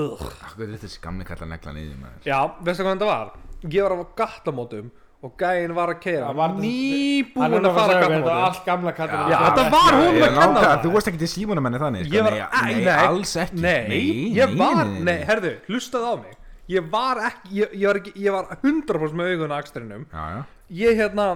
Ugh. 0.00 0.24
Hvað 0.54 0.64
er 0.70 0.82
þessi 0.86 1.04
gamli 1.04 1.28
kalla 1.28 1.50
negla 1.52 1.76
niður 1.76 2.00
maður? 2.06 2.24
Já, 2.32 2.38
veistu 2.64 2.86
hvað 2.86 2.96
þetta 2.96 3.10
var? 3.12 3.34
Ég 3.68 3.84
var 3.84 3.92
á 4.00 4.16
gattamótum 4.22 4.88
og 5.22 5.34
gæinn 5.38 5.74
var 5.76 5.92
að 5.92 6.00
keira 6.02 6.48
nýbúin 6.58 7.54
að 7.58 7.68
að 7.68 7.76
fara 7.76 7.98
að 8.00 9.12
Já, 9.30 9.36
þetta 9.38 9.66
var 9.70 9.98
hún 9.98 10.18
að 10.18 10.36
kenna 10.38 10.64
það. 10.64 10.80
Þú 10.82 10.92
varst 10.96 11.10
ekki 11.12 11.20
til 11.22 11.30
símónumenni 11.30 11.82
þannig 11.82 12.08
sko. 12.08 12.24
Var, 12.26 12.38
nei, 12.40 12.72
nei, 12.72 12.82
nei, 12.88 12.96
alls 13.06 13.36
ekki. 13.44 13.62
Nei, 13.62 14.00
ég 14.40 14.56
var, 14.58 14.82
nei, 15.06 15.14
herðu, 15.28 15.54
hlustaði 15.68 16.10
á 16.10 16.14
mig. 16.24 16.34
Ég 16.72 16.90
var 16.90 17.22
ekki, 17.28 17.54
ég, 17.60 17.78
ég 17.78 17.86
var 17.90 18.02
ekki, 18.02 18.12
ég 18.22 18.34
var 18.34 18.50
100% 18.58 19.18
með 19.18 19.32
augun 19.36 19.54
á 19.54 19.56
akstrinum. 19.60 20.04
Já, 20.10 20.26
já. 20.34 20.42
Ég 20.82 21.00
hérna 21.02 21.28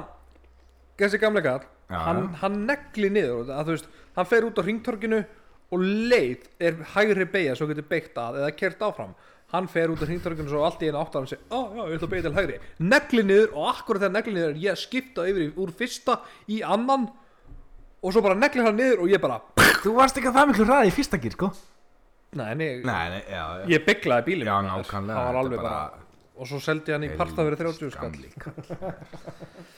þessi 1.00 1.20
gamle 1.20 1.42
kall 1.44 1.64
hann, 1.92 2.28
hann 2.40 2.62
negli 2.66 3.10
niður 3.12 3.50
að, 3.54 3.72
veist, 3.74 3.90
hann 4.16 4.28
fer 4.28 4.46
út 4.48 4.58
á 4.58 4.62
ringtorkinu 4.66 5.22
og 5.74 5.82
leið 5.82 6.46
er 6.62 6.78
hægri 6.94 7.26
beigja 7.30 7.56
svo 7.58 7.68
getur 7.70 7.86
beitt 7.90 8.16
að 8.20 8.40
eða 8.42 8.52
kert 8.56 8.82
áfram 8.86 9.14
hann 9.56 9.68
fer 9.72 9.90
út 9.92 10.02
á 10.02 10.06
ringtorkinu 10.08 10.48
svo 10.52 10.62
allt 10.68 10.82
í 10.84 10.88
einu 10.90 11.00
áttar 11.02 11.22
hann 11.24 11.30
segi, 11.32 11.42
á 11.50 11.58
já, 11.74 11.82
ég 11.90 11.96
ætla 11.96 12.06
að 12.06 12.12
beigja 12.14 12.26
til 12.28 12.36
hægri. 12.38 12.58
Negli 12.94 13.22
niður 13.26 13.54
og 13.56 13.68
akkurat 13.74 14.02
þegar 14.06 14.14
negli 14.20 14.34
niður 14.36 14.52
er 14.54 14.60
ég 14.66 14.80
skipta 14.86 15.26
yfir 15.30 15.46
í- 15.48 15.54
úr 15.56 15.72
fyrsta 15.80 16.18
í 16.52 16.60
annan 16.64 17.08
og 18.02 18.12
svo 18.14 18.22
bara 18.22 18.36
negli 18.38 18.62
hann 18.62 18.76
niður 18.78 19.02
og 19.06 19.10
ég 19.12 19.20
bara 19.22 19.40
Þú 19.82 19.92
varst 19.98 20.16
ekki 20.18 20.28
að 20.30 20.36
það 20.40 20.48
miklu 20.52 20.64
hraði 20.70 20.88
í 20.90 20.94
fyrsta 20.96 21.18
gýr 21.22 21.34
sko? 21.36 21.50
Nei, 22.36 22.52
nei, 22.58 22.70
Nei, 22.84 23.04
nei, 23.12 23.22
já, 23.30 23.44
já. 23.62 23.66
Ég 23.70 23.84
bygglaði 23.86 24.24
bílinn. 24.26 24.48
Já, 24.50 24.56
nákvæmlega, 24.66 25.14
það 25.16 25.26
var 25.26 25.36
þetta 25.36 25.40
alveg 25.44 25.60
bara- 25.62 25.70
bara, 25.70 26.04
og 26.36 26.48
svo 26.50 26.58
seldi 26.60 26.90
ég 26.92 26.96
hann 26.98 27.06
í 27.06 27.16
parta 27.16 27.44
fyrir 27.46 27.56
30 27.56 27.90
skall 27.94 28.12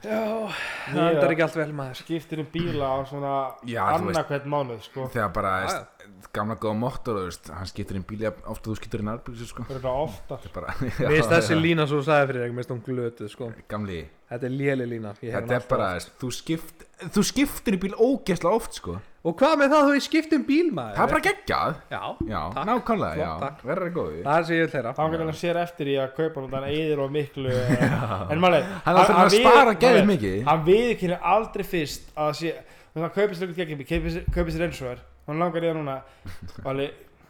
Kall. 0.00 0.52
það 0.90 1.08
endar 1.10 1.34
ekki 1.34 1.44
allt 1.46 1.58
vel 1.60 1.72
maður 1.76 1.98
skiptir 2.00 2.40
um 2.42 2.48
bíla 2.52 2.88
á 2.88 2.98
svona 3.08 3.32
Já, 3.68 3.82
hvern 4.00 4.46
mánuð 4.54 4.84
sko 4.86 5.08
Þegar 5.12 5.32
bara, 5.36 5.50
Já, 5.60 5.66
veist, 5.66 6.06
gamla 6.36 6.56
góða 6.60 6.78
móttor 6.80 7.20
hann 7.56 7.68
skiptir 7.70 7.98
inn 8.00 8.06
bíli 8.08 8.28
ofta 8.30 8.70
þú 8.70 8.78
skiptir 8.78 9.04
inn 9.04 9.12
arbyggsir 9.12 9.50
sko 9.50 9.66
það 9.68 9.76
er 9.76 9.82
þetta 9.82 9.92
ofta 10.06 10.64
Mér 10.80 11.16
finnst 11.18 11.34
þessi 11.36 11.60
lína 11.60 11.88
svo 11.90 12.00
þú 12.00 12.08
sagði 12.08 12.30
fyrir 12.32 12.46
þig, 12.46 12.56
mér 12.56 12.64
finnst 12.64 12.74
hún 12.74 12.82
glötuð 12.86 13.32
sko. 13.34 13.50
Gamli, 13.70 14.00
Þetta 14.30 14.46
er 14.46 14.52
léli 14.54 14.84
lína. 14.86 15.10
Ég 15.26 15.32
hef 15.34 15.42
þetta 15.42 15.56
er 15.58 15.64
bara, 15.70 15.86
þú 16.20 16.28
skipt 16.36 16.84
Þú 17.00 17.22
skiptir 17.24 17.74
í 17.74 17.78
bíl 17.80 17.94
ógeðslega 17.96 18.52
oft 18.54 18.76
sko. 18.76 18.92
Og 19.24 19.34
hvað 19.40 19.54
með 19.60 19.70
það 19.72 19.86
þú 19.88 19.94
í 19.96 20.02
skiptum 20.04 20.42
bíl 20.48 20.66
maður? 20.76 20.94
Það 20.96 21.04
er 21.06 21.10
bara 21.14 21.24
geggjað. 21.26 21.78
Já, 21.90 22.00
Já, 22.28 22.40
takk. 22.54 22.66
nákvæmlega, 22.70 23.16
já, 23.20 23.30
takk. 23.40 23.62
verður 23.68 23.86
það 23.88 23.94
góði 23.96 24.20
það 24.26 24.36
er 24.38 24.44
sem 24.48 24.54
ég 24.56 24.62
vil 24.64 24.72
þeirra 24.74 24.92
þá 24.96 25.00
hann 25.24 25.32
sér 25.40 25.60
eftir 25.62 25.90
í 25.90 25.96
að 26.00 26.12
kaupa 26.20 26.44
hann 26.54 26.68
eðir 26.70 27.02
og 27.04 27.10
miklu 27.16 27.56
en 27.56 28.40
máli 28.44 28.60
Hann 28.84 28.94
er 28.94 29.00
alltaf 29.02 29.20
að 29.24 29.34
spara 29.36 29.74
geðið 29.82 30.06
mikið. 30.12 30.38
hann 30.48 30.64
viðkynni 30.68 31.18
aldrei 31.34 31.64
fyrst 31.72 32.08
að 32.16 32.32
sé 32.40 32.54
þannig 32.94 33.08
að 33.10 33.14
kaupa 33.18 33.38
sér 33.40 33.52
eitthvað 33.56 33.84
kaupa 33.90 34.14
sér- 34.16 34.30
kaupa 34.38 34.50
sér 34.56 34.66
eins 34.68 34.80
og 34.84 34.90
er. 34.94 35.02
Hann 35.28 35.38
langar 35.44 35.64
í 35.64 35.68
það 35.68 35.78
núna. 35.80 35.98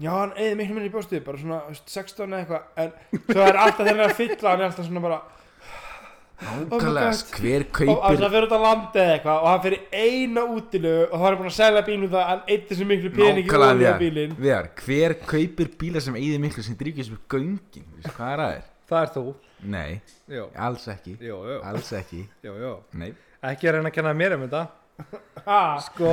Já 0.00 0.10
hann 0.16 0.30
eði 0.40 0.54
miklu 0.56 0.74
minni 0.78 0.88
í 0.88 0.92
bjóstuði 0.94 1.20
bara 1.26 1.36
svona 1.38 1.58
þú 1.66 1.74
veist, 1.74 1.90
16 1.92 2.30
eða 2.32 2.38
eitthvað 2.40 2.62
en 2.80 2.92
svo 3.34 3.42
er 3.44 3.58
alltaf 3.60 3.86
hann 3.90 3.98
er 4.00 4.06
að 4.06 4.14
fylla 4.16 4.52
hann 4.54 4.62
er 4.62 4.70
alltaf 4.70 4.86
svona 4.86 5.02
bara 5.04 5.18
Nákvæmlega, 6.40 7.10
God. 7.10 7.40
hver 7.40 7.62
og 7.62 7.72
kaupir 7.76 8.22
hann 8.22 8.32
fyrir 8.32 8.46
út 8.46 8.54
á 8.56 8.60
landi 8.64 9.00
eða 9.02 9.14
eitthvað 9.18 9.42
og 9.42 9.48
hann 9.50 9.62
fyrir 9.66 9.80
eina 9.92 10.44
útilu 10.56 10.94
og 11.10 11.16
þá 11.20 11.26
er 11.30 11.36
búin 11.40 11.50
að 11.50 11.56
selja 11.58 11.82
bílum 11.90 12.10
það 12.14 12.20
að 12.22 12.30
hann 12.30 12.42
eittir 12.54 12.78
svo 12.80 12.86
miklu 12.88 13.10
pening 13.14 13.44
í 13.44 13.50
Nákvæmlega, 13.50 13.92
olíu 14.00 14.24
á 14.32 14.40
Viðar, 14.40 14.68
hver 14.84 15.14
kaupir 15.28 15.70
bíla 15.82 16.00
sem 16.04 16.16
eigið 16.16 16.40
miklu 16.46 16.64
sem 16.64 16.78
drýkir 16.80 17.08
sem 17.10 17.18
göngin, 17.30 17.86
Veistu 17.98 18.14
hvað 18.16 18.32
er 18.32 18.42
það 18.44 18.54
er? 18.56 18.66
Það 18.90 19.02
er 19.04 19.12
þú. 19.14 19.24
Nei, 19.70 20.00
Jó, 20.32 20.44
alls 20.56 20.86
ekki. 20.88 21.12
Jó, 21.20 21.36
jó, 21.46 21.56
Alls 21.68 21.92
ekki, 21.92 22.22
jó, 22.42 22.54
jó. 22.58 22.72
nei. 22.96 23.10
Ekki 23.44 23.68
að 23.68 23.76
reyna 23.76 23.90
að 23.92 23.94
kenna 23.98 24.14
mér 24.16 24.34
um 24.38 24.46
þetta. 24.48 24.62
Ha, 25.46 25.60
Sko, 25.84 26.10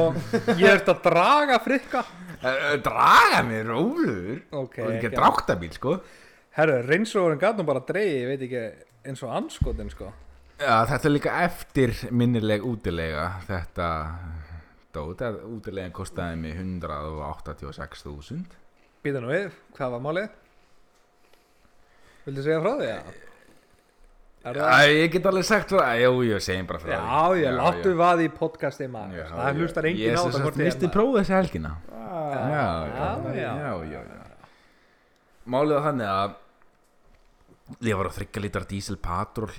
ég 0.60 0.68
ert 0.70 0.88
að 0.92 1.00
draga 1.08 1.58
frikka. 1.64 2.04
Uh, 2.38 2.76
Draga 2.84 3.42
mig, 3.48 3.64
rólur 3.68 4.38
Ok, 4.52 4.78
Og 4.84 4.92
ekki 4.94 5.10
ok. 5.10 5.16
dráttabíl, 5.18 5.72
sko. 5.76 5.96
Herru, 6.58 6.78
reynsóðurinn 6.88 7.42
gæt 7.42 7.58
nú 7.60 7.66
bara 7.68 7.82
að 7.82 7.90
dreigi, 7.92 8.20
ég 8.22 8.30
veit 8.32 8.46
ekki 8.48 8.62
eins 9.08 9.24
og 9.26 9.32
anskotin 9.38 9.90
sko 9.94 10.12
Já, 10.58 10.74
þetta 10.90 11.06
er 11.06 11.14
líka 11.14 11.34
eftir 11.46 11.94
minnileg 12.12 12.64
útilega 12.66 13.28
Þetta 13.48 13.88
Dót, 14.96 15.20
útilegan 15.46 15.92
kostaði 15.94 16.40
mig 16.42 16.56
186.000 16.58 18.56
Býta 19.06 19.22
nú 19.22 19.30
við, 19.30 19.52
hvað 19.78 19.94
var 19.94 20.02
málið? 20.08 20.30
Vildu 22.26 22.44
segja 22.44 22.62
frá 22.64 22.74
því? 22.80 22.88
Það? 24.48 24.58
Æ, 24.58 24.80
ég 25.04 25.12
get 25.12 25.26
alveg 25.30 25.46
sagt 25.48 25.72
frá 25.76 25.92
Jú, 26.00 26.12
jú, 26.26 26.38
segjum 26.44 26.68
bara 26.70 26.80
frá 26.82 26.92
Já, 26.96 27.00
því. 27.04 27.38
ég 27.44 27.56
láttu 27.60 27.94
vaði 28.00 28.28
í 28.30 28.34
podcasti 28.38 28.88
maður 28.92 29.20
Já, 29.22 29.26
Það 29.36 29.48
já. 29.52 29.56
hlustar 29.62 29.90
enginn 29.92 30.06
Ég 30.08 30.18
á 30.18 30.24
sagt 30.24 30.42
hvort 30.42 30.58
ég 30.58 30.68
er 30.72 30.78
maður. 30.80 30.94
prófið 30.98 31.20
þessi 31.22 31.36
helgina 31.38 31.72
ah, 31.94 32.34
Já, 32.34 32.42
já, 32.48 32.66
já, 32.98 33.08
já. 33.38 33.52
já, 33.62 33.72
já, 33.92 34.02
já. 34.02 34.24
Málið 35.48 35.74
var 35.78 35.86
þannig 35.92 36.10
að 36.16 36.36
ég 37.84 37.98
var 38.00 38.10
á 38.10 38.18
þryggja 38.18 38.44
lítar 38.44 38.68
diesel 38.70 38.98
patrol 39.02 39.52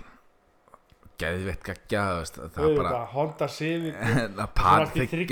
þú 1.19 1.49
veist, 1.49 2.37
það 2.39 2.59
var 2.63 2.75
bara 2.79 2.99
Honda 3.11 3.49
Civic. 3.51 3.97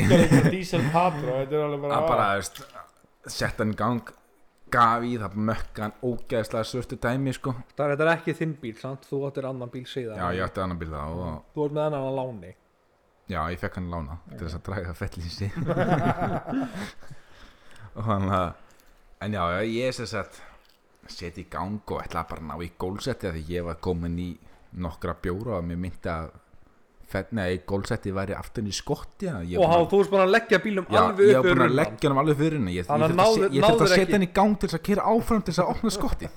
Lítra 0.03 0.51
diesel 0.51 0.83
patro 0.91 1.37
Þetta 1.39 1.55
er 1.55 1.63
alveg 1.63 1.85
bara 1.85 1.99
að 2.01 2.09
bara, 2.11 2.29
veist, 2.41 2.63
sett 3.31 3.63
hann 3.63 3.71
í 3.71 3.79
gang 3.79 4.11
gaf 4.75 5.07
í 5.07 5.13
það 5.23 5.37
mökka 5.47 5.85
hann 5.85 5.95
ógeðslega 6.03 6.67
svörtu 6.67 6.99
dæmi 6.99 7.35
sko. 7.37 7.55
Það 7.77 7.85
er 7.85 7.93
þetta 7.95 8.07
er 8.07 8.13
ekki 8.17 8.35
þinn 8.41 8.55
bíl, 8.65 8.75
sant? 8.81 9.07
Þú 9.07 9.21
áttir 9.29 9.47
annan 9.47 9.71
bíl 9.71 9.85
síðan. 9.87 10.19
Já, 10.19 10.27
ég 10.35 10.49
átti 10.49 10.65
annan 10.65 10.81
bíl 10.81 10.91
þá 10.91 11.03
og 11.07 11.45
Þú 11.55 11.69
ert 11.69 11.77
með 11.77 11.85
annan 11.87 12.09
að 12.09 12.19
láni. 12.19 12.53
Já, 13.31 13.41
ég 13.51 13.63
fekk 13.63 13.79
hann 13.79 13.89
lána 13.91 14.19
til 14.33 14.43
þess 14.43 14.59
að 14.59 14.67
draga 14.69 14.93
fellísi 14.95 15.49
og 17.97 18.05
hann 18.07 18.29
að 18.31 18.53
en 19.27 19.35
já, 19.35 19.43
já, 19.51 19.61
ég 19.67 19.89
er 19.89 19.97
sem 19.97 20.07
sagt 20.11 20.39
seti 21.13 21.45
í 21.45 21.51
gang 21.51 21.81
og 21.93 22.03
ætla 22.03 22.27
bara 22.29 22.43
að 22.43 22.51
ná 22.51 22.65
í 22.65 22.73
gólsetti 22.79 23.33
því 23.35 23.45
ég 23.53 23.67
var 23.67 23.79
komin 23.85 24.19
í 24.19 24.33
nokkra 24.83 25.15
bjóra 25.23 25.61
og 25.61 25.69
mér 25.69 25.81
myndi 25.81 26.11
að 26.13 26.31
fell, 27.11 27.27
nei, 27.37 27.61
gólsetti 27.69 28.13
væri 28.15 28.35
aftur 28.37 28.67
í 28.67 28.75
skotti 28.75 29.29
ég 29.31 29.61
Og 29.61 29.71
há, 29.71 29.79
þú 29.91 30.03
ert 30.03 30.13
bara 30.15 30.27
að 30.27 30.35
leggja 30.35 30.61
bílum 30.65 30.89
Já, 30.91 31.01
alveg 31.05 31.31
ég 31.31 31.39
upp 31.39 31.47
var 31.47 31.61
búin 31.61 31.67
að 31.67 31.79
leggja 31.81 32.11
hann 32.11 32.21
alveg 32.23 32.41
fyrir 32.41 32.59
henni 32.59 32.75
Ég, 32.75 32.83
ég 32.83 32.91
þurfti 32.91 33.47
að, 33.47 33.57
ég 33.57 33.69
að 33.71 33.93
setja 33.95 34.17
hann 34.17 34.27
í 34.27 34.33
gang 34.39 34.59
til 34.59 34.69
þess 34.69 34.79
að 34.79 34.85
kera 34.91 35.07
áfram 35.13 35.47
til 35.47 35.55
þess 35.55 35.65
að 35.65 35.73
opna 35.75 35.95
skotti 35.97 36.31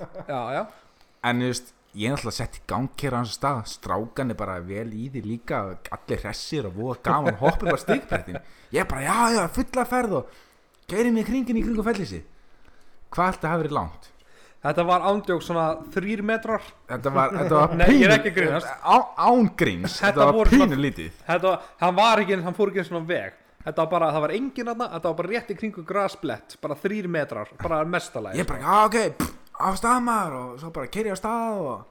En 1.30 1.42
þú 1.44 1.50
veist, 1.50 1.74
ég 2.00 2.06
er 2.12 2.16
alltaf 2.16 2.32
að 2.32 2.38
setja 2.38 2.62
í 2.62 2.68
gang 2.70 2.92
kera 3.02 3.20
hans 3.24 3.34
stað, 3.36 3.64
strákan 3.74 4.34
er 4.34 4.40
bara 4.40 4.60
vel 4.64 4.88
í 4.94 5.10
því 5.12 5.24
líka 5.26 5.64
allir 5.98 6.22
hressir 6.24 6.70
og 6.70 6.78
voða 6.78 7.00
gaman 7.10 7.40
hoppið 7.42 7.72
bara 7.74 7.82
stigbrettin 7.82 8.40
Ég 8.70 8.84
er 8.84 8.90
bara, 8.90 9.04
já, 9.04 9.18
já, 9.36 9.42
fulla 9.58 9.88
ferð 9.90 10.20
og 10.22 10.38
geiri 10.90 11.12
mig 11.16 11.28
kringin 11.28 11.60
í 11.60 11.66
kringu 11.66 11.86
fellisi 11.86 12.22
Hvað 13.10 13.42
að 13.42 13.50
hafa 13.50 13.62
verið 13.64 13.76
langt? 13.80 14.12
Þetta 14.60 14.84
var 14.90 15.00
ándjók 15.08 15.40
svona 15.46 15.68
þrýr 15.94 16.20
metrar. 16.28 16.60
Þetta 16.90 17.10
var, 17.16 17.30
þetta 17.38 17.56
var 17.62 17.76
Nei, 17.80 17.94
ég 18.02 18.10
er 18.10 18.16
ekki 18.18 18.34
grínast. 18.36 18.68
á, 18.84 18.96
Án 19.16 19.48
gríns, 19.56 19.96
Þetta 20.04 20.20
var 20.26 20.34
voru 20.36 20.52
svona- 20.52 20.68
pínu 20.68 20.76
lítið. 20.84 21.14
Þetta 21.30 21.48
var, 21.54 21.62
hann 21.80 21.96
var 21.96 22.20
ekki, 22.26 22.40
hann 22.44 22.58
fór 22.58 22.68
ekki 22.74 22.82
eins 22.84 22.92
og 23.00 23.06
veg. 23.08 23.38
Þetta 23.64 23.80
var 23.86 23.90
bara, 23.92 24.10
það 24.16 24.22
var 24.26 24.32
engin 24.36 24.70
aðna 24.72 24.86
Þetta 24.94 25.08
var 25.12 25.16
bara 25.20 25.30
rétt 25.34 25.50
í 25.52 25.56
kringu 25.60 25.82
grasblett 25.86 26.54
Bara 26.64 26.76
þrýr 26.80 27.08
metrar, 27.12 27.50
bara 27.60 27.82
mestalæg 27.86 28.38
Ég 28.40 28.48
bara, 28.48 28.60
já, 28.64 28.86
ok, 28.88 28.96
pff, 29.20 29.34
á 29.60 29.68
stað 29.76 30.00
maður 30.06 30.34
og 30.40 30.54
svo 30.62 30.70
bara 30.78 30.88
keri 30.88 31.12
á 31.12 31.18
stað 31.20 31.60
og 31.60 31.84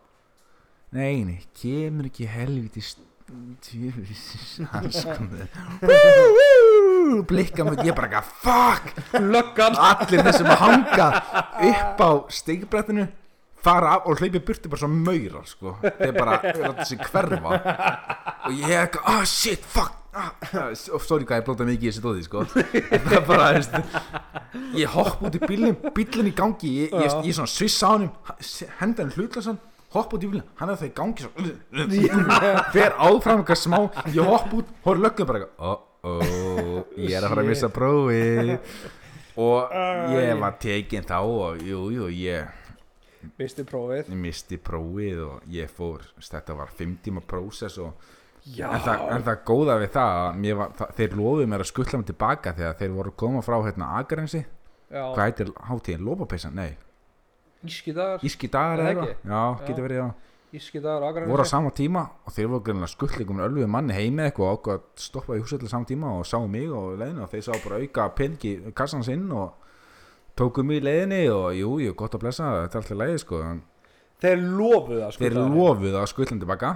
Nei, 0.97 1.21
nei, 1.29 1.43
kemur 1.61 2.09
ekki 2.09 2.25
helviti 2.33 2.81
stjúfis 2.81 4.25
Blikka 7.29 7.65
mig, 7.69 7.85
ég 7.87 7.97
bara, 7.97 8.09
eitthvað, 8.09 8.35
fuck. 8.43 8.93
Löggan. 9.19 9.79
Allir 9.91 10.27
þessum 10.27 10.53
að 10.53 10.63
hanga 10.65 11.09
upp 11.71 12.05
á 12.05 12.11
stigbrettinu 12.33 13.09
fara 13.63 13.95
af 13.97 14.07
og 14.09 14.21
hleypi 14.21 14.41
burti 14.45 14.71
bara 14.71 14.81
svo 14.83 14.91
maurar 14.93 15.47
sko. 15.49 15.77
þeir 15.83 16.13
bara 16.17 16.41
láta 16.43 16.87
sig 16.89 17.01
hverfa. 17.03 17.55
Og 18.49 18.53
ég 18.55 18.75
eitthvað, 18.85 19.09
ah 19.13 19.25
shit, 19.27 19.65
fuck. 19.65 19.95
Ah, 20.19 20.33
ah, 20.57 20.71
sorry 20.75 21.27
hvað 21.29 21.43
ég 21.43 21.47
blóta 21.47 21.67
mikið 21.69 21.85
í 21.85 21.91
þessi 21.91 22.03
dóði 22.03 22.23
sko. 22.27 22.45
það 22.49 23.17
er 23.19 23.27
bara, 23.29 23.49
veist 23.55 23.75
ég 24.75 24.95
hopp 24.95 25.21
út 25.29 25.37
í 25.37 25.41
bílinn, 25.45 25.77
bílinn 25.95 26.31
í 26.31 26.35
gangi 26.35 26.71
ég, 26.75 26.95
ég, 26.95 27.05
ég, 27.05 27.19
ég 27.29 27.37
svona 27.37 27.51
sviss 27.53 27.85
á 27.85 27.93
hann 27.93 28.09
henda 28.81 29.05
hann 29.05 29.13
hlutlasan, 29.15 29.61
hopp 29.95 30.17
út 30.17 30.25
í 30.25 30.31
bílinn 30.33 30.49
hann 30.59 30.73
er 30.73 30.81
það 30.81 30.89
í 30.89 30.95
gangi 30.97 31.27
svo, 31.27 31.45
fer 32.75 32.97
áfram 32.97 33.45
eitthvað 33.45 33.61
smá, 33.61 33.79
ég 34.17 34.33
hopp 34.33 34.57
út 34.59 34.73
horf 34.89 35.05
lögum 35.05 35.29
bara, 35.29 35.45
eitthvað, 35.45 35.69
oh 35.69 35.88
oh 36.07 36.85
ég 37.03 37.17
er 37.17 37.25
að 37.25 37.33
fara 37.35 37.45
að 37.45 37.51
missa 37.55 37.73
prófið. 37.73 38.55
Og 39.39 39.71
ég 40.17 40.33
var 40.41 40.57
tekinn 40.59 41.05
þá 41.07 41.19
og 41.23 41.61
jú, 41.63 41.85
jú, 41.95 42.09
ég 42.11 42.49
Vistu 43.39 43.63
prófið. 43.67 44.09
Misti 44.19 44.59
prófið 44.63 45.21
og 45.23 45.45
ég 45.53 45.71
fór 45.71 46.03
þetta 46.19 46.57
var 46.59 46.73
fimm 46.75 46.97
tíma 47.03 47.23
prósess 47.23 47.79
og 47.83 47.95
Já. 48.49 48.69
en 48.73 48.83
það, 48.83 49.03
en 49.15 49.25
það 49.27 49.41
góða 49.51 49.77
við 49.83 49.91
það, 49.95 50.43
var, 50.59 50.71
það 50.79 50.93
þeir 50.99 51.17
lofuðu 51.21 51.49
mér 51.53 51.65
að 51.65 51.71
skuttla 51.71 52.01
mig 52.01 52.09
tilbaka 52.09 52.53
þegar 52.57 52.77
þeir 52.79 52.93
voru 52.95 53.13
koma 53.23 53.43
frá 53.45 53.57
hérna 53.67 53.89
Akrensi, 53.99 54.45
Já, 54.89 55.03
hvað 55.13 55.25
heitir 55.27 55.51
hátíðin, 55.69 56.07
lópapeysan, 56.07 56.55
nei, 56.57 56.71
Íski 57.67 57.93
dagar 57.93 58.25
Íski 58.25 58.49
dagar 58.55 58.79
Er 58.79 58.87
það 58.87 58.91
eða 58.93 59.03
ekki? 59.03 59.13
eitthvað, 59.13 59.35
já, 59.35 59.67
getur 59.69 59.87
verið 59.89 60.01
já 60.01 60.09
Íski 60.57 60.81
dagar 60.81 61.23
og 61.27 61.29
voru 61.29 61.45
á 61.45 61.49
sama 61.49 61.71
tíma 61.77 62.07
og 62.25 62.33
þeir 62.33 62.47
voru 62.49 62.65
greinlega 62.65 62.89
skuttleikum 62.89 63.37
með 63.37 63.51
ölluðu 63.51 63.67
manni 63.69 63.97
heimi 63.97 64.25
eitthvað 64.25 64.47
og 64.47 64.55
ákvað 64.59 64.79
að 64.79 65.03
stoppa 65.05 65.37
í 65.37 65.43
til 65.45 65.69
sama 65.69 65.85
tíma 65.85 66.13
og 66.17 66.25
sáu 66.25 66.47
mig 66.49 66.71
og 66.73 66.95
leiðinu 66.97 67.25
og 67.27 67.33
þeir 67.35 67.43
sá 67.45 67.53
bara 67.65 67.81
auka 67.83 68.07
peningi 68.17 68.53
kassans 68.73 69.11
inn 69.13 69.27
og 69.29 69.53
tóku 70.39 70.65
mig 70.65 70.81
í 70.81 70.87
leiðinni 70.87 71.21
og 71.35 71.53
jú, 71.53 71.75
jú, 71.85 71.93
gott 71.93 72.17
að 72.17 72.25
blessa 72.25 72.53
þetta 72.63 72.79
er 72.79 72.83
alltaf 72.83 73.01
leiði 73.03 73.19
sko 73.25 73.43
Þeir 74.19 74.41
lofuðu 74.59 75.99
að 76.01 76.09
skuttla 76.11 76.35
mig 76.35 76.43
tilbaka 76.47 76.73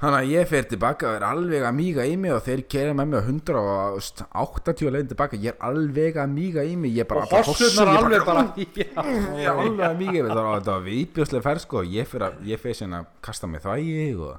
Þannig 0.00 0.16
að 0.16 0.30
ég 0.32 0.46
fer 0.48 0.64
tilbaka 0.64 1.08
og 1.10 1.16
er 1.18 1.24
alveg 1.28 1.64
að 1.68 1.74
míga 1.76 2.04
í 2.08 2.14
mig 2.16 2.32
og 2.32 2.38
þeir 2.46 2.60
kera 2.72 2.92
með 2.96 3.10
mig 3.10 3.18
á 3.20 3.24
180 3.28 4.92
leiðin 4.94 5.10
tilbaka. 5.10 5.36
Ég 5.36 5.52
er 5.52 5.66
alveg 5.68 6.16
að 6.22 6.30
míga 6.32 6.62
í 6.64 6.76
mig 6.80 6.94
ég 6.96 7.04
er 7.04 7.08
bara 7.10 7.26
og 7.26 7.50
hossurnar 7.50 7.90
alveg 7.98 8.24
bara 8.24 8.44
já. 8.56 8.64
ég 8.80 8.94
er 9.44 9.50
alveg 9.52 9.82
að 9.90 9.98
míga 10.00 10.14
í 10.14 10.22
mig. 10.24 10.30
Það 10.32 11.34
var, 11.34 11.42
ferð 11.44 11.64
sko 11.66 11.82
og 11.82 11.92
ég 11.92 12.08
fer 12.08 12.24
að 12.30 12.40
ég 12.48 12.62
fer 12.62 12.78
sérna 12.78 13.02
að 13.02 13.10
kasta 13.28 13.50
mig 13.50 13.60
þvægi 13.66 14.06
og 14.16 14.38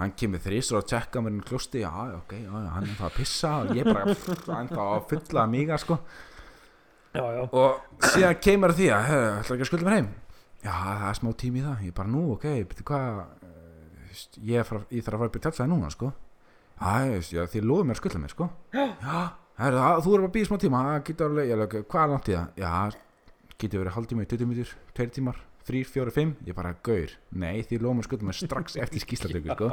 hann 0.00 0.14
kemur 0.16 0.40
þrísur 0.40 0.80
og 0.80 0.88
tjekka 0.88 1.20
mér 1.20 1.36
í 1.36 1.44
klústi 1.44 1.82
já, 1.82 1.90
já, 1.92 2.16
ok, 2.22 2.32
já, 2.40 2.48
já, 2.48 2.70
hann 2.72 2.88
er 2.88 2.96
það 2.96 3.08
að 3.10 3.16
pissa 3.18 3.50
og 3.60 3.74
ég 3.76 3.84
bara 3.90 4.16
hann 4.56 4.70
það 4.72 4.94
að 4.94 5.04
fulla 5.12 5.42
að 5.44 5.52
míga 5.58 5.78
sko. 5.82 5.98
Já, 7.10 7.24
já. 7.36 7.42
og 7.52 8.04
síðan 8.14 8.40
kemur 8.40 8.72
að 8.72 8.80
því 8.80 8.88
að 8.96 9.06
"Hey, 9.10 9.28
ætlar 9.42 9.58
ekki 9.58 9.66
að 9.66 9.70
skulda 9.74 9.88
mér 9.90 9.98
heim? 9.98 10.10
Já 10.64 10.72
það 10.72 11.04
er 11.10 11.18
smá 11.20 11.30
tími 11.42 11.60
í 11.60 11.66
það. 11.66 11.84
Ég 11.90 11.94
bara 12.00 12.12
nú 12.14 12.24
ok, 12.36 12.48
betur 12.70 12.88
hvað 12.88 13.20
veist, 14.14 14.40
ég, 14.42 14.66
fara, 14.68 14.82
ég 14.90 15.04
þarf 15.06 15.16
að 15.16 15.22
fara 15.22 15.30
upp 15.30 15.38
í 15.38 15.42
tjálsæði 15.44 15.70
núna 15.72 15.90
sko. 15.94 16.10
Ég 16.80 17.12
veist, 17.14 17.34
já 17.36 17.44
þið 17.52 17.68
lofum 17.70 17.90
mér 17.90 17.96
að 17.96 18.00
skulda 18.02 18.22
mér 18.22 18.34
sko. 18.34 18.48
Já, 18.74 19.18
herri, 19.60 19.80
það, 19.84 20.02
þú 20.06 20.16
erum 20.16 20.28
að 20.28 20.34
býja 20.36 20.48
smá 20.48 20.58
tíma 20.64 20.82
getur 21.06 21.30
alveg, 21.30 21.50
ég 21.50 21.78
hvað 21.90 22.02
er 22.04 22.12
langt 22.14 22.30
í 22.30 22.36
það? 22.36 22.60
Já, 22.60 22.74
getur 23.60 23.82
verið 23.84 23.96
hálftíma 23.96 24.24
í 24.24 24.30
20 24.30 24.50
minnur 24.50 24.74
2 25.00 25.08
tímar, 25.16 25.40
3, 25.68 25.82
4, 25.86 26.12
5 26.16 26.48
ég 26.48 26.56
bara, 26.56 26.72
gaur, 26.86 27.12
nei, 27.36 27.60
þið 27.68 27.84
lofum 27.84 28.02
að 28.02 28.06
skulda 28.08 28.28
mér 28.28 28.38
strax 28.38 28.76
eftir 28.80 29.04
skýslatöku 29.04 29.54
sko. 29.54 29.68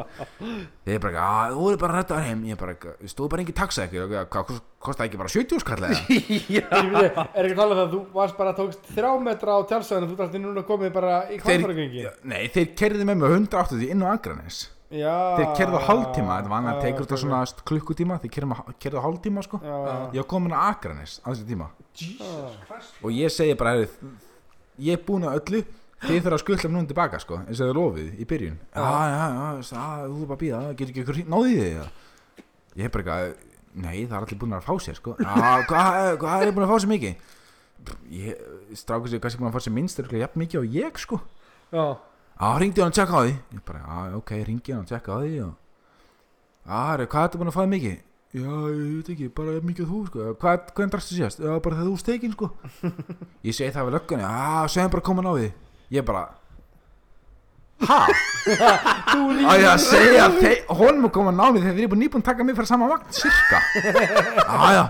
Er 0.88 1.02
bara, 1.04 1.14
já, 1.16 1.56
þú 1.56 1.70
er 1.72 1.82
bara 1.82 2.02
að 2.04 2.12
þér 2.12 2.26
heim. 2.28 2.46
Ég 2.52 2.60
bara, 2.60 2.78
þú 2.78 3.12
stóð 3.14 3.32
bara 3.34 3.46
engin 3.46 3.58
taxa 3.58 3.88
ekki 3.88 4.04
hvað 4.04 4.54
kostaði 4.84 5.10
ekki 5.10 5.22
bara 5.24 5.34
70 5.34 5.64
skall 5.64 5.88
eða 5.88 6.00
Er 6.08 7.48
ekki 7.48 7.54
að 7.54 7.60
tala 7.60 7.74
um 7.74 7.78
það 7.80 7.84
að 7.84 7.94
þú 7.96 8.02
varst 8.16 8.40
bara 8.40 8.56
tókst 8.58 8.90
þrjá 8.94 9.12
metra 9.26 9.58
á 9.58 9.60
tjálsvæðinu 9.72 10.10
þú 10.12 10.18
dætti 10.22 10.42
núna 10.44 10.66
komið 10.68 10.96
bara 10.96 11.20
í 11.34 11.40
kvalfaragengi 11.42 12.08
Nei, 12.28 12.42
þeir 12.54 12.74
kerði 12.78 13.08
með 13.08 13.22
mig 13.24 13.38
180 13.42 13.88
inn 13.94 14.06
á 14.06 14.08
Akranes 14.14 14.66
Já. 14.88 15.36
Þeir 15.36 15.50
kerði 15.58 15.80
á 15.80 15.82
hálftíma, 15.84 16.36
þetta 16.38 16.52
var 16.52 16.62
annað 16.62 16.78
að 16.78 16.86
tekur 16.86 17.04
þetta 17.04 17.18
ok, 17.18 17.22
svona 17.26 17.66
klukkutíma 17.68 18.20
Þeir 18.24 18.34
kerði 18.38 19.02
á 19.02 19.04
hálftíma 19.04 19.44
sko. 19.44 19.60
Já, 19.60 19.74
já. 19.76 19.96
Ég 20.16 20.22
var 20.22 20.30
komin 20.32 20.56
á 20.56 20.60
Akranes 20.70 21.18
á 21.20 21.28
þessi 21.28 21.48
tíma. 21.50 21.68
Já. 22.00 22.38
Og 23.04 23.12
ég 23.12 23.34
segi 23.36 23.58
bara, 23.60 23.84
ég 24.86 24.98
er 24.98 25.04
búin 25.08 25.28
að 25.28 25.40
öllu 25.42 25.64
Þið 25.98 26.20
þurfa 26.22 26.38
að 26.38 26.42
skuttla 26.44 26.70
núna 26.70 26.90
tilbaka 26.92 27.20
sko 27.24 27.40
eins 27.42 27.58
og 27.58 27.70
þið 27.72 27.78
lofið 27.80 28.10
í 28.22 28.26
byrjun 28.30 28.58
Já, 28.70 28.90
já, 29.10 29.22
já, 29.66 29.86
þú 30.06 30.18
er 30.22 30.28
bara 30.30 30.36
að 30.36 30.42
býða 30.44 30.60
Getur 30.78 30.92
ekki 30.92 31.04
ykkur 31.04 31.22
náðið 31.34 31.56
þið 31.58 31.70
eða? 31.72 31.86
Ég 32.78 32.86
er 32.86 32.92
bara 32.94 33.04
eitthvað, 33.04 33.48
nei 33.82 33.96
það 34.04 34.14
er 34.14 34.28
allir 34.28 34.40
búin 34.44 34.54
að 34.58 34.68
fá 34.68 34.74
sér 34.86 35.00
sko 35.00 35.16
Já, 35.18 35.32
hvað, 35.72 36.12
hvað 36.22 36.46
er 36.46 36.54
búin 36.54 36.68
að 36.68 36.74
fá 36.74 36.84
sér 36.84 36.92
mikið? 36.94 37.34
Ég, 38.14 38.46
strákur 38.78 39.10
sér 39.10 39.24
kannski 39.24 39.42
búin 39.42 39.50
að 39.50 39.58
fá 39.58 39.66
sér 39.66 39.76
minnst 39.80 40.04
örugglega 40.04 40.28
jafn 40.28 40.44
mikið 40.44 40.62
og 40.62 40.78
ég 40.78 41.02
sko 41.02 41.20
já. 41.74 41.86
Ringdi 42.62 42.84
hann 42.84 42.94
að 42.94 43.00
tjekka 43.00 43.18
á 43.18 43.22
því 43.26 43.34
Ég 43.34 43.64
bara, 43.66 43.82
já, 43.82 44.18
ok, 44.22 44.34
ringi 44.52 44.76
hann 44.76 44.86
að 44.86 44.92
tjekka 44.94 45.10
á 45.10 45.20
því. 45.24 45.32
Já, 45.42 45.50
hvað 47.10 47.24
ertu 47.26 47.42
búin 47.42 47.50
að 47.50 47.58
fæða 47.58 47.72
mikið? 47.74 47.98
Já, 48.36 48.44
ég 48.44 48.98
veit 48.98 49.12
ekki, 49.14 49.30
bara 49.38 49.60
mikið 49.64 49.88
þú, 49.88 50.02
sko. 50.10 50.26
Hvað, 50.42 50.66
hvernig 50.76 50.94
drakstu 50.94 51.16
síðast? 51.16 51.40
Já, 51.40 51.54
bara 51.64 51.78
þegar 51.78 51.88
þú 51.88 52.02
stekin, 52.02 52.34
sko. 52.36 52.50
Ég 53.48 53.56
segi 53.56 53.72
það 53.76 53.88
við 53.88 53.96
löggunni, 53.96 54.28
já, 54.28 54.74
segðum 54.74 54.94
bara 54.98 55.06
komin 55.08 55.30
á 55.30 55.34
því. 55.38 55.48
Ég 55.96 56.06
bara 56.08 56.26
Ha? 57.78 57.98
Á 59.46 59.54
ég 59.54 59.68
að 59.70 59.82
segja 59.84 60.24
að 60.26 61.10
koma 61.14 61.30
að 61.30 61.38
ná 61.38 61.44
mig 61.54 61.62
þegar 61.62 61.76
þið 61.78 61.84
er 61.84 61.92
búin 61.92 62.00
nýbúin 62.02 62.24
að 62.24 62.30
taka 62.32 62.46
mig 62.48 62.56
fyrir 62.58 62.70
sama 62.72 62.88
vagn, 62.90 63.12
cirka 63.14 63.60
já 64.78 64.84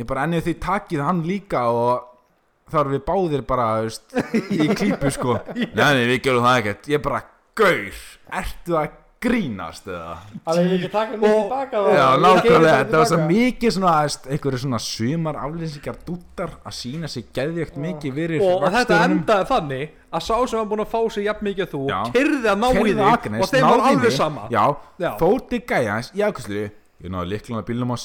Ég 0.00 0.08
bara 0.08 0.24
ennið 0.24 0.46
því 0.46 0.54
takið 0.64 1.02
hann 1.04 1.20
líka 1.28 1.66
og 1.72 2.72
erum 2.72 2.92
við 2.96 3.04
báðir 3.06 3.44
bara 3.48 3.66
veist, 3.84 4.12
í 4.52 4.66
klípu 4.72 5.10
sko. 5.14 5.38
Nei, 5.56 5.70
nei, 5.96 6.02
við 6.10 6.18
gerum 6.26 6.44
það 6.44 6.58
ekkert. 6.60 6.88
Ég 6.92 7.02
bara, 7.04 7.20
gaur, 7.56 8.00
ertu 8.40 8.76
að 8.76 8.96
grínast 9.26 9.88
eða? 9.90 10.14
Það 10.46 10.60
er 10.62 10.72
ekki 10.76 10.88
að 10.88 10.94
taka 10.94 11.18
nýtt 11.18 11.36
tilbaka 11.36 11.82
þá. 11.82 11.90
Já, 11.96 12.06
Ég 12.06 12.22
nákvæmlega, 12.24 12.76
þetta 12.80 12.96
var 13.00 13.06
svo 13.10 13.18
mikið 13.30 13.70
svona, 13.76 13.92
veist, 14.06 14.22
einhverju 14.30 14.58
svona 14.62 14.80
sumar 14.86 15.36
aflýsingar 15.42 15.96
dúttar 16.06 16.50
að 16.62 16.72
sína 16.78 17.06
sig 17.12 17.24
geðvjögt 17.36 17.76
mikið 17.86 18.10
fyrir 18.20 18.40
og 18.46 18.66
þetta 18.76 18.94
endaði 19.08 19.44
þannig 19.52 19.84
að 20.10 20.20
sá 20.26 20.34
sem 20.46 20.58
var 20.62 20.68
búin 20.72 20.84
að 20.86 20.92
fá 20.94 21.00
sig 21.12 21.22
jafn 21.28 21.44
mikið 21.50 21.64
og 21.66 21.70
þú 21.74 21.82
Já. 21.90 21.98
kyrði 22.16 22.48
að 22.52 22.58
ná 22.62 22.68
í 22.72 22.74
þig 22.86 23.04
Akranes, 23.10 23.40
og 23.42 23.46
þeim 23.52 23.64
var 23.68 23.80
alveg 23.90 24.12
sama. 24.16 24.42
Já, 24.52 24.64
Já. 25.02 25.10
fór 25.20 25.38
til 25.50 25.60
gæjans 25.66 26.08
í 26.16 26.18
afkvæslu 26.26 26.62
Ég 26.96 27.12
náði 27.12 27.26
líklan 27.34 27.60
á 27.60 27.68
bílnum 27.68 27.92
ás 27.92 28.04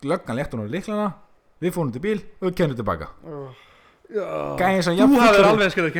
Glöggan 0.00 0.36
létt 0.38 0.52
hún 0.56 0.64
á 0.64 0.66
líklana 0.72 1.08
Við 1.60 1.72
fórum 1.72 1.92
til 1.92 2.00
bíl 2.04 2.20
og 2.40 2.50
við 2.50 2.56
kennum 2.58 2.76
tilbaka. 2.76 3.06
Sem 4.06 4.92
þú 4.92 4.98
jafn 5.00 5.16
hafðir 5.16 5.40
fullur 5.40 5.52
alveg 5.54 5.70
skilðið 5.72 5.92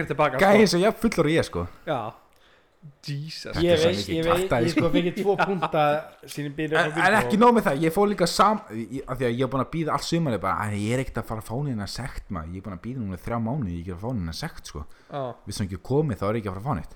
Jesus. 3.07 3.57
Ég 3.63 3.73
Þetta 3.73 3.73
er 3.73 3.79
svo 3.79 3.89
veist, 3.89 4.09
mikið 4.09 4.17
ég 4.17 4.25
veit, 4.25 4.37
kjaftæði, 4.37 4.67
ég 4.67 4.75
sko. 4.77 4.91
fengið 4.97 5.17
tvo 5.23 5.37
punta 5.41 5.83
sínum 6.27 6.55
bíl 6.57 6.73
En, 6.77 6.93
en 7.07 7.17
ekki 7.21 7.39
nóg 7.39 7.53
með 7.57 7.65
það, 7.69 7.81
ég 7.87 7.93
fór 7.95 8.09
líka 8.11 8.27
sam 8.29 8.61
ég- 8.71 9.05
af 9.07 9.19
Því 9.19 9.25
að 9.29 9.37
ég 9.37 9.43
er 9.47 9.51
búin 9.53 9.65
að 9.65 9.71
býða 9.77 9.93
allt 9.97 10.07
sumarið 10.09 10.41
bara 10.41 10.67
"Æ, 10.67 10.77
Ég 10.77 10.93
er 10.97 11.03
ekkert 11.05 11.21
að 11.23 11.25
fara 11.31 11.41
að 11.41 11.49
fá 11.51 11.57
neina 11.65 11.87
sekt 11.87 12.31
maður. 12.31 12.53
Ég 12.53 12.57
er 12.57 12.65
búin 12.67 12.79
að 12.79 12.85
býða 12.87 12.99
núna 13.03 13.17
í 13.17 13.23
þrjá 13.27 13.39
mánuði 13.47 13.73
Ég 13.73 13.77
er 13.77 13.83
ekki 13.85 13.95
að 13.97 14.03
fá 14.05 14.13
neina 14.15 14.33
sekt 14.33 14.67
sko. 14.67 14.85
Já, 15.13 15.35
Við 15.47 15.53
sem 15.55 15.67
ekki 15.69 15.79
komið 15.83 16.17
þá 16.19 16.25
er 16.29 16.35
ég 16.35 16.41
ekki 16.43 16.51
að 16.51 16.55
fara 16.55 16.65
að 16.65 16.69
fá 16.69 16.75
neitt. 16.81 16.95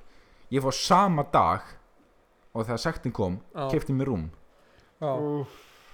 Ég 0.51 0.63
fór 0.63 0.75
sama 0.75 1.23
dag 1.33 1.61
Og 2.55 2.67
þegar 2.67 2.79
sektin 2.79 3.13
kom, 3.13 3.41
Já. 3.55 3.71
kefti 3.71 3.93
mér 3.95 4.07
rúm. 4.11 4.31
Já, 5.01 5.47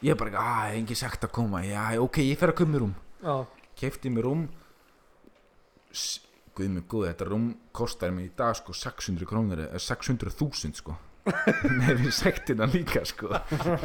Ég 0.02 0.10
er 0.10 0.14
bara, 0.14 0.30
að, 0.30 0.74
engi 0.76 0.94
sekt 0.96 1.20
að 1.24 1.32
koma. 1.32 1.60
Já, 1.62 1.96
ok, 2.00 2.16
ég 2.24 2.36
fer 2.38 2.48
að 2.52 2.56
koma 2.56 2.72
mér 2.72 2.80
rúm. 2.80 2.94
Já, 3.22 3.46
kefti 3.76 4.08
mér 4.10 4.22
rúm 4.24 4.48
S- 5.92 6.20
guð 6.56 6.70
mig 6.72 6.86
góð, 6.90 7.08
þetta 7.10 7.28
rúm 7.28 7.50
kostar 7.76 8.14
mér 8.14 8.28
í 8.28 8.32
dag 8.38 8.56
sko 8.58 8.76
600 8.76 9.28
krónur 9.28 9.66
eða 9.66 9.82
600.000 9.82 10.80
sko. 10.80 10.96
Með 11.80 12.04
við 12.04 12.12
sektina 12.14 12.68
líka 12.70 13.02
sko. 13.08 13.32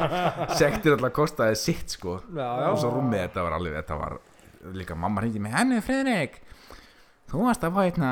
Sektin 0.60 0.94
alltaf 0.94 1.14
kostaði 1.16 1.58
sitt 1.58 1.96
sko. 1.98 2.20
Já, 2.30 2.46
og 2.46 2.64
já. 2.64 2.80
svo 2.84 2.94
rúmið 2.96 3.26
þetta 3.26 3.46
var 3.48 3.58
alveg 3.58 3.78
þetta 3.80 3.98
var 4.00 4.18
líka 4.78 4.94
mamma 4.94 5.24
hindi 5.26 5.42
með 5.42 5.56
henni 5.58 5.82
Fredrik 5.82 6.40
þú 7.32 7.46
varst 7.46 7.62
að 7.64 7.72
fá 7.72 7.80
hérna 7.86 8.10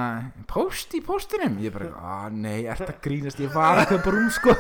post 0.49 0.95
í 0.97 1.01
postinum 1.05 1.59
ég 1.61 1.75
bara, 1.75 1.91
að 2.25 2.37
nei, 2.41 2.63
ert 2.73 2.87
að 2.87 3.03
grínast 3.05 3.43
ég 3.43 3.53
var 3.53 3.83
að 3.83 3.91
kaupa 3.93 4.15
rúm 4.15 4.31
sko. 4.33 4.55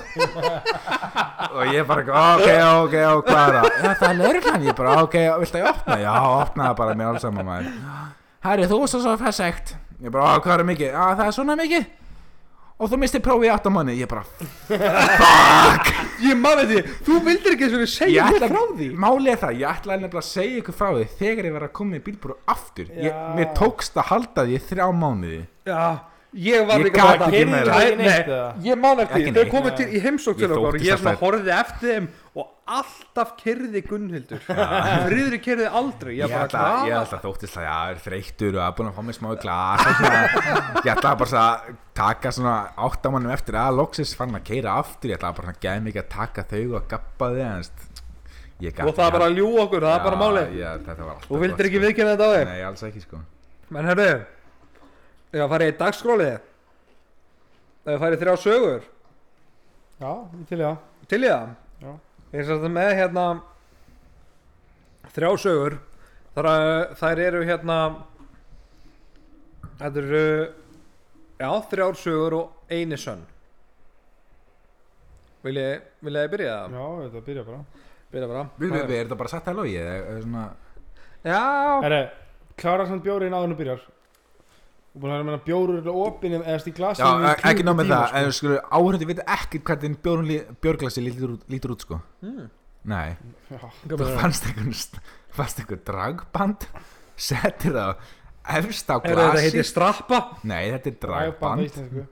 Og 1.56 1.72
ég 1.72 1.86
bara, 1.88 2.04
ok, 2.04 2.48
ok, 2.84 2.96
ok 3.16 3.30
hvað 3.30 3.40
er 3.40 3.56
það? 3.56 3.86
Það 3.88 4.08
er 4.10 4.18
lögreglan, 4.18 4.66
ég 4.68 4.76
bara, 4.76 4.96
ok, 5.06 5.16
viltu 5.40 5.56
að 5.56 5.64
ég 5.64 5.70
opna? 5.70 5.96
Já, 6.04 6.12
opnaði 6.44 6.78
bara 6.82 6.96
mér 7.00 7.08
alls 7.14 7.24
saman 7.24 7.48
maður. 7.48 7.94
Herri, 8.44 8.68
þú 8.68 8.82
varst 8.82 8.98
að 8.98 9.06
svo 9.06 9.14
fæð 9.22 9.38
sekt 9.40 9.72
ég 10.02 10.10
bara, 10.12 10.24
"Á, 10.24 10.40
hvað 10.40 10.58
er 10.60 10.64
mikið? 10.64 10.92
Já, 10.92 11.04
það 11.16 11.26
er 11.26 11.32
svona 11.38 11.56
mikið 11.56 11.84
og 12.80 12.88
þú 12.90 12.96
misti 12.96 13.18
prófið 13.20 13.44
í 13.44 13.52
8 13.52 13.70
manni 13.70 13.94
ég 14.00 14.08
bara, 14.08 14.24
ég 16.24 16.36
maður 16.40 16.68
því, 16.70 16.82
þú 17.06 17.16
vildir 17.26 17.56
ekki 17.56 17.68
svona 17.72 17.84
ég 17.86 17.92
segja 17.92 18.24
mér 18.28 18.38
ætla 18.38 18.48
frá 18.52 18.62
því 18.78 18.86
málið 19.04 19.32
er 19.34 19.40
það, 19.42 19.58
ég 19.60 19.66
ætlaði 19.74 20.00
nefnilega 20.04 20.22
að 20.22 20.28
segja 20.30 20.60
ykkur 20.62 20.76
frá 20.78 20.88
því 20.94 21.04
þegar 21.20 21.48
ég 21.50 21.56
var 21.56 21.66
að 21.66 21.72
koma 21.80 21.98
í 21.98 22.04
bílbúru 22.06 22.36
aftur 22.54 22.86
ég, 22.94 23.10
Já. 23.10 23.18
mér 23.36 23.50
tókst 23.58 24.00
að 24.00 24.08
halda 24.14 24.46
því 24.48 24.56
í 24.56 24.62
þrjá 24.70 24.86
mánuði 25.02 25.40
já, 25.68 25.82
ég 26.46 26.66
var 26.70 26.78
Ég 26.80 26.84
líka 26.88 26.96
gat 27.04 27.18
bara- 27.20 27.28
ekki 27.30 27.44
Nei, 27.44 27.52
meira. 27.52 27.74
Ekki 27.80 27.96
neitt, 28.00 28.06
nei, 28.06 28.34
eða? 28.36 28.48
ég 28.70 28.80
man 28.84 29.00
eftir 29.04 29.16
Ekki 29.20 29.28
því, 29.30 29.34
þau 29.36 29.44
neitt. 29.44 29.54
komið 29.56 29.76
til 29.76 29.88
í 29.90 30.02
heimsók 30.06 30.36
til 30.40 30.46
Ég 30.48 30.50
okkar 30.50 30.60
og 30.60 30.74
þóttist 30.74 30.86
ég 30.88 30.94
að 30.94 31.00
svona 31.00 31.12
það- 31.12 31.24
horfði 31.26 31.52
eftir 31.60 31.88
þeim 31.90 32.08
og 32.40 32.46
alltaf 32.76 33.32
kyrði 33.40 33.80
Gunnhildur. 33.86 34.40
Friðrik 34.46 35.42
kyrði 35.44 35.66
aldrei. 35.80 36.12
Ég 36.20 36.30
ætla, 36.34 36.62
ætla 37.00 37.18
þóttist 37.24 37.58
að 37.58 37.66
ég 37.66 37.92
er 37.94 38.00
þreyttur 38.04 38.58
og 38.58 38.62
að 38.66 38.74
búin 38.78 38.90
að 38.90 38.96
fá 38.98 39.02
mér 39.08 39.16
smá 39.18 39.28
glas 39.42 39.86
ég 40.84 40.90
ætla 40.94 41.12
bara 41.22 41.42
að 41.44 41.70
taka 42.00 42.32
svona 42.36 42.54
áttamannum 42.86 43.32
eftir 43.34 43.58
að 43.60 43.78
loksis 43.80 44.12
fann 44.18 44.36
að 44.38 44.44
keira 44.50 44.76
aftur, 44.80 45.10
ég 45.12 45.18
ætla 45.18 45.32
bara 45.40 45.54
að 45.54 45.60
geða 45.66 45.84
mikið 45.88 46.02
að 46.04 46.10
taka 46.14 46.46
þau 46.52 46.62
og 46.78 46.86
gappa 46.94 47.30
þau 47.34 47.46
og 48.60 48.92
það 48.92 49.06
er 49.06 49.14
bara 49.16 49.26
að 49.30 49.36
ljú 49.38 49.48
okkur, 49.62 49.84
það 49.88 49.94
er 49.96 50.02
bara 50.04 50.20
máli 50.20 50.40
Já, 50.44 50.52
ég- 50.60 50.82
þetta 50.84 51.04
var 51.06 51.14
alltaf 51.14 51.30
og 51.32 51.40
vildir 51.40 51.68
ekki 51.70 51.78
sko. 51.80 51.84
viðkynna 51.86 52.10
þetta 52.12 52.26
á 52.28 52.32
þig? 52.36 52.44
Nei, 52.50 52.62
alls 52.68 52.82
ekki 52.90 53.00
sko. 53.06 53.20
Menn 53.72 53.86
herru, 53.88 54.08
ég 55.32 55.44
að 55.46 55.52
fara 55.54 55.68
í 55.70 55.76
dagskróli 55.80 56.26
ef 57.88 58.02
fara 58.04 58.16
í 58.16 58.20
þrjá 58.20 58.34
sögur. 58.42 58.82
Já, 60.00 60.12
ég 60.36 60.46
til 60.50 60.60
ég 60.60 61.08
til 61.08 61.24
ég 62.32 62.40
er 62.42 62.46
satt 62.48 62.66
með 62.70 62.92
hérna 62.98 63.24
þrjá 65.14 65.30
sögur. 65.42 65.78
Þar, 66.34 66.46
að- 66.46 66.92
þær 67.00 67.18
eru 67.26 67.40
hérna 67.48 67.76
þetta 69.80 70.02
eru 70.04 70.24
já, 71.40 71.50
þrjár 71.72 71.96
sögur 71.98 72.36
og 72.38 72.70
eini 72.70 72.98
sönn. 73.00 73.24
Vil 75.42 75.56
ég 75.56 75.80
vil 76.04 76.14
ég 76.20 76.30
byrja 76.30 76.56
það? 76.68 76.74
Já, 76.76 76.86
þetta 77.08 77.24
byrja 77.26 77.44
bara. 77.46 77.60
Byrja 78.12 78.28
bara. 78.28 78.42
Við, 78.58 78.70
við, 78.74 78.84
við, 78.90 78.96
er 79.00 79.04
þetta 79.06 79.16
bara 79.22 79.32
satt 79.32 79.48
að 79.48 79.56
logi 79.60 79.76
eða 79.80 80.20
svona 80.24 80.44
já, 81.24 81.40
Herre, 81.84 82.00
klára 82.60 82.86
samt 82.88 83.04
bjórinn 83.04 83.34
áður 83.36 83.48
en 83.48 83.54
þú 83.54 83.58
byrjar 83.60 83.82
Og 84.90 85.02
búin 85.04 85.12
að 85.14 85.20
vera 85.20 85.26
með 85.30 85.42
bjórur 85.46 85.76
er 85.84 85.90
opinn 85.94 86.32
eða 86.34 86.46
í 86.66 86.72
Já, 86.72 86.76
glasinu 86.80 87.26
e- 87.30 87.34
ekki 87.50 87.62
ná 87.66 87.72
með 87.78 87.90
það, 87.92 88.14
en 88.20 88.32
sko, 88.34 88.54
áhörðu 88.74 89.06
veit 89.10 89.20
ekki 89.36 89.60
hvernig 89.68 90.00
bjórglasi 90.64 91.04
lítur, 91.04 91.34
út- 91.36 91.44
lítur 91.52 91.74
út 91.76 91.84
sko. 91.86 92.00
Mm. 92.26 92.48
Nei, 92.90 93.10
Já, 93.52 93.60
þú 93.86 94.08
fannst 94.18 94.48
einhvern 94.50 94.72
st- 94.74 94.98
fannst 95.36 95.60
einhvern 95.62 95.84
dragband? 95.86 96.66
Settir 97.30 97.76
það 97.76 97.94
efst 98.56 98.88
á 98.90 98.96
er 98.98 99.04
þetta 99.04 99.26
glasi? 99.30 99.44
heitir 99.46 99.68
strappa. 99.68 100.20
Nei, 100.48 100.62
þetta 100.74 100.90
er 100.90 100.98
dragband. 101.06 102.06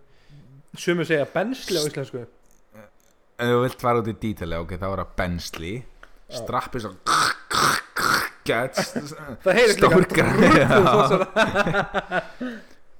sumur 0.79 1.09
segja 1.09 1.27
bensli 1.35 1.81
á 1.81 1.83
íslensku. 1.89 2.27
Ef 3.39 3.47
þú 3.49 3.61
vilt 3.65 3.81
fara 3.83 4.03
út 4.05 4.11
í 4.13 4.15
dítali 4.23 4.55
ok, 4.61 4.77
þá 4.79 4.87
er 4.93 5.01
það 5.03 5.15
bensli. 5.19 5.73
Strappi 6.29 6.83
svo 6.85 6.91
gets 8.49 8.79
það 9.45 9.53
heyrist 9.59 9.81
líka. 9.85 10.25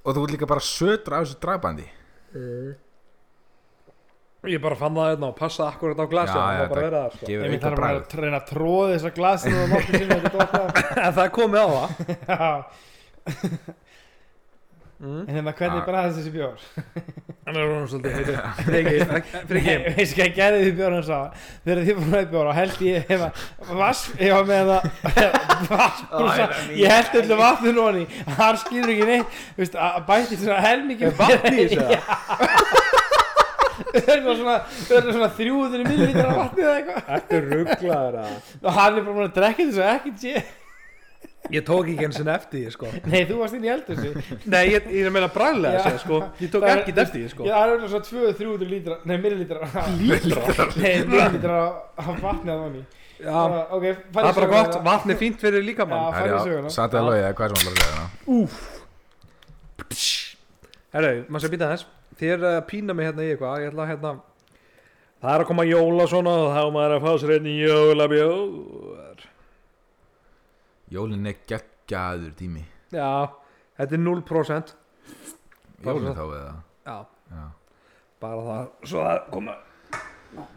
og 0.05 0.11
þú 0.13 0.19
vilt 0.23 0.33
líka 0.37 0.47
bara 0.51 0.63
södra 0.65 1.13
á 1.19 1.21
þessu 1.25 1.37
dragbandi 1.43 1.87
ég 4.49 4.61
bara 4.63 4.77
fann 4.79 4.95
það 4.97 5.09
hérna 5.13 5.27
og 5.33 5.37
passa 5.39 5.63
akkurat 5.69 5.99
á 5.99 6.07
glasi 6.09 6.33
Já, 6.33 6.37
og 6.39 6.43
já, 6.47 6.49
það 6.49 6.59
var 6.61 6.69
bara 6.69 6.79
það 6.79 6.85
verið 6.85 7.01
það 7.01 7.11
sko. 7.17 7.25
Ég 7.33 7.39
þarf 7.65 7.77
bara 7.81 7.91
að 7.91 7.97
reyna 8.23 8.39
að 8.39 8.49
tróða 8.53 8.93
þessa 8.95 9.11
glasinu 9.17 9.61
en 11.03 11.13
það 11.19 11.25
er 11.25 11.33
komið 11.35 11.59
á 11.59 11.67
það. 11.75 11.89
Já, 12.29 12.51
mm. 15.01 15.25
en 15.29 15.35
hérna 15.39 15.53
hvernig 15.59 15.81
Ah. 15.83 15.87
bræðast 15.89 16.19
þessi 16.21 16.33
bjór? 16.35 16.57
hann 17.49 17.57
er 17.57 17.71
hún 17.71 17.87
svolítið 17.89 18.31
ekki 18.79 19.75
veist 19.97 20.15
hvað 20.17 20.27
ég 20.27 20.35
gerði 20.37 20.65
því 20.67 20.73
bjór 20.81 20.97
hans 20.99 21.09
á 21.09 21.21
Þegar 21.65 21.81
þið 21.87 21.95
fórum 21.99 22.17
að 22.19 22.27
bjór 22.35 22.51
og 22.51 22.59
held 22.59 22.83
ég 22.85 23.09
hefa 23.09 23.29
Vass, 23.79 24.03
ég 24.21 24.35
var 24.37 24.45
með 24.49 24.65
það 24.73 24.83
Ég 26.83 26.93
held 26.93 27.17
öllu 27.23 27.39
vatnu 27.41 27.73
nóni 27.79 28.05
Hann 28.37 28.61
skilur 28.61 28.93
ekki 28.93 29.09
neitt. 29.09 29.79
Að 29.79 30.03
bæti 30.11 30.39
svona 30.43 30.61
helmikið 30.67 31.17
vatn 31.19 31.57
í 31.57 31.67
þessu? 31.73 31.87
Það 33.79 34.09
er 34.11 34.23
svona, 34.37 34.55
er 34.91 35.05
svona 35.07 35.29
300 35.39 35.85
millilitrar 35.87 36.31
af 36.33 36.39
vatni 36.43 36.65
eða 36.65 36.73
eitthvað. 36.81 37.11
Ertu 37.17 37.39
rugglaður 37.45 38.17
að 38.25 38.33
Og 38.59 38.73
hann 38.75 38.99
er 38.99 39.05
bara 39.07 39.15
búin 39.15 39.29
að 39.29 39.37
drekka 39.39 39.67
þessu 39.69 39.85
ekki 39.87 40.13
sé 40.19 40.43
Ég 41.53 41.63
tók 41.65 41.87
ekki 41.89 42.05
eins 42.05 42.19
og 42.21 42.29
eftir 42.33 42.59
því 42.61 42.71
sko. 42.75 42.87
Nei, 43.09 43.23
þú 43.29 43.37
varst 43.41 43.55
inn 43.57 43.65
í 43.65 43.71
eldur 43.73 43.97
þessu 43.97 44.11
Nei, 44.53 44.63
ég, 44.75 44.89
ég 44.93 45.01
er 45.01 45.09
að 45.09 45.15
meina 45.17 45.29
bræðlega 45.33 45.79
Já. 45.79 45.83
sér 45.87 45.99
sko. 46.03 46.19
Ég 46.43 46.51
tók 46.53 46.63
Það 46.65 46.71
er- 46.75 46.83
ekki 46.83 46.95
eftir 47.05 47.19
því 47.23 47.29
sko. 47.33 47.43
Já, 47.49 47.55
það 47.55 47.65
er 47.65 47.73
alveg 47.75 47.89
svona 47.95 48.07
200-300 48.11 48.69
lítrar 48.73 48.99
Nei, 49.09 49.17
millilitrar 49.25 49.63
Lítrar? 50.03 50.75
Nei, 50.77 50.95
millilitrar 51.09 51.65
af 51.97 52.11
vatni 52.23 52.53
að 52.53 52.61
vanni 52.67 52.83
Já, 53.19 53.39
Ok, 53.75 53.85
það 54.15 54.29
er 54.29 54.35
bara 54.41 54.51
gott, 54.53 54.75
vatn 54.87 55.11
er 55.11 55.19
fínt 55.19 55.41
fyrir 55.43 55.65
líka 55.67 55.83
Já, 55.87 55.91
mann 55.91 56.13
farið 56.15 56.35
í 56.37 56.43
söguna 56.45 56.71
Sattu 56.77 57.01
að 57.01 57.09
loja, 57.09 57.33
hvað 57.33 57.45
er 57.47 57.53
bara 57.57 57.63
að 57.65 57.75
segja? 57.75 58.69
Herru, 60.95 61.13
maður 61.29 61.45
sé 61.45 61.51
býta 61.53 61.71
þess 61.73 61.89
Þér 62.19 62.45
uh, 62.49 62.55
pína 62.67 62.95
mig 62.99 63.07
hérna 63.07 63.23
í 63.23 63.29
eitthvað. 63.31 63.61
Ég 63.63 63.69
ætla 63.71 63.85
að 63.85 63.91
hérna 63.93 64.11
Það 65.19 65.35
er 65.35 65.43
að 65.43 65.49
koma 65.51 65.65
jóla 65.67 66.05
svona 66.11 66.33
og 66.45 66.49
þá 66.55 66.63
maður 66.75 66.95
að 66.97 67.05
fá 67.05 67.13
sér 67.23 67.33
einn 67.37 67.47
jólabjór 67.51 68.43
Jólin 70.93 71.27
er 71.29 71.41
geggjaður 71.49 72.33
tími. 72.39 72.65
Já, 72.95 73.29
þetta 73.77 73.97
er 73.99 74.05
0% 74.05 74.75
Jólin 75.85 76.15
þá 76.17 76.23
eða? 76.25 76.53
Já, 76.89 76.97
Já. 77.33 77.43
bara 78.23 78.45
það 78.47 78.69
Svo 78.89 79.03
það 79.05 79.19
koma 79.35 79.57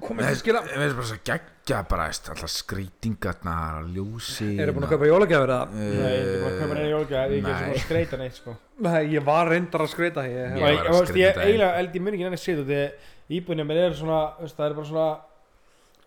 Komið 0.01 0.27
til 0.27 0.37
skila 0.41 0.61
Ég 0.67 0.79
veist 0.81 0.95
bara 0.97 1.07
svo 1.09 1.17
geggja 1.27 1.81
bara 1.91 2.05
veist, 2.09 2.29
Alltaf 2.31 2.51
skrýtingarnar, 2.51 3.81
ljósi 3.95 4.47
Eru 4.59 4.73
búin 4.75 4.87
að 4.87 4.93
kaupa 4.95 5.09
jólagjafir 5.11 5.53
eða? 5.55 5.59
Nei, 5.75 6.11
ég 6.15 6.31
er 6.31 6.41
bara 6.41 6.51
að 6.51 6.59
kaupa 6.63 6.77
neina 6.79 6.89
jólgæð 6.91 7.15
Ég 7.15 7.21
er 7.21 7.37
ekki 7.37 7.53
svona 7.61 7.75
að 7.75 7.85
skreita 7.85 8.19
neitt 8.21 8.39
sko. 8.39 8.55
Nei, 8.87 8.99
ég 9.13 9.27
var 9.27 9.51
reyndar 9.51 9.85
að 9.85 9.91
skreita 9.93 10.25
ég, 10.27 10.55
Ég 10.57 10.65
var 10.65 10.91
að 10.91 10.97
veist, 10.97 11.15
ég 11.21 11.35
skreyta 11.35 11.45
eiginlega 11.47 11.77
held 11.77 11.99
ég 11.99 12.05
mun 12.07 12.17
ekki 12.17 12.27
nenni 12.27 12.41
skreit 12.41 12.63
Þegar 12.71 13.37
íbúinni 13.37 13.67
mér 13.67 13.83
er 13.85 13.97
svona 13.99 14.21
veist, 14.41 14.57
Það 14.57 14.67
er 14.69 14.77
bara 14.79 14.91
svona 14.91 15.09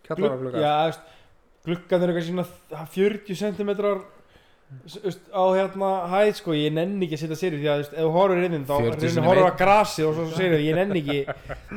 Kjallara 0.04 0.64
Já, 0.64 0.74
veist 0.88 1.12
Gluggan 1.64 2.04
eru 2.04 2.12
eitthvað 2.12 2.28
svona 2.28 2.86
40 2.92 3.38
cm 3.40 3.70
á 5.32 5.42
hérna 5.54 5.88
hæð 6.10 6.30
sko, 6.40 6.54
ég 6.56 6.72
nenni 6.74 7.06
ekki 7.06 7.16
að 7.16 7.22
setja 7.22 7.38
sér 7.38 7.56
því 7.56 7.68
að 7.70 7.82
ef 7.84 7.90
þú 7.94 8.10
horfur 8.14 8.44
inn 8.48 8.66
þá 8.66 8.72
40 8.74 8.90
reynir 8.90 9.12
sinnum 9.14 9.30
að 9.44 9.58
grasi 9.60 10.04
og 10.04 10.16
svo 10.16 10.26
sér 10.34 10.56
ég 10.58 10.76
nenni 10.76 11.00
ekki. 11.00 11.18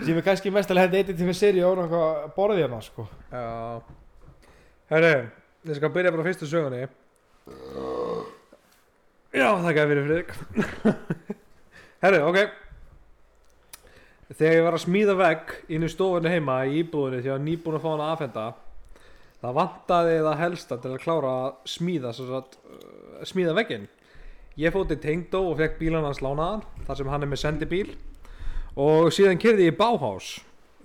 Sem 0.02 0.18
er 0.18 0.26
kannski 0.26 0.54
mest 0.56 0.72
að 0.74 0.82
henda 0.84 1.00
eitthvað 1.00 1.20
til 1.22 1.28
með 1.30 1.40
séri 1.40 1.64
og 1.68 1.78
náttúrulega 1.80 2.32
borðið 2.36 2.64
hérna 2.64 2.82
sko. 2.84 3.08
Já. 3.32 3.44
Herru, 4.92 5.14
ég 5.68 5.80
skal 5.80 5.94
byrja 5.96 6.14
bara 6.16 6.28
fyrstu 6.28 6.50
sögunni. 6.50 6.84
Já, 9.38 9.50
þakka 9.64 9.90
fyrir 9.92 10.08
Friðrik. 10.08 10.32
Herru, 12.04 12.24
ok. 12.32 12.40
Þegar 14.36 14.58
ég 14.58 14.66
var 14.66 14.76
að 14.76 14.84
smíða 14.84 15.20
vegg 15.22 15.58
inn 15.72 15.86
í 15.88 15.92
stofunni 15.92 16.32
heima 16.34 16.64
í 16.68 16.82
íbúðinni 16.82 17.24
því 17.24 17.36
að 17.36 17.46
nýbúin 17.46 17.78
að 17.78 17.86
fá 17.86 17.92
hana 17.94 18.10
aðfenda 18.14 18.48
það 19.44 19.60
vantaði 19.60 20.18
það 20.26 20.42
helsta 20.42 20.80
til 20.82 20.94
að 20.94 21.04
klára 21.04 21.36
að 21.44 21.72
smíða 21.76 22.14
að, 22.16 22.58
uh, 22.72 23.22
smíða 23.28 23.56
vegginn. 23.58 23.88
Ég 24.58 24.74
fótt 24.74 24.90
til 24.90 25.00
Tengdó 25.04 25.44
og 25.52 25.60
fekk 25.60 25.78
bílan 25.82 26.06
hans 26.08 26.24
lánaðan 26.26 26.66
þar 26.88 27.00
sem 27.00 27.12
hann 27.14 27.26
er 27.26 27.32
með 27.32 27.44
sendibíl. 27.44 27.90
Og 28.78 29.12
síðan 29.14 29.42
kyrði 29.42 29.70
ég 29.70 29.78
Bauhaus. 29.78 30.38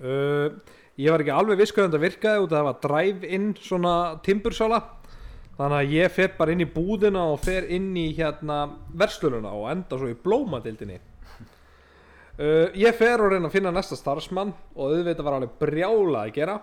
Uh, 0.03 0.53
ég 1.01 1.13
var 1.13 1.23
ekki 1.23 1.33
alveg 1.33 1.61
viss 1.61 1.73
hvernig 1.73 1.93
þetta 1.93 2.03
virkaði 2.03 2.43
út 2.43 2.51
að 2.53 2.59
það 2.59 2.67
var 2.69 2.83
drive-in 2.87 3.47
svona 3.61 3.95
timbursála 4.25 4.81
þannig 5.57 5.79
að 5.79 5.95
ég 5.97 6.13
fer 6.13 6.35
bara 6.37 6.55
inn 6.55 6.65
í 6.65 6.69
búðina 6.69 7.25
og 7.33 7.41
fer 7.45 7.69
inn 7.73 7.91
í 7.99 8.09
hérna 8.17 8.65
verslununa 8.99 9.53
og 9.57 9.69
enda 9.73 9.99
svo 9.99 10.11
í 10.11 10.19
blómadildinni 10.25 10.99
uh, 10.99 12.69
ég 12.77 12.97
fer 12.99 13.23
og 13.23 13.33
reyna 13.33 13.49
að 13.49 13.57
finna 13.57 13.73
næsta 13.75 13.99
starfsmann 13.99 14.53
og 14.75 14.85
auðvitað 14.91 15.27
var 15.27 15.39
alveg 15.39 15.57
brjála 15.61 16.27
að 16.27 16.35
gera 16.39 16.59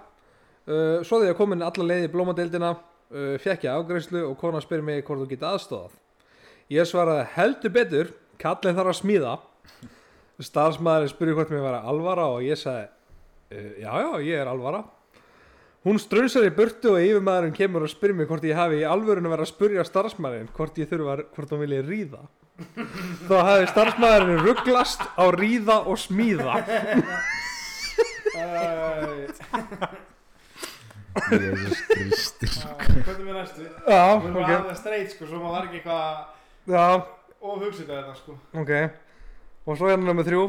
uh, 0.68 1.00
svo 1.06 1.20
þegar 1.20 1.32
ég 1.34 1.38
kom 1.40 1.54
inn 1.56 1.66
alla 1.66 1.88
leið 1.92 2.08
í 2.08 2.12
blómadildina 2.14 2.72
uh, 2.76 3.36
fekk 3.40 3.68
ég 3.68 3.74
afgreiðslu 3.76 4.26
og 4.28 4.38
kona 4.42 4.62
spyr 4.64 4.82
mig 4.86 5.04
hvort 5.08 5.24
þú 5.24 5.30
geti 5.32 5.48
aðstofað 5.50 5.98
ég 6.70 6.86
svaraði 6.90 7.26
heldur 7.38 7.74
betur 7.74 8.12
kallin 8.40 8.76
þarf 8.78 8.94
að 8.94 9.00
smíða. 9.02 9.34
Starfsmæðurinn 10.40 11.12
spurði 11.12 11.34
hvort 11.36 11.50
mér 11.52 11.66
var 11.66 11.82
alvara 11.82 12.30
og 12.32 12.46
ég 12.46 12.56
sagði 12.60 12.88
"Uh, 13.52 13.72
já 13.82 13.92
já 14.00 14.12
ég 14.24 14.40
er 14.40 14.48
alvara. 14.48 14.84
Hún 15.84 16.00
strunsar 16.00 16.44
í 16.44 16.52
burtu 16.56 16.92
og 16.94 17.00
yfirmaðurinn 17.04 17.56
kemur 17.56 17.84
og 17.84 17.90
spyrir 17.92 18.16
mig 18.16 18.28
hvort 18.28 18.44
ég 18.44 18.56
hafi 18.56 18.82
í 18.82 18.88
alvörinu 18.88 19.32
verið 19.32 19.46
að 19.48 19.52
spurja 19.54 19.84
starfsmæðurinn 19.88 20.52
hvort 20.56 20.78
ég 20.78 20.90
þurfa 20.92 21.16
hvort 21.36 21.50
hún 21.56 21.64
vilja 21.64 21.84
ríða. 21.88 22.22
Þá 23.28 23.36
hafi 23.48 23.68
starfsmæðurinn 23.72 24.44
rugglast 24.44 25.02
á 25.16 25.26
ríða 25.32 25.78
og 25.88 25.98
smíða 26.00 26.64
Skristir 31.18 32.52
Hvað 32.60 33.14
er 33.14 33.22
með 33.26 33.36
næstu? 33.40 33.66
já 33.90 34.04
Við 34.20 34.26
erum 34.30 34.36
ok. 34.36 34.42
að 34.44 34.50
hafa 34.54 34.68
það 34.70 34.80
streit 34.80 35.14
sko, 35.14 35.28
svo 35.30 35.40
maður 35.42 35.56
var 35.56 35.68
ekki 35.68 35.80
eitthvað 35.80 36.74
já. 36.74 36.84
ofhugsið 37.50 37.90
þetta 37.94 38.16
sko. 38.20 38.36
Ok. 38.62 38.72
Og 39.70 39.78
svo 39.80 39.90
hérna 39.90 40.06
nummer 40.10 40.28
þrjú. 40.28 40.44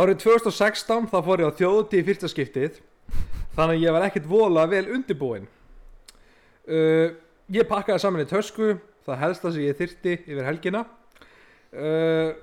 Árið 0.00 0.20
2016 0.22 1.08
þá 1.10 1.16
fór 1.26 1.42
ég 1.42 1.50
á 1.50 1.58
þjóðutíð 1.58 2.04
fyrsta 2.10 2.30
skiptið 2.30 2.78
þannig 3.56 3.80
að 3.80 3.82
ég 3.84 3.96
var 3.96 4.06
ekkert 4.06 4.28
voðalega 4.30 4.70
vel 4.76 4.94
undirbúinn. 4.94 5.48
Uh, 6.70 7.08
ég 7.50 7.66
pakkaði 7.66 8.02
saman 8.04 8.22
í 8.22 8.28
tösku 8.30 8.76
það 9.06 9.22
helsta 9.24 9.50
sem 9.50 9.64
ég 9.66 9.78
þyrti 9.80 10.14
yfir 10.22 10.46
helgina. 10.46 10.84
Uh, 11.74 12.36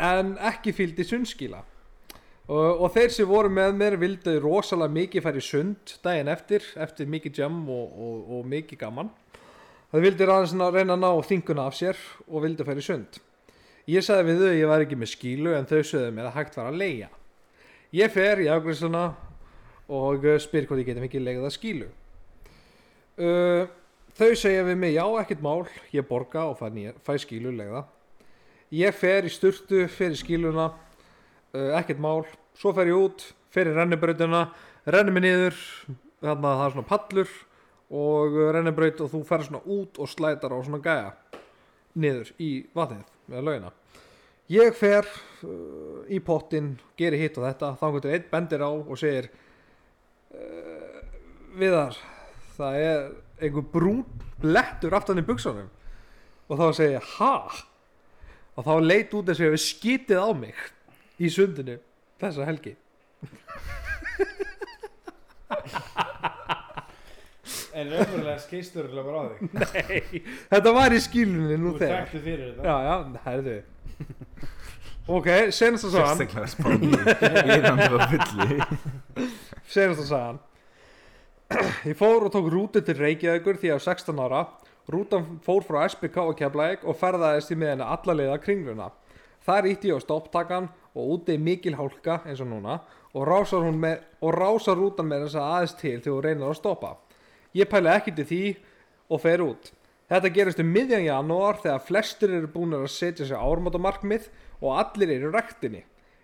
en 0.00 0.36
ekki 0.48 0.72
fylgdi 0.76 1.04
sundskíla 1.04 1.60
og, 2.48 2.82
og 2.82 2.90
þeir 2.94 3.12
sem 3.14 3.28
voru 3.28 3.52
með 3.52 3.76
mér 3.76 3.98
vildu 4.00 4.38
rosalega 4.40 4.94
mikið 4.96 5.24
færi 5.26 5.44
sund 5.44 5.94
daginn 6.04 6.32
eftir 6.32 6.64
eftir 6.80 7.08
mikið 7.10 7.42
jam 7.42 7.60
og, 7.68 7.92
og, 7.92 8.34
og 8.38 8.48
mikið 8.48 8.80
gaman. 8.80 9.12
Það 9.92 10.04
vildi 10.04 10.26
aðeins 10.28 10.56
ná- 10.56 10.72
reyna 10.72 10.96
að 10.96 11.04
ná 11.04 11.28
þinguna 11.28 11.68
af 11.68 11.76
sér 11.78 12.00
og 12.26 12.42
vildi 12.44 12.66
færi 12.66 12.84
sund. 12.84 13.20
Ég 13.88 14.04
sagði 14.04 14.32
við 14.32 14.42
þau 14.42 14.48
að 14.50 14.58
ég 14.58 14.72
var 14.72 14.84
ekki 14.84 14.98
með 15.00 15.12
skílu 15.14 15.54
en 15.56 15.68
þau 15.68 15.78
sögðu 15.80 16.10
mér 16.16 16.28
að 16.28 16.36
hægt 16.40 16.58
var 16.58 16.72
að 16.72 16.82
leia 16.82 17.08
ég 17.94 18.12
fer 18.12 18.42
í 18.44 18.48
afgræsluna 18.52 19.04
og 19.88 20.24
uh, 20.26 20.36
spyr 20.40 20.66
hvort 20.68 20.82
ég 20.82 20.90
getum 20.90 21.06
ekki 21.06 21.22
legið 21.22 21.46
að 21.48 21.54
skílu. 21.54 21.86
Uh, 23.18 23.64
þau 24.18 24.32
segja 24.36 24.66
við 24.66 24.76
mig 24.82 24.92
já 24.96 25.04
ekkert 25.22 25.44
mál 25.44 25.62
ég 25.94 26.04
borga 26.08 26.44
og 26.50 26.58
fæ, 26.60 26.68
fæ 27.00 27.14
skílu 27.22 27.54
legða 27.54 27.86
ég 28.74 28.92
fer 28.94 29.24
í 29.24 29.32
sturtu 29.32 29.86
í 29.86 30.10
skíluna 30.20 30.68
ekkert 31.78 32.00
mál, 32.02 32.22
svo 32.58 32.72
fer 32.76 32.90
ég 32.90 32.98
út 32.98 33.26
fer 33.54 33.70
í 33.70 33.74
rennibrautina, 33.76 34.48
renni 34.88 35.14
mig 35.14 35.24
niður 35.24 35.56
þannig 36.20 36.48
að 36.50 36.58
það 36.58 36.64
er 36.64 36.74
svona 36.74 36.88
pallur 36.88 37.34
og 37.88 38.36
uh, 38.36 38.48
rennibraut 38.54 39.02
og 39.04 39.12
þú 39.12 39.22
fer 39.28 39.44
svona 39.46 39.62
út 39.64 40.00
og 40.02 40.10
slætar 40.10 40.52
á 40.52 40.58
svona 40.60 40.82
gæja 40.84 41.12
niður 41.98 42.32
í 42.42 42.50
vatnið 42.76 43.06
með 43.32 43.46
laugina. 43.48 43.72
Ég 44.52 44.76
fer 44.76 45.08
uh, 45.08 46.04
í 46.08 46.20
pottin 46.24 46.74
geri 47.00 47.20
hitt 47.20 47.38
og 47.40 47.48
þetta, 47.48 47.74
þá 47.80 47.86
getur 47.96 48.14
einn 48.16 48.28
bendir 48.32 48.64
á 48.64 48.70
og 48.70 48.94
segir 49.00 49.30
uh, 50.36 51.00
Viðar 51.58 51.96
það 52.58 52.82
er 52.84 53.08
einhver 53.40 53.64
brún 53.72 54.04
blettur 54.42 54.94
aftan 54.94 55.20
í 55.20 55.26
buksunum 55.26 55.70
og 56.48 56.60
þá 56.60 56.66
segir 56.76 56.98
ég 56.98 57.12
ha? 57.16 57.34
Og 58.58 58.66
þá 58.66 58.74
leit 58.82 59.14
út 59.14 59.28
þess 59.28 59.38
að 59.38 59.44
ég 59.46 59.52
hefði 59.52 59.64
skítið 59.64 60.20
á 60.20 60.28
mig 60.36 60.60
í 61.18 61.30
sundinu 61.32 61.78
þessa 62.20 62.46
helgi. 62.48 62.74
En 67.78 67.90
raunverulega 67.92 68.38
skeistur 68.42 68.88
bara 68.96 69.20
á 69.22 69.24
þig. 69.30 69.40
Nei, 69.62 70.22
þetta 70.50 70.72
var 70.74 70.94
í 70.96 70.98
skílunni 71.02 71.58
nú 71.60 71.74
Þú 71.74 71.82
þegar. 71.82 72.08
þekktu 72.08 72.22
fyrir 72.24 72.48
þetta. 72.48 72.62
Já, 72.66 72.76
já, 72.88 72.94
herðu. 73.28 73.56
Ok, 75.08 75.28
senast 75.56 75.86
að 75.88 75.94
svo 75.94 76.02
Sérstaklega 76.04 76.48
spáni 76.52 76.90
Íðandi 77.54 77.86
og 77.96 78.02
fulli 78.10 78.56
senast 79.72 80.02
að 80.02 80.10
sagðan 80.10 80.40
Ég 81.88 81.96
fór 81.96 82.26
og 82.26 82.34
tók 82.34 82.50
rútu 82.52 82.82
til 82.84 82.98
Reykjavíkur 82.98 83.56
því 83.56 83.70
ég 83.70 83.80
á 83.80 83.86
16 83.86 84.20
ára. 84.20 84.42
Rútan 84.92 85.24
fór 85.46 85.64
frá 85.64 85.78
SBK 85.88 86.18
og 86.26 86.34
Keflæk 86.36 86.84
og 86.84 86.98
ferðaðist 87.00 87.54
í 87.54 87.56
miðina 87.56 87.88
allaleiða 87.94 88.36
kringluna. 88.44 88.90
Þar 89.48 89.70
ítti 89.72 89.88
ég 89.88 89.96
á 89.96 90.04
stopptakan 90.04 90.68
og 90.94 91.14
úti 91.16 91.38
mikil 91.38 91.76
hálka 91.78 92.22
eins 92.24 92.40
og 92.44 92.50
núna 92.52 92.78
og 93.14 93.26
rásar, 93.26 93.64
með, 93.72 94.00
og 94.20 94.34
rásar 94.34 94.78
rútan 94.78 95.08
með 95.08 95.26
þess 95.26 95.40
að 95.40 95.50
aðeins 95.56 95.76
til 95.80 95.96
þegar 95.98 96.14
hún 96.14 96.26
reynir 96.26 96.48
að 96.48 96.60
stoppa 96.60 96.96
Ég 97.56 97.68
pæli 97.68 97.90
ekki 97.90 98.12
til 98.14 98.28
því 98.28 98.42
og 99.08 99.22
fer 99.22 99.42
út 99.42 99.72
Þetta 100.08 100.28
gerist 100.32 100.60
um 100.62 100.70
miðjan 100.72 101.04
janúar 101.04 101.58
þegar 101.60 101.82
flestir 101.84 102.30
eru 102.32 102.48
búin 102.48 102.76
að 102.78 102.86
setja 102.92 103.26
sér 103.28 103.42
ármátamarkmið 103.44 104.30
og 104.62 104.78
allir 104.80 105.10
eru 105.18 105.32
rektinni. 105.34 105.82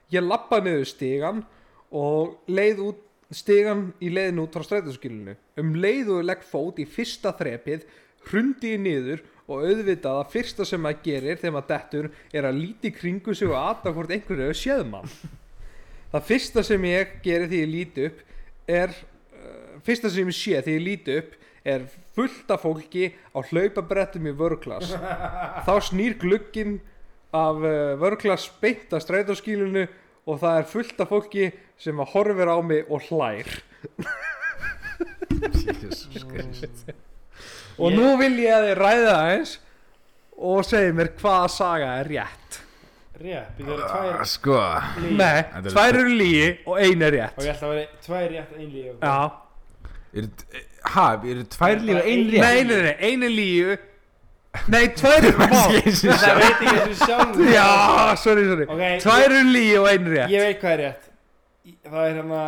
Ég 0.09 0.25
lappa 0.25 0.63
niður 0.65 0.87
stigan 0.89 1.43
og 1.93 2.39
leið 2.49 2.81
út 2.87 3.03
stigan 3.35 3.91
í 4.01 4.09
leiðin 4.13 4.41
út 4.41 4.57
frá 4.57 4.65
strætóskilinu. 4.65 5.37
Um 5.61 5.75
leið 5.77 6.15
og 6.15 6.23
ég 6.23 6.29
legg 6.31 6.47
fót 6.49 6.81
í 6.81 6.89
fyrsta 6.89 7.35
þrepið, 7.37 7.85
hrundi 8.31 8.75
ég 8.75 8.83
niður 8.83 9.25
og 9.45 9.65
auðvitað 9.67 10.21
að 10.21 10.31
fyrsta 10.33 10.65
sem 10.69 10.81
maður 10.81 11.03
gerir 11.05 11.41
þegar 11.41 11.55
maður 11.57 11.71
dettur 11.73 12.11
er 12.33 12.49
að 12.49 12.61
líti 12.61 12.91
í 12.91 12.95
kringu 12.97 13.35
sig 13.37 13.51
og 13.51 13.59
aðta 13.61 13.93
hvort 13.93 14.15
einhverju 14.15 14.47
hefur 14.49 14.61
séð 14.61 14.85
mann. 14.89 15.11
Það 16.15 16.29
fyrsta 16.31 16.65
sem 16.65 16.87
ég 16.89 17.19
gerir 17.25 17.51
því 17.51 17.61
ég 17.61 17.73
líti 17.73 18.07
upp 18.09 18.23
er, 18.71 18.95
uh, 19.35 19.75
fyrsta 19.85 20.13
sem 20.13 20.31
ég 20.31 20.39
sé 20.39 20.63
því 20.65 20.79
ég 20.79 20.87
líti 20.89 21.19
upp 21.21 21.37
er 21.65 21.87
fullt 22.17 22.51
af 22.53 22.65
fólki 22.65 23.11
á 23.33 23.39
hlaupabrettum 23.41 24.27
í 24.29 24.35
vörklass 24.37 24.93
þá 25.65 25.75
snýr 25.89 26.17
glugginn 26.21 26.79
af 27.35 27.61
uh, 27.61 27.95
vörklass 28.01 28.51
beint 28.61 28.93
að 28.93 29.05
strætóskílunu 29.05 29.87
og 30.25 30.41
það 30.41 30.61
er 30.61 30.71
fullt 30.73 31.01
af 31.05 31.13
fólki 31.13 31.51
sem 31.81 32.01
að 32.01 32.13
horfir 32.15 32.49
á 32.49 32.59
mig 32.65 32.87
og 32.89 33.05
hlær. 33.11 33.49
Jesus 35.65 36.25
Christ 36.25 36.95
og 37.79 37.93
nú 37.93 38.17
vil 38.21 38.37
ég 38.45 38.53
að 38.55 38.67
þið 38.69 38.77
ræða 38.83 39.15
eins 39.35 39.57
og 40.39 40.65
segja 40.67 40.93
mér 40.99 41.13
hvaða 41.21 41.49
saga 41.51 41.93
er 42.01 42.09
rétt. 42.11 42.61
Rétt, 43.15 43.55
við 43.59 43.69
erum 43.71 43.87
tvær 43.87 44.17
Ah, 44.19 44.25
Sko. 44.27 44.59
líf 44.99 45.17
nei, 45.17 45.39
er- 45.39 45.69
tvær 45.71 45.95
eru 46.01 46.15
lígi 46.19 46.47
og 46.67 46.79
ein 46.83 47.03
er 47.03 47.15
Og 47.15 47.15
rétt 47.15 47.45
ég 47.47 47.55
ætla 47.55 47.69
að 47.69 47.75
vera 47.75 47.89
tvær 48.07 48.29
rétt 48.33 48.55
ein 48.59 48.71
líf 48.75 48.87
já, 49.01 49.33
eru, 50.15 50.29
Ha, 50.85 51.07
eru 51.25 51.45
tvær 51.55 51.79
líf 51.81 51.97
og 52.01 52.07
ein 52.11 52.25
rétt? 52.31 52.41
nei, 52.41 52.63
nei, 52.65 52.83
nei, 52.83 52.97
ein 53.01 53.23
er 53.23 53.31
lígi 53.31 53.79
nei, 54.69 54.89
tvær 54.99 55.25
eru 55.31 55.49
Jesus 55.79 56.21
Það 56.21 56.37
veit 56.43 56.59
ekki 56.59 56.75
þessu 56.75 57.07
sjálf 57.07 57.39
já, 57.55 58.17
sorry, 58.25 58.45
sorry. 58.51 58.67
Ok, 58.67 58.85
tvær 59.07 59.25
eru 59.31 59.43
lígi 59.55 59.79
og 59.79 59.89
ein 59.93 60.07
er 60.07 60.15
rétt. 60.19 60.31
Ég 60.35 60.41
veit 60.49 60.61
hvað 60.61 60.73
er 60.75 60.83
rétt. 60.89 61.11
Það 61.87 62.05
er 62.09 62.15
hérna 62.19 62.43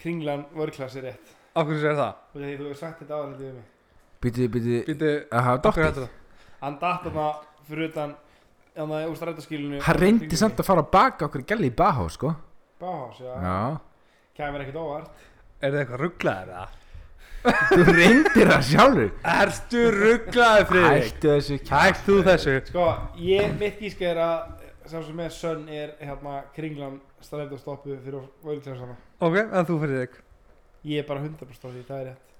kringlan 0.00 0.44
vörklass 0.56 0.96
er 0.96 1.02
rétt. 1.10 1.34
Af 1.54 1.66
hverju 1.68 1.80
sér 1.84 1.96
það? 2.00 2.14
Og 2.34 2.40
þú 2.40 2.48
hefur 2.56 2.76
sagt 2.80 3.00
þetta 3.04 3.14
áður 3.20 3.36
við 3.38 3.52
mig. 3.58 3.64
Býtu, 3.68 3.77
af 4.18 5.44
hverju 5.44 5.60
dottið 5.62 5.84
heldur 5.84 6.02
það? 6.02 6.16
Hann 6.62 6.78
datt 6.80 7.04
þarna 7.06 7.28
fyrir 7.68 7.92
utan 7.92 8.16
Þannig 8.78 8.94
að 8.94 9.08
úr 9.10 9.16
strætaskilinu 9.18 9.78
Hann 9.82 9.98
reyndi 9.98 10.38
samt 10.38 10.60
að 10.62 10.68
fara 10.68 10.84
að 10.84 10.90
baka 10.92 11.26
okkur 11.26 11.42
gæli 11.50 11.70
í 11.70 11.74
Bahá, 11.74 12.04
sko. 12.14 12.30
Báhás, 12.78 13.18
já. 13.18 13.32
Já. 13.42 13.80
Kæmur 14.38 14.62
ekkert 14.62 14.76
óvart. 14.78 15.24
Er 15.58 15.72
það 15.72 15.80
eitthvað 15.80 16.02
rugglaðir 16.04 16.52
það? 16.54 16.76
Þú 17.72 17.94
reyndir 17.96 18.50
það 18.52 18.62
sjálfur. 18.68 19.10
Ertu 19.32 19.82
rugglaðir 19.96 20.68
Friðrik? 20.70 21.08
Hættu 21.08 21.32
þessu 21.32 21.58
Hætt 21.72 22.04
þú 22.06 22.18
þessu. 22.28 22.54
Sko, 22.70 22.86
ég, 23.24 23.50
mitt 23.58 23.82
gísk 23.82 24.04
er 24.06 24.22
að 24.22 24.38
Sá 24.88 25.02
sem 25.04 25.18
er 25.20 25.34
sönn 25.34 25.66
er 25.68 25.90
hérna 26.00 26.38
kringlan 26.54 26.94
strætastoppu 27.20 27.98
fyrir 28.00 28.22
vörklassana 28.46 28.94
Ok, 29.20 29.34
en 29.42 29.66
þú 29.68 29.82
Friðrik? 29.82 30.14
Ég 30.88 31.02
er 31.02 31.08
bara 31.10 31.20
100% 31.26 31.66
á 31.66 31.68
því, 31.68 31.82
það 31.90 31.98
er 31.98 32.06
rétt 32.12 32.37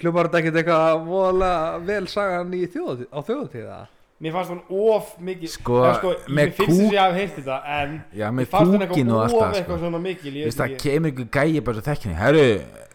Hljómar 0.00 0.26
þetta 0.28 0.40
ekkert 0.42 0.56
eitthvað 0.60 1.04
voðalega 1.06 1.82
vel 1.86 2.06
sagan 2.10 2.54
í 2.56 2.62
þjóðatíð, 2.72 3.08
á 3.14 3.18
þjóðatíða? 3.28 3.76
Mér 4.24 4.32
fannst 4.32 4.50
hún 4.54 4.60
of 4.94 5.08
mikið 5.26 5.50
Sko, 5.52 5.76
Eða 5.84 5.94
sko 5.98 6.10
með 6.14 6.34
Mér 6.38 6.50
finnst 6.54 6.70
kúk- 6.70 6.78
þess 6.78 6.86
að 6.86 6.94
ég 6.94 7.00
hafi 7.04 7.18
heyrt 7.18 7.34
þetta 7.38 7.56
En 7.76 7.94
Já, 8.14 8.26
mér 8.30 8.36
með 8.38 8.50
fannst 8.52 8.70
hún 8.74 8.84
kúkin 8.84 9.10
og 9.10 9.18
eitthvað 9.18 9.24
allt 9.24 9.34
of 9.34 9.40
það, 9.42 9.56
eitthvað 9.58 9.74
sko. 9.74 9.78
svona 9.84 10.00
mikil 10.04 10.30
Ég 10.30 10.44
Þú 10.44 10.48
veist, 10.48 10.60
það 10.60 10.68
ekki. 10.70 10.78
kemur 10.84 11.10
ykkur 11.14 11.28
gæi 11.34 11.60
bara 11.66 11.74
svo 11.78 11.84
þekkinni 11.88 12.16
Herru, 12.20 12.44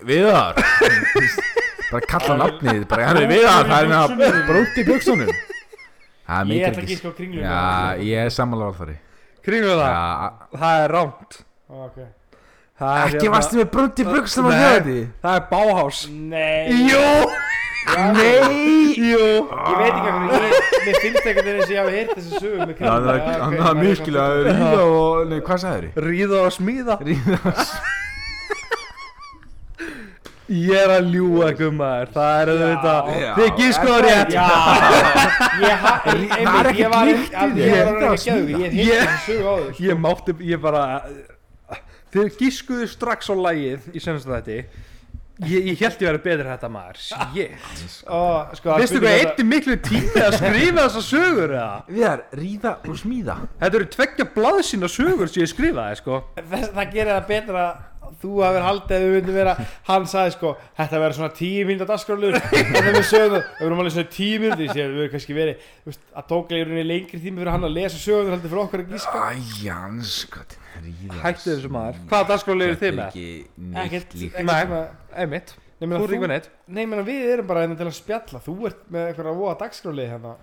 Viðar. 0.10 0.62
Bara 1.92 2.06
kalla 2.14 2.36
nafnið 2.44 2.82
Bara, 2.90 3.06
herru, 3.10 3.26
Viðar 3.34 3.70
Það 3.70 3.84
er 3.84 3.92
með 3.92 4.40
bara 4.50 4.64
út 4.64 4.80
í 4.80 4.86
buksunum 4.90 5.34
Það 6.30 6.40
er 6.40 6.54
Ég 6.56 6.68
ætla 6.70 6.84
ekki 6.84 6.86
ekki 6.88 6.98
sko 7.04 7.12
kringlun 7.18 7.44
Já, 7.44 7.60
ég 8.10 8.24
er 8.26 8.34
sammála 8.40 8.70
alþari 8.72 8.98
Kringum 9.46 9.80
það? 9.80 9.92
Já, 9.92 10.60
Það 10.64 10.84
er 10.86 10.96
rámt. 10.98 11.40
Ok 11.70 12.00
ekki 12.80 13.18
hérna- 13.20 13.34
varstu 13.36 13.54
með 13.60 13.70
brúnt 13.74 13.98
í 14.00 14.04
buksunum 14.08 14.48
á 14.48 14.54
Nei. 14.54 14.60
þjóði 14.64 15.00
Það 15.24 15.34
er 15.36 15.44
báhás. 15.52 15.98
Nei 16.10 16.66
Jú! 16.90 17.08
Nei 17.90 18.40
Jú! 19.00 19.28
Ég 19.50 19.76
veit 19.80 19.94
ekki 19.94 20.10
hvað 20.10 20.28
Mér 20.86 20.96
finnst 21.04 21.26
einhvern 21.26 21.46
veginn 21.46 21.60
eins 21.60 21.66
og 21.66 21.74
ég 21.74 21.80
hafi 21.80 21.94
heyrt 21.98 22.12
þessu 22.16 22.32
sögu 22.40 22.58
með 22.60 22.70
Já, 22.70 22.76
kringlan 22.76 23.04
það 23.04 23.08
er- 23.10 23.16
að 24.24 24.34
ríða 24.50 24.82
og, 24.90 25.28
nei, 25.30 25.40
hvað 25.48 25.58
sagður 25.64 25.84
þið? 25.86 25.94
Ríða 26.10 26.38
og 26.46 26.52
smíða. 26.60 26.96
Ríða 27.10 27.38
Ég 30.50 30.74
er 30.82 30.90
að 30.96 31.10
ljúa 31.14 31.52
ykkur 31.54 31.74
maður. 31.78 32.08
Það 32.16 32.40
er 32.42 32.50
auðvitað. 32.54 33.10
Já. 33.22 33.32
Þið 33.38 33.50
gískuðu 33.60 34.00
rétt. 34.02 34.32
Já 34.34 34.40
Ég 35.60 35.70
er 35.70 36.48
var 36.50 36.64
að- 36.64 36.74
því. 36.74 36.80
Ég 36.80 36.90
var 36.90 37.04
að 37.06 37.14
Þetta 37.60 38.08
að 38.10 38.18
áður 39.46 39.70
sko. 39.76 39.84
Ég 39.86 40.02
mátti, 40.06 40.32
ég 40.50 40.58
bara. 40.64 40.84
Þið 42.14 42.38
gískuðu 42.40 42.88
strax 42.90 43.30
á 43.30 43.36
lagið 43.38 43.90
í 43.94 44.02
senast 44.04 44.26
þetta. 44.30 44.64
Ég, 45.40 45.70
ég 45.72 45.78
held 45.80 46.02
ég 46.04 46.04
að 46.04 46.10
vera 46.10 46.20
betur 46.24 46.48
þetta 46.50 46.68
maður. 46.74 46.98
Shit. 47.00 47.52
Ó, 48.12 48.52
sko, 48.60 48.74
Veistu 48.76 48.98
spurning 48.98 49.06
hvað 49.08 49.14
þetta- 49.14 49.30
eitthi 49.30 49.44
miklu 49.48 49.76
tími 49.88 50.20
að 50.26 50.34
skrifa 50.36 50.82
þessa 50.84 51.04
sögur 51.06 51.54
eða? 51.56 51.78
Viðar, 51.88 52.24
ríða 52.36 52.74
og 52.84 52.98
smíða 53.00 53.36
Þetta 53.62 53.76
eru 53.80 53.88
tveggja 53.94 54.26
blaðsýna 54.36 54.90
sögur 54.92 55.32
sem 55.32 55.44
ég 55.46 55.52
skrifaði 55.54 55.96
sko 56.02 56.20
Þess, 56.36 56.74
það 56.76 56.92
gerir 56.98 57.14
það 57.14 57.28
betra 57.32 57.62
að 57.70 57.74
þú 58.20 58.32
hafur 58.44 58.66
haldið 58.66 58.96
að 58.98 59.04
við 59.06 59.14
myndum 59.16 59.36
vera 59.40 59.54
hann 59.88 60.06
sagði 60.12 60.32
sko, 60.36 60.50
þetta 60.76 61.00
verður 61.06 61.18
svona 61.22 61.36
tíu 61.40 61.64
mínúta 61.70 61.88
dagskrálur 61.94 62.36
þannig 62.74 62.96
við 63.00 63.08
sögum 63.08 63.36
það, 63.38 63.44
við 63.48 63.64
verðum 63.64 63.80
alveg 63.80 63.94
svona 63.96 64.14
tíu 64.20 64.36
ég 64.44 64.56
sé 64.60 64.82
að 64.84 64.90
við 64.90 64.98
verðum 65.00 65.14
kannski 65.16 65.38
verið 65.40 65.56
að 66.20 66.28
tókla 66.34 66.58
í 66.58 66.64
rauninni 66.66 66.84
lengri 66.90 67.22
tími 67.24 67.40
fyrir 67.40 67.54
hann 67.56 67.64
að 67.70 67.78
lesa 67.80 67.96
sögum 68.04 68.36
að 70.78 71.18
Hættu 71.24 71.50
þessu 71.56 71.72
maður. 71.74 72.00
Hvaða 72.12 72.30
dagskráli 72.34 72.68
eru 72.68 72.78
þið 72.84 72.96
með? 73.00 73.10
ekki 73.10 73.28
Ekkert- 73.84 74.16
einmitt. 75.16 75.58
Er 75.80 75.88
nei, 76.68 76.86
menna, 76.86 77.04
við 77.08 77.34
erum 77.34 77.48
bara 77.48 77.62
hérna 77.64 77.78
til 77.80 77.88
að 77.88 77.96
spjalla. 77.96 78.42
Þú 78.44 78.56
ert 78.68 78.82
með 78.92 79.06
eitthvað 79.10 79.30
að 79.32 79.38
voða 79.40 79.58
dagskráli 79.62 80.08
hérna. 80.12 80.34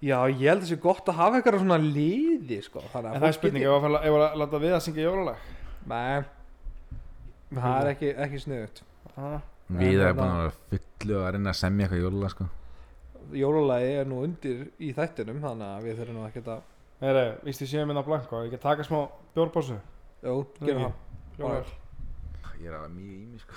Já, 0.00 0.16
ég 0.30 0.46
held 0.48 0.62
þessi 0.62 0.78
gott 0.80 1.08
að 1.10 1.18
hafa 1.18 1.40
eitthvað 1.40 1.58
svona 1.60 1.78
liði 1.82 2.60
sko. 2.64 2.80
Þannig 2.92 3.16
en 3.16 3.20
það 3.20 3.28
er 3.28 3.36
spurning, 3.36 3.64
að, 3.66 3.96
ef 4.00 4.14
að 4.16 4.38
láta 4.40 4.60
við 4.62 4.76
að 4.76 4.84
syngja 4.86 5.08
jólalag? 5.08 5.42
Nei. 5.90 6.22
Það 7.50 7.80
er 7.80 7.90
ekki, 7.90 8.10
ekki 8.24 8.40
sniðut 8.44 8.80
ah. 9.18 9.40
Viðar 9.70 10.10
er 10.12 10.16
búin 10.18 10.30
að 10.30 10.40
vera 10.40 10.54
fullu 10.70 11.18
að 11.20 11.30
reyna 11.34 11.52
að 11.52 11.58
semja 11.60 11.86
eitthvað 11.86 12.04
jóla, 12.04 12.30
sko. 12.30 12.46
Jólulagi 13.40 13.90
er 14.00 14.08
nú 14.10 14.20
undir 14.26 14.62
í 14.82 14.90
þættinum 14.94 15.42
Þannig 15.42 15.66
að 15.66 15.86
við 15.86 15.98
þurfum 16.00 16.16
nú 16.18 16.24
ekkert 16.28 16.50
að 16.54 16.62
Nei, 17.00 17.34
víst 17.44 17.60
ég 17.64 17.68
séum 17.70 17.86
minna 17.88 18.02
blanko, 18.04 18.42
ég 18.44 18.50
get 18.52 18.60
taka 18.60 18.84
smá 18.84 19.06
bjórpásu 19.34 19.78
Jú, 20.22 20.42
gerum 20.60 20.84
Ok. 20.84 20.94
það. 21.38 21.70
Ég 22.60 22.66
er 22.68 22.74
alveg 22.76 22.90
mjög 22.92 23.12
í 23.16 23.26
mig, 23.30 23.40
sko 23.40 23.54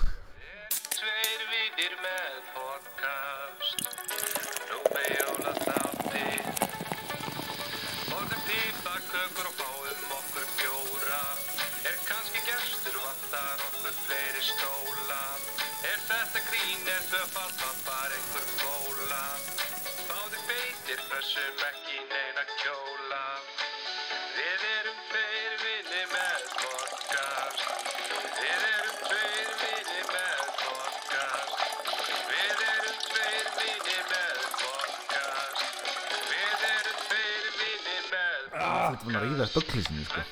Þú 39.04 39.10
ert 39.10 39.12
búin 39.12 39.18
að 39.20 39.24
ríða 39.28 39.46
spögglisinu, 39.50 40.04
sko. 40.08 40.22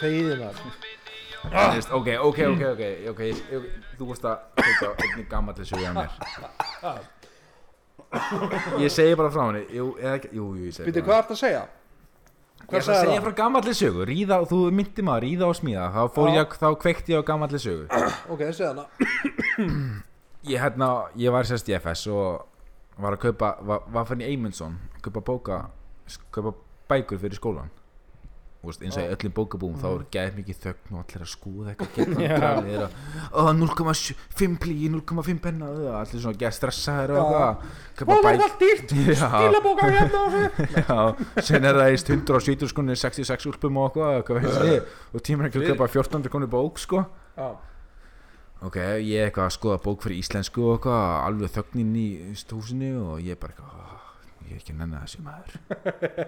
Þegiði 0.00 0.36
maður 0.40 0.58
Þú 1.46 1.60
veist, 1.76 1.90
Ok, 1.94 2.08
ok, 2.26 2.38
ok, 2.50 2.62
ok, 2.72 2.82
ok, 3.12 3.20
ok, 3.54 3.66
Þú 4.00 4.08
veist 4.10 4.24
að 4.26 4.40
teka 4.58 4.88
einnig 5.04 5.28
gammalli 5.30 5.66
sögja 5.68 5.92
mér. 5.94 6.10
Ég 8.82 8.90
segi 8.90 9.14
bara 9.18 9.30
frá 9.34 9.44
henni 9.48 9.62
Jú, 9.76 9.92
eða 10.00 10.16
jú, 10.32 10.48
jú, 10.56 10.66
ég 10.66 10.74
segi 10.74 10.88
Býttu, 10.90 11.04
frá 11.04 11.12
hvað 11.12 11.22
ert 11.22 11.30
að 11.36 11.40
segja? 11.42 11.62
Ég 12.66 12.80
ætla 12.80 12.96
að 12.96 13.00
segja 13.04 13.22
frá 13.22 13.32
gamalli 13.38 13.74
sögu 13.78 14.08
ríða, 14.10 14.40
Þú 14.50 14.60
myndi 14.74 15.06
maður 15.06 15.26
ríða 15.28 15.48
og 15.52 15.56
smíða 15.60 15.86
Þá, 15.94 16.02
fór 16.16 16.30
Já. 16.32 16.36
ég, 16.40 16.58
þá 16.64 16.66
kveikti 16.82 17.14
ég 17.14 17.22
á 17.22 17.28
gamalli 17.30 17.62
sögu. 17.62 17.86
Ok, 18.32 18.44
segja 18.50 18.72
hana 18.72 18.84
Ég, 20.46 20.58
hérna, 20.62 20.90
ég 21.18 21.34
var 21.34 21.46
sérst 21.46 21.70
í 21.70 21.74
FS 21.78 22.06
og 22.10 22.46
var 23.02 23.16
að 23.16 23.22
kaupa 23.26 23.54
var, 23.66 23.82
var 23.92 24.06
fann 24.08 24.22
í 24.24 24.28
Eymundsson 24.30 24.76
kaupa 25.04 25.20
bóka 25.26 25.56
kaupa 26.32 26.54
bækur 26.88 27.18
fyrir 27.20 27.36
skólan 27.36 27.70
veist, 28.70 28.82
eins 28.86 28.96
og 28.98 29.04
í 29.06 29.10
öllum 29.14 29.32
bókabúum 29.36 29.76
þá 29.80 29.86
er 29.92 30.02
gæð 30.16 30.30
mikið 30.40 30.58
þögn 30.64 30.96
og 30.96 31.02
allir 31.02 31.24
að 31.26 31.30
skoða 31.32 31.74
eitthvað 31.74 32.96
og 33.32 33.50
0,5 33.60 34.56
plí 34.62 34.76
0,5 34.92 35.40
penna 35.44 35.68
og 35.70 35.86
allir 36.00 36.22
svona 36.24 36.40
gæð 36.40 36.56
stressaður 36.58 37.14
og 37.16 37.20
eitthvað. 37.20 37.54
Kaupa 37.96 38.18
bækur 38.26 38.44
allt 38.46 38.58
dýrt. 38.62 38.96
Já. 39.16 39.28
stílabóka 39.30 39.90
hérna 39.92 40.18
og 40.26 40.32
sen 41.46 41.64
er 41.70 41.78
það 41.80 41.92
eist 41.94 42.10
170 42.12 42.72
skunni 42.72 42.96
66 42.98 43.48
úlpum 43.52 43.80
og 43.82 43.96
eitthvað, 44.02 44.50
þið, 44.60 44.92
og 45.16 45.24
tímur 45.26 45.48
ekki 45.50 45.62
að 45.62 45.70
kaupa 45.72 45.88
1400 45.92 46.32
koni 46.36 46.50
bók 46.52 46.80
sko. 46.82 47.04
Já, 47.36 47.48
ok, 48.66 48.76
ég 49.04 49.20
er 49.20 49.28
eitthvað 49.30 49.48
að 49.50 49.56
skoða 49.58 49.80
bók 49.84 50.04
fyrir 50.06 50.20
íslensku 50.22 50.64
og 50.66 50.78
eitthvað, 50.78 51.04
alveg 51.26 51.54
þögnin 51.56 51.92
í 52.00 52.06
húsinu 52.52 52.92
og 53.10 53.20
ég 53.24 53.36
er 53.36 53.40
bara 53.42 53.52
eitthvað 53.56 53.74
"Ah, 53.76 53.92
ég 54.46 54.52
er 54.54 54.60
ekki 54.62 54.72
að 54.74 54.80
nenni 54.82 55.02
þessu 55.02 55.24
maður. 55.26 55.52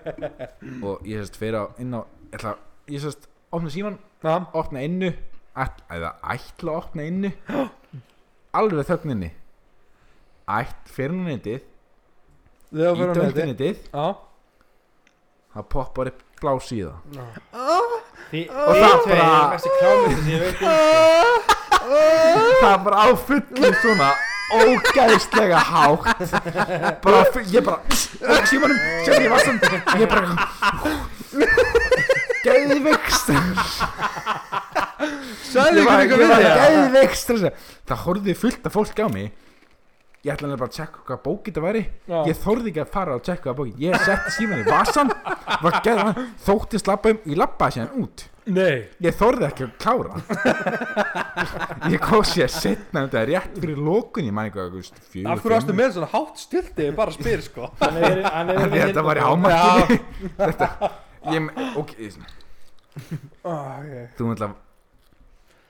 Og 0.88 1.06
ég 1.06 1.20
sérst 1.22 1.36
fyrir 1.38 1.60
á 1.62 1.64
inn 1.78 1.94
á 1.94 2.00
ég 2.28 2.34
ætla, 2.38 2.52
ég 2.92 3.00
sérst 3.02 3.22
opna 3.52 3.70
síman 3.72 3.96
opna 4.58 4.80
innu 4.84 5.08
ætla, 5.58 5.84
eða 5.96 6.10
ætla 6.34 6.68
að 6.72 6.78
opna 6.82 7.02
innu. 7.08 7.30
Alveg 8.58 8.86
þögninni 8.88 9.30
ætt 10.48 10.88
fyrir 10.88 11.12
hún 11.12 11.26
neytið 11.28 11.60
þegar 12.72 12.88
í 12.88 12.90
fyrir 12.96 12.98
hann 12.98 13.08
þetta 13.18 13.28
döndinitið 13.28 13.76
já, 13.92 14.06
það 15.54 15.64
poppar 15.74 16.06
upp 16.12 16.20
blá 16.40 16.52
síða 16.64 16.94
Því, 18.28 18.40
Og 18.48 18.54
það 18.76 18.96
bara- 19.08 19.48
um 19.48 19.52
það 22.60 22.72
er 22.72 22.78
bara 22.84 22.96
á 23.04 23.06
fullu 23.28 23.68
svona 23.80 24.08
ógæðslega 24.48 25.58
hátt. 25.68 26.20
Bara, 27.04 27.18
ég 27.52 27.60
bara 27.64 27.78
og 27.84 27.90
símanum, 28.48 28.78
sem 29.04 29.14
ég 29.24 29.30
var 29.32 29.40
sem 29.44 29.56
ég 30.00 30.08
bara 30.08 30.20
sagði 35.48 35.80
ég 35.80 35.84
ykkur 35.84 35.98
eitthvað 35.98 36.22
við 36.22 36.32
því 36.32 36.48
geðvikst 36.62 37.28
það 37.88 38.02
horfði 38.06 38.38
fullt 38.38 38.66
af 38.68 38.74
fólk 38.78 39.04
á 39.04 39.08
mig. 39.12 39.28
Ég 40.26 40.34
ætla 40.34 40.48
bara 40.58 40.66
að 40.66 40.74
tjekka 40.74 41.04
hvað 41.06 41.20
bók 41.22 41.44
þetta 41.46 41.62
væri. 41.62 41.84
Já. 42.10 42.16
ég 42.26 42.40
þorði 42.42 42.72
ekki 42.72 42.80
að 42.82 42.90
fara 42.96 43.14
og 43.14 43.22
tjekka 43.22 43.46
hvað 43.46 43.60
bók. 43.60 43.68
Ég 43.78 44.02
setti 44.02 44.34
síman 44.34 44.64
í 44.64 44.66
vasan 44.66 45.12
var 45.62 45.78
geð, 45.86 46.02
þóttist 46.42 46.90
labba 46.90 47.14
um, 47.14 47.20
ég 47.22 47.38
labbaði 47.38 47.76
síðan 47.76 48.02
út. 48.02 48.26
Nei, 48.48 48.76
ég 49.04 49.14
þorði 49.14 49.46
ekki 49.46 49.66
að 49.66 49.72
klára. 49.78 50.12
Ég 51.92 52.02
kom 52.02 52.24
sér 52.26 52.50
setna 52.50 53.04
þetta 53.04 53.20
er 53.20 53.30
rétt 53.34 53.58
fyrir 53.60 53.78
lókun 53.78 54.26
ég 54.26 54.54
þú 54.56 54.68
veist, 54.74 55.02
fjögur, 55.12 55.30
af 55.30 55.42
hverju 55.42 55.54
varstu 55.54 55.70
fimm. 55.70 55.82
með 55.82 55.92
svona 55.96 56.08
hátt 56.14 56.40
stilti 56.42 56.88
ég 56.88 56.96
bara 56.96 57.14
spyr 57.14 57.44
sko? 57.44 57.68
Hann 57.82 58.00
er 58.00 58.22
hann 58.24 58.54
er 58.54 58.72
þetta 58.72 59.04
var 59.06 59.20
í 59.20 59.26
hámarkinu 59.28 60.00
þetta 60.40 60.90
ég, 61.26 61.50
ok, 61.78 61.90
ah, 63.44 63.78
okay. 63.82 64.04
þú 64.18 64.24
ætla 64.34 64.48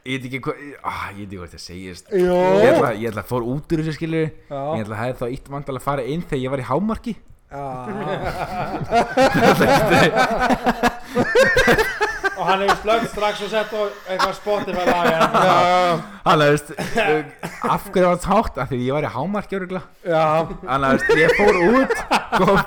ég 0.08 0.12
veit 0.14 0.24
ekki 0.28 0.40
hvað 0.44 0.54
ah, 0.82 1.04
ég 1.12 1.16
veit 1.18 1.28
ekki 1.28 1.38
hvað 1.40 1.50
þetta 1.52 1.64
segist 1.64 2.04
Jó. 2.12 2.38
ég 2.62 2.68
ætla, 2.72 2.90
ég 2.96 3.08
ætla 3.10 3.22
að 3.24 3.30
fór 3.32 3.42
út 3.54 3.66
úr 3.74 3.80
þessu 3.82 3.94
skilur 3.98 4.24
ég 4.24 4.30
já, 4.48 4.60
ætla 4.82 4.94
að 4.94 5.02
hefði 5.02 5.20
þá 5.20 5.26
ítt 5.36 5.46
vandal 5.56 5.76
að 5.76 5.86
fara 5.88 6.02
inn 6.06 6.24
þegar 6.24 6.44
ég 6.44 6.52
var 6.54 6.62
í 6.62 6.70
hámarki 6.72 7.14
já. 11.78 11.84
Og 12.48 12.54
hann 12.54 12.62
hefur 12.64 12.78
slögt 12.80 13.10
strax 13.12 13.42
og 13.44 13.50
sett 13.52 13.72
á 13.76 13.80
eitthvað 14.08 14.36
Spotify 14.38 14.84
lag 14.88 15.08
hérna. 15.12 15.42
hann 16.24 16.44
veist 16.44 16.70
af 17.68 17.88
hverju 17.92 18.06
var 18.06 18.16
það 18.16 18.24
tátt 18.24 18.60
af 18.62 18.70
því 18.72 18.78
ég 18.86 18.96
var 18.96 19.04
í 19.04 19.12
hámarki 19.12 19.58
að 19.58 19.62
veist, 20.96 21.12
ég 21.20 21.34
fór 21.36 21.60
út 21.68 21.94
kom, 22.38 22.60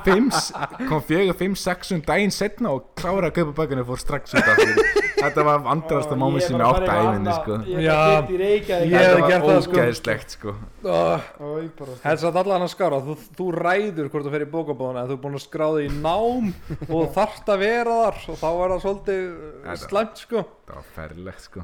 kom 0.90 1.04
fjögur, 1.06 1.38
fimm, 1.40 1.56
sex 1.58 1.94
um 1.96 2.02
daginn 2.06 2.34
setna 2.34 2.74
og 2.76 2.92
klára 3.00 3.30
að 3.30 3.38
kaupa 3.40 3.62
bækuna 3.62 3.86
og 3.86 3.92
fór 3.92 4.02
strax 4.02 4.36
út 4.36 4.50
af 4.54 4.62
því. 4.62 5.02
Þetta 5.22 5.46
var 5.46 5.62
vandrarasta 5.66 6.16
Og 6.16 6.18
mómi 6.18 6.42
sem 6.42 6.56
ég 6.56 6.62
bara 6.62 6.70
átt 6.72 6.88
farið 6.88 7.02
að 7.02 7.12
æfinni 7.12 7.34
sko. 7.38 7.58
Ég 7.70 8.98
hefði 8.98 9.22
var 9.22 9.28
gert 9.30 9.46
það, 9.46 9.60
sko. 9.66 9.76
ógeðslegt 9.78 10.36
sko. 10.36 10.56
Og 10.82 12.02
Helst 12.02 12.26
að 12.26 12.40
allan 12.42 12.66
að 12.66 12.72
skára, 12.74 13.02
þú, 13.06 13.18
þú 13.38 13.50
ræður 13.58 14.10
hvort 14.10 14.26
þú 14.26 14.34
fer 14.34 14.46
í 14.46 14.50
bókabóðuna 14.56 15.06
þú 15.10 15.18
er 15.18 15.22
búin 15.22 15.38
að 15.38 15.46
skráða 15.46 15.84
í 15.86 15.92
nám 15.94 16.50
og 16.88 17.12
þarft 17.18 17.54
að 17.54 17.64
vera 17.68 17.98
þar. 18.02 18.20
Og 18.34 18.42
þá 18.42 18.48
er 18.52 18.74
það 18.74 18.84
svolítið 18.88 19.24
slæmt 19.80 20.18
sko. 20.18 20.44
það 20.68 20.76
var 20.76 20.90
ferlegt 20.96 21.42
sko. 21.42 21.64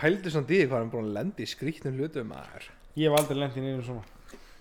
Pældi 0.00 0.30
samt 0.30 0.50
í 0.50 0.58
því 0.60 0.68
hvað 0.68 0.78
hann 0.78 0.90
búin 0.90 1.08
að 1.10 1.16
lendi 1.18 1.42
í 1.44 1.50
skrýtnum 1.50 1.98
hlutum 1.98 2.32
að 2.32 2.54
er 2.56 2.68
Ég 2.96 3.10
hef 3.10 3.18
aldrei 3.20 3.38
lent 3.38 3.56
í 3.56 3.60
neinu 3.60 3.82
svona. 3.82 4.02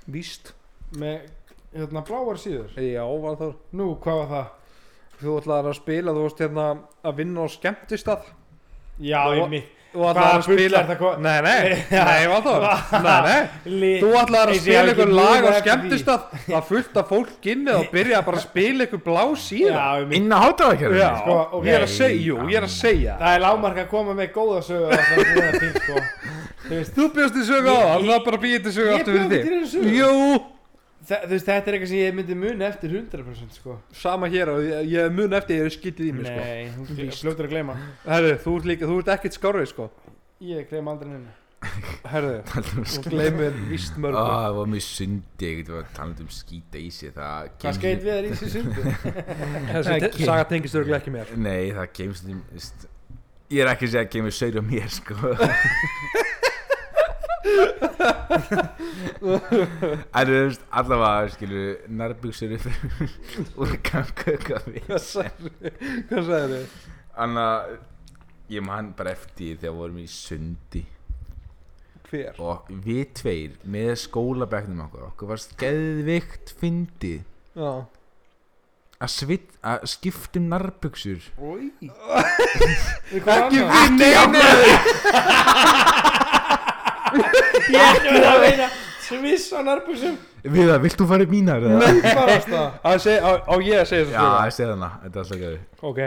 Víst. 0.08 0.54
Með 1.00 1.30
hérna 1.74 2.04
bláar 2.06 2.38
síður. 2.42 2.74
Já, 2.78 3.04
var 3.06 3.36
það 3.40 3.56
Nú, 3.72 3.88
hvað 4.04 4.20
var 4.24 4.30
það? 4.34 4.50
Þú 5.20 5.34
ætlaðir 5.42 5.70
að 5.70 5.76
spila, 5.80 6.12
þú 6.16 6.22
varst 6.24 6.40
hérna 6.44 6.66
að 7.04 7.16
vinna 7.20 7.44
á 7.44 7.48
skemmtistað. 7.52 8.22
Já, 9.00 9.22
Nú- 9.26 9.36
ég 9.40 9.50
mitt 9.50 9.76
Þú 9.90 10.02
Hvaða 10.04 10.22
ætlaðir 10.22 10.38
að 10.38 10.44
spila 10.46 10.80
er 10.80 11.22
Nei, 11.26 11.38
nei, 11.42 11.62
nei, 12.10 12.26
það 12.30 12.50
Nei, 13.06 13.30
nei. 13.66 13.94
Þú 14.04 14.10
ætlaðir 14.20 14.52
að 14.52 14.54
og 14.54 14.60
spila 14.60 14.84
einhver 14.92 15.14
lag 15.18 15.26
á 15.26 15.34
munað 15.34 15.48
eftir 15.50 15.64
skemmtistað 15.64 16.44
Það 16.46 16.68
fullt 16.68 17.00
af 17.02 17.10
fólk 17.10 17.50
inni 17.54 17.74
og 17.74 17.88
byrja 17.96 18.20
bara 18.28 18.38
að 18.38 18.44
spila 18.46 18.86
einhver 18.86 19.02
blá 19.08 19.24
síða. 19.48 19.74
Já, 19.74 19.88
ég 20.04 20.06
mitt 20.12 20.20
inn 20.20 20.30
á 20.30 20.40
hátalækjörðu 20.44 21.02
Já, 21.02 21.10
Sko, 21.24 21.40
ok. 21.58 21.66
ég 21.66 21.80
er 21.80 21.88
að 21.88 21.96
segja, 21.96 22.22
jú, 22.28 22.38
ég 22.54 22.62
er 22.62 22.68
að 22.70 22.76
segja. 22.76 23.18
Það 23.24 23.34
er 23.40 23.44
lágmark 23.48 23.82
að 23.82 23.90
koma 23.96 24.18
með 24.20 24.32
góða 24.38 24.62
sögur 24.70 24.94
er 24.94 25.02
sko. 25.80 26.06
Þú 27.00 27.10
bjóst 27.18 27.42
í 27.42 27.50
sögu 27.50 27.74
á 27.74 27.82
það, 27.82 28.08
það 28.14 28.24
bara 28.30 28.42
býði 28.46 28.64
til 28.68 28.78
sögu 28.78 28.90
Ég 28.94 29.00
aftur 29.00 29.18
bjó 29.18 29.26
fyrir 29.26 29.42
ekki 29.42 29.74
til 29.74 29.84
þig. 29.90 29.98
Jú, 29.98 30.40
Þú 31.10 31.32
veist, 31.34 31.47
þetta 31.47 31.72
er 31.72 31.76
eitthvað 31.78 31.91
sem 31.91 32.01
ég 32.03 32.16
myndi 32.20 32.38
muni 32.38 32.66
eftir 32.68 32.93
100% 32.93 33.57
sko. 33.57 33.80
Sama 33.97 34.30
hér 34.30 34.51
og 34.53 34.62
ég, 34.62 34.91
ég 34.93 35.12
mun 35.16 35.34
eftir 35.34 35.64
ég 35.64 35.70
er 35.70 35.74
skitið 35.74 36.12
í 36.12 36.14
mig 36.20 36.30
sko. 36.30 36.45
Nei, 36.45 36.70
þú 36.76 37.01
er 37.07 37.18
fljótur 37.18 37.49
að 37.49 37.55
gleyma. 37.55 37.76
Herðu, 38.05 38.34
þú 38.45 38.55
ert 38.60 38.70
líka, 38.70 38.89
þú 38.89 39.01
ert 39.01 39.14
ekkert 39.16 39.39
skárið 39.39 39.70
sko. 39.74 39.89
Ég 40.39 40.70
gleym 40.70 40.88
aldrei 40.88 41.10
neina 41.12 41.34
Herðu, 42.12 42.38
þú 42.47 43.01
gleymir 43.10 43.57
víst 43.68 43.97
Á, 43.97 43.99
mörgum 43.99 44.30
það 44.30 44.53
var 44.55 44.70
mjög 44.72 44.86
sundi 44.86 45.49
ég 45.49 45.72
var 45.74 45.89
talað 45.97 46.22
um 46.24 46.30
skýta 46.32 46.80
í 46.80 46.88
sig 46.95 47.12
það 47.18 47.49
Hvað 47.60 47.76
skeit 47.80 48.05
við 48.05 48.14
þér 48.14 48.28
í 48.28 48.32
þessu 48.32 48.51
sundi? 48.53 50.24
Saga 50.30 50.45
tengist 50.47 50.80
örgulega 50.80 51.01
ekki 51.01 51.14
mér. 51.18 51.34
Nei 51.36 51.74
það 51.76 51.99
veist, 52.14 52.88
ég 53.51 53.66
er 53.66 53.74
ekki 53.74 53.89
að 53.89 53.95
segja 53.97 54.05
að 54.05 54.12
kemur 54.16 54.38
saur 54.39 54.62
á 54.62 54.64
mér 54.70 54.95
sko 54.95 55.34
en 59.20 60.30
þú 60.30 60.36
veist 60.36 60.64
allavega 60.82 61.34
skilur 61.34 61.76
nærbuksur 62.00 62.56
upp 62.58 62.66
úr 63.60 63.74
gangköka 63.89 64.62
Hvað 64.88 65.04
sagði 65.04 65.52
Hvað 66.10 66.24
sagði 66.30 66.47
þið? 66.56 66.78
Anna, 67.20 67.45
ég 68.52 68.64
man 68.64 68.93
bara 68.97 69.12
eftir 69.18 69.58
þegar 69.60 69.74
við 69.74 69.80
vorum 69.82 70.00
í 70.00 70.08
sundi. 70.12 70.86
Hver? 72.10 72.34
og 72.41 72.66
við 72.86 73.04
tveir 73.20 73.52
með 73.70 73.91
skólabæknum 74.02 74.80
okkur 74.88 75.04
okkur 75.12 75.30
var 75.30 75.41
skeðvikt 75.43 76.54
fyndið. 76.58 77.20
Já. 77.54 77.86
Að, 79.00 79.12
að 79.64 79.84
skiptum 79.88 80.50
nærbuksur 80.52 81.24
Ói 81.39 81.70
Ekki 83.16 83.62
við 83.64 83.93
neinu 83.95 84.41
Ég 87.74 88.07
er 88.14 88.28
að 88.30 88.41
veina 88.45 88.68
Sviss 89.10 89.47
á 89.55 89.60
nærbúsum 89.66 90.18
við 90.43 90.70
það, 90.70 90.82
vilt 90.86 90.99
þú 91.01 91.05
fara 91.10 91.26
í 91.26 91.30
mínar? 91.32 91.64
eða? 91.66 91.88
Barast 92.16 92.49
það 92.51 92.68
Á 92.86 92.91
ég 93.60 93.80
að 93.82 93.89
segja 93.89 94.05
þessu 94.05 94.14
já, 94.14 94.26
ég 94.45 94.55
segði 94.55 94.72
hana, 94.76 94.89
þetta 95.03 95.20
er 95.20 95.24
alltaf 95.24 95.39
gæði 95.41 95.60
Ok, 95.89 95.99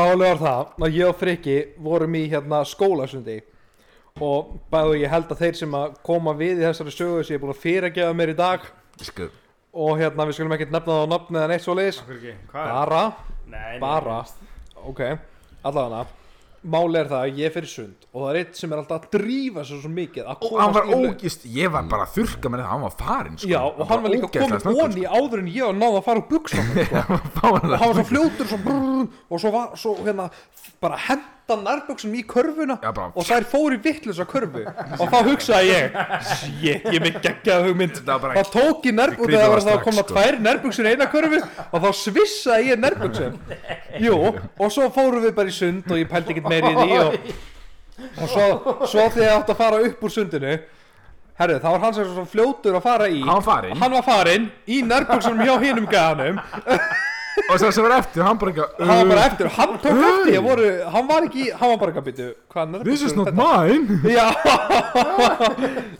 máli 0.00 0.24
var 0.24 0.40
það 0.42 0.86
að 0.88 0.98
ég 0.98 1.08
og 1.12 1.18
Frikki 1.20 1.56
vorum 1.86 2.16
í 2.18 2.24
hérna 2.32 2.60
skólasundi. 2.68 3.38
Og 4.22 4.52
bæðu 4.70 4.98
ég 5.00 5.10
held 5.10 5.30
að 5.34 5.40
þeir 5.42 5.56
sem 5.58 5.72
að 5.74 5.94
koma 6.06 6.34
við 6.38 6.60
í 6.60 6.66
þessari 6.68 6.92
sögu 6.94 7.22
sem 7.26 7.34
ég 7.34 7.38
er 7.40 7.42
búin 7.42 7.54
að 7.54 7.62
fyrirgefa 7.64 8.14
mér 8.14 8.30
í 8.30 8.36
dag. 8.38 8.66
Sko, 9.02 9.26
og 9.74 9.96
hérna 9.98 10.26
við 10.28 10.36
skulum 10.38 10.54
ekkert 10.54 10.70
nefna 10.74 10.92
það 10.98 11.02
á 11.02 11.12
nafni 11.14 11.40
eða 11.40 11.48
neitt 11.50 11.64
svo 11.64 11.74
leiðis 11.74 11.98
er 12.06 12.36
bara, 12.52 13.00
Nei, 13.50 13.56
nei, 13.58 13.80
bara. 13.82 14.20
ok, 14.86 15.00
allavega 15.66 16.04
máli 16.64 16.98
er 17.00 17.08
það 17.10 17.24
að 17.26 17.40
ég 17.42 17.52
fyrir 17.54 17.70
sund 17.70 18.06
og 18.10 18.22
það 18.22 18.28
er 18.30 18.38
eitt 18.40 18.58
sem 18.60 18.72
er 18.72 18.80
alltaf 18.80 19.02
að 19.02 19.18
drífa 19.18 19.64
svo, 19.68 19.78
svo 19.82 19.90
mikið 19.92 20.30
að 20.32 20.46
og 20.48 20.56
hann 20.62 20.74
var 20.76 20.88
í 20.88 20.98
ógist 21.10 21.44
ég 21.54 21.72
var 21.74 21.88
bara 21.90 22.06
að 22.06 22.14
þurrka 22.16 22.52
með 22.52 22.62
það, 22.62 22.70
hann 22.72 22.84
var 22.86 22.96
farin 23.02 23.38
sko. 23.38 23.50
Já, 23.52 23.60
og 23.68 23.90
hann 23.90 24.04
var 24.04 24.14
líka 24.14 24.30
komin 24.34 24.84
onni 24.86 25.04
áður 25.04 25.42
en 25.42 25.52
ég 25.52 25.68
var 25.68 25.78
náða 25.82 26.00
að 26.00 26.06
fara 26.08 26.22
úr 26.22 26.28
buksum 26.30 26.72
sko. 26.88 27.04
og 27.50 27.60
hann 27.60 27.68
var 27.74 27.98
svo 28.00 28.06
fljótur 28.10 28.50
svo 28.50 28.60
brrr, 28.64 29.06
og 29.28 29.44
svo 29.44 29.54
var 29.54 29.78
svo 29.84 29.96
hérna 30.00 30.28
bara 30.80 31.00
hent 31.08 31.30
henda 31.48 31.62
nærbuksunum 31.62 32.14
í 32.16 32.22
körfuna 32.26 32.78
Já, 32.82 32.92
bara- 32.94 33.12
og 33.14 33.24
þær 33.24 33.44
fóru 33.44 33.76
í 33.76 33.80
vittlusa 33.84 34.24
körfu. 34.24 34.62
Og 35.00 35.08
þá 35.12 35.18
hugsaði 35.28 35.68
ég 35.68 35.96
shit, 36.24 36.62
ég 36.62 36.94
er 36.94 37.00
með 37.04 37.18
geggjað 37.24 37.66
hugmynd. 37.68 37.98
Það 38.00 38.12
var 38.12 38.20
bara- 38.24 38.34
þá 38.34 38.52
tók 38.54 38.84
ég 38.84 38.94
Ég 38.94 39.16
grípa 39.18 39.40
það 39.40 39.50
var 39.50 39.60
það 39.60 39.64
þá 39.64 39.72
strax, 39.72 39.84
komna 39.84 40.02
sko. 40.04 40.14
tvær 40.14 40.38
nærbuksun 40.46 40.86
í 40.86 40.92
eina 40.94 41.06
körfu 41.12 41.40
og 41.72 41.82
þá 41.84 41.90
svissaði 42.00 42.70
ég 42.72 42.78
nærbuksun 42.80 43.38
jú, 44.00 44.16
og 44.58 44.72
svo 44.72 44.88
fórum 44.94 45.22
við 45.24 45.34
bara 45.36 45.48
í 45.48 45.52
sund 45.58 45.90
og 45.90 45.98
ég 46.00 46.08
pældi 46.08 46.32
ekkert 46.34 46.48
meiri 46.48 46.72
í 46.72 46.76
því 46.80 46.98
og, 47.04 47.18
og 48.22 48.28
svo, 48.28 48.46
svo 48.88 49.04
þegar 49.10 49.28
ég 49.28 49.36
átti 49.38 49.52
að 49.54 49.60
fara 49.60 49.82
upp 49.84 50.02
úr 50.04 50.10
sundinu 50.16 50.54
herru, 51.34 51.58
þá 51.60 51.68
var 51.74 51.80
hann 51.82 51.94
sem 51.94 52.06
svo 52.14 52.24
fljótur 52.30 52.76
að 52.78 52.82
fara 52.86 53.08
í. 53.10 53.20
Hann 53.20 53.40
var 53.42 53.42
farinn. 53.42 53.76
hann 53.82 53.92
var 53.92 54.02
farinn 54.06 54.50
í 54.70 54.80
nærbuksunum 54.86 55.44
hjá 55.44 55.56
hinum 55.60 55.86
gæðanum 55.90 56.40
Og 57.34 57.56
svo 57.58 57.70
sem 57.74 57.82
var 57.84 57.96
eftir, 57.98 58.22
hann 58.22 58.38
bara 58.38 58.52
ekki 58.52 58.64
hann 58.78 59.00
var 59.00 59.08
bara 59.10 59.22
eftir, 59.28 59.48
hann 59.56 59.72
tók 59.82 60.02
eftir 60.08 60.34
ég 60.36 60.44
voru, 60.44 60.68
hann 60.94 61.08
var 61.08 61.24
ekki, 61.26 61.48
hann 61.50 61.72
var 61.72 61.80
bara 61.80 61.92
ekki 61.94 62.02
að 62.02 62.10
byttu 62.10 62.28
hvað 62.54 62.76
er 62.78 62.84
This 62.86 63.02
is 63.02 63.16
not 63.18 63.32
mine! 63.34 63.98
Já. 64.16 64.28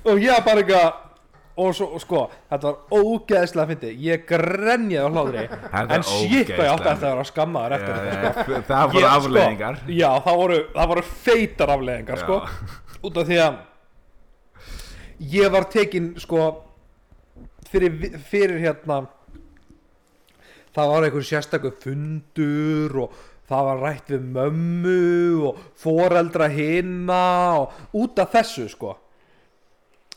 Og 0.06 0.22
ég 0.22 0.46
bara 0.46 0.62
ekki 0.62 0.78
og 1.54 1.70
svo, 1.74 1.86
og 1.94 2.02
sko, 2.02 2.20
þetta 2.50 2.70
var 2.70 2.98
ógeðslega 2.98 3.66
fyndi 3.70 3.90
ég 4.02 4.24
grenjaði 4.26 5.06
á 5.06 5.22
Þetta 5.74 5.98
en 5.98 6.06
shit 6.08 6.50
hvað 6.50 6.64
ég 6.66 6.72
átti 6.72 6.88
eftir 6.90 7.08
að 7.08 7.12
vera 7.12 7.26
skammaður 7.28 7.76
eftir 7.76 8.00
þetta 8.00 8.32
sko. 8.34 8.62
Það 8.70 8.88
voru 8.94 9.04
Ég, 9.04 9.10
afleðingar 9.10 9.78
sko, 9.78 9.94
já, 10.00 10.08
það 10.24 10.40
voru, 10.40 10.58
það 10.74 10.90
voru 10.92 11.04
feitar 11.28 11.74
afleðingar 11.76 12.22
sko, 12.24 12.40
út 13.04 13.20
af 13.22 13.28
því 13.30 13.40
að 13.44 13.60
ég 15.34 15.54
var 15.54 15.68
tekin 15.70 16.08
sko 16.24 16.48
fyrir, 17.70 18.18
fyrir 18.30 18.58
hérna 18.64 19.04
það 20.74 20.90
var 20.92 21.06
einhver 21.06 21.28
sérstakur 21.28 21.78
fundur 21.82 22.98
og 23.04 23.22
það 23.48 23.68
var 23.68 23.80
rætt 23.84 24.12
við 24.14 24.28
mömmu 24.34 24.98
og 25.50 25.64
foreldra 25.80 26.48
hinna 26.52 27.24
og 27.62 27.96
út 28.00 28.20
af 28.22 28.32
þessu 28.34 28.68
sko. 28.72 28.94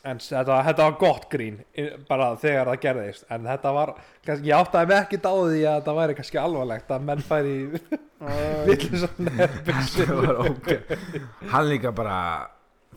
En 0.08 0.22
þetta, 0.24 0.62
þetta 0.64 0.86
var 0.86 0.93
gott 1.01 1.26
grín 1.28 1.58
bara 2.08 2.30
þegar 2.39 2.70
það 2.72 2.84
gerðist. 2.86 3.26
En 3.34 3.47
þetta 3.49 3.74
var, 3.76 3.89
kannski, 4.24 4.47
ég 4.47 4.55
áttaði 4.62 4.88
mig 4.91 5.01
ekki 5.01 5.20
á 5.20 5.34
því 5.36 5.64
að 5.66 5.80
þetta 5.82 5.95
væri 5.97 6.16
kannski 6.20 6.39
alvarlegt 6.39 6.93
að 6.95 7.08
menn 7.10 7.26
færi 7.28 7.55
villu 8.70 9.10
nefnbyggsum 9.28 10.08
Það 10.08 10.22
var 10.24 10.39
ok 10.45 10.70
Hann 11.51 11.68
líka 11.70 11.91
bara 11.95 12.20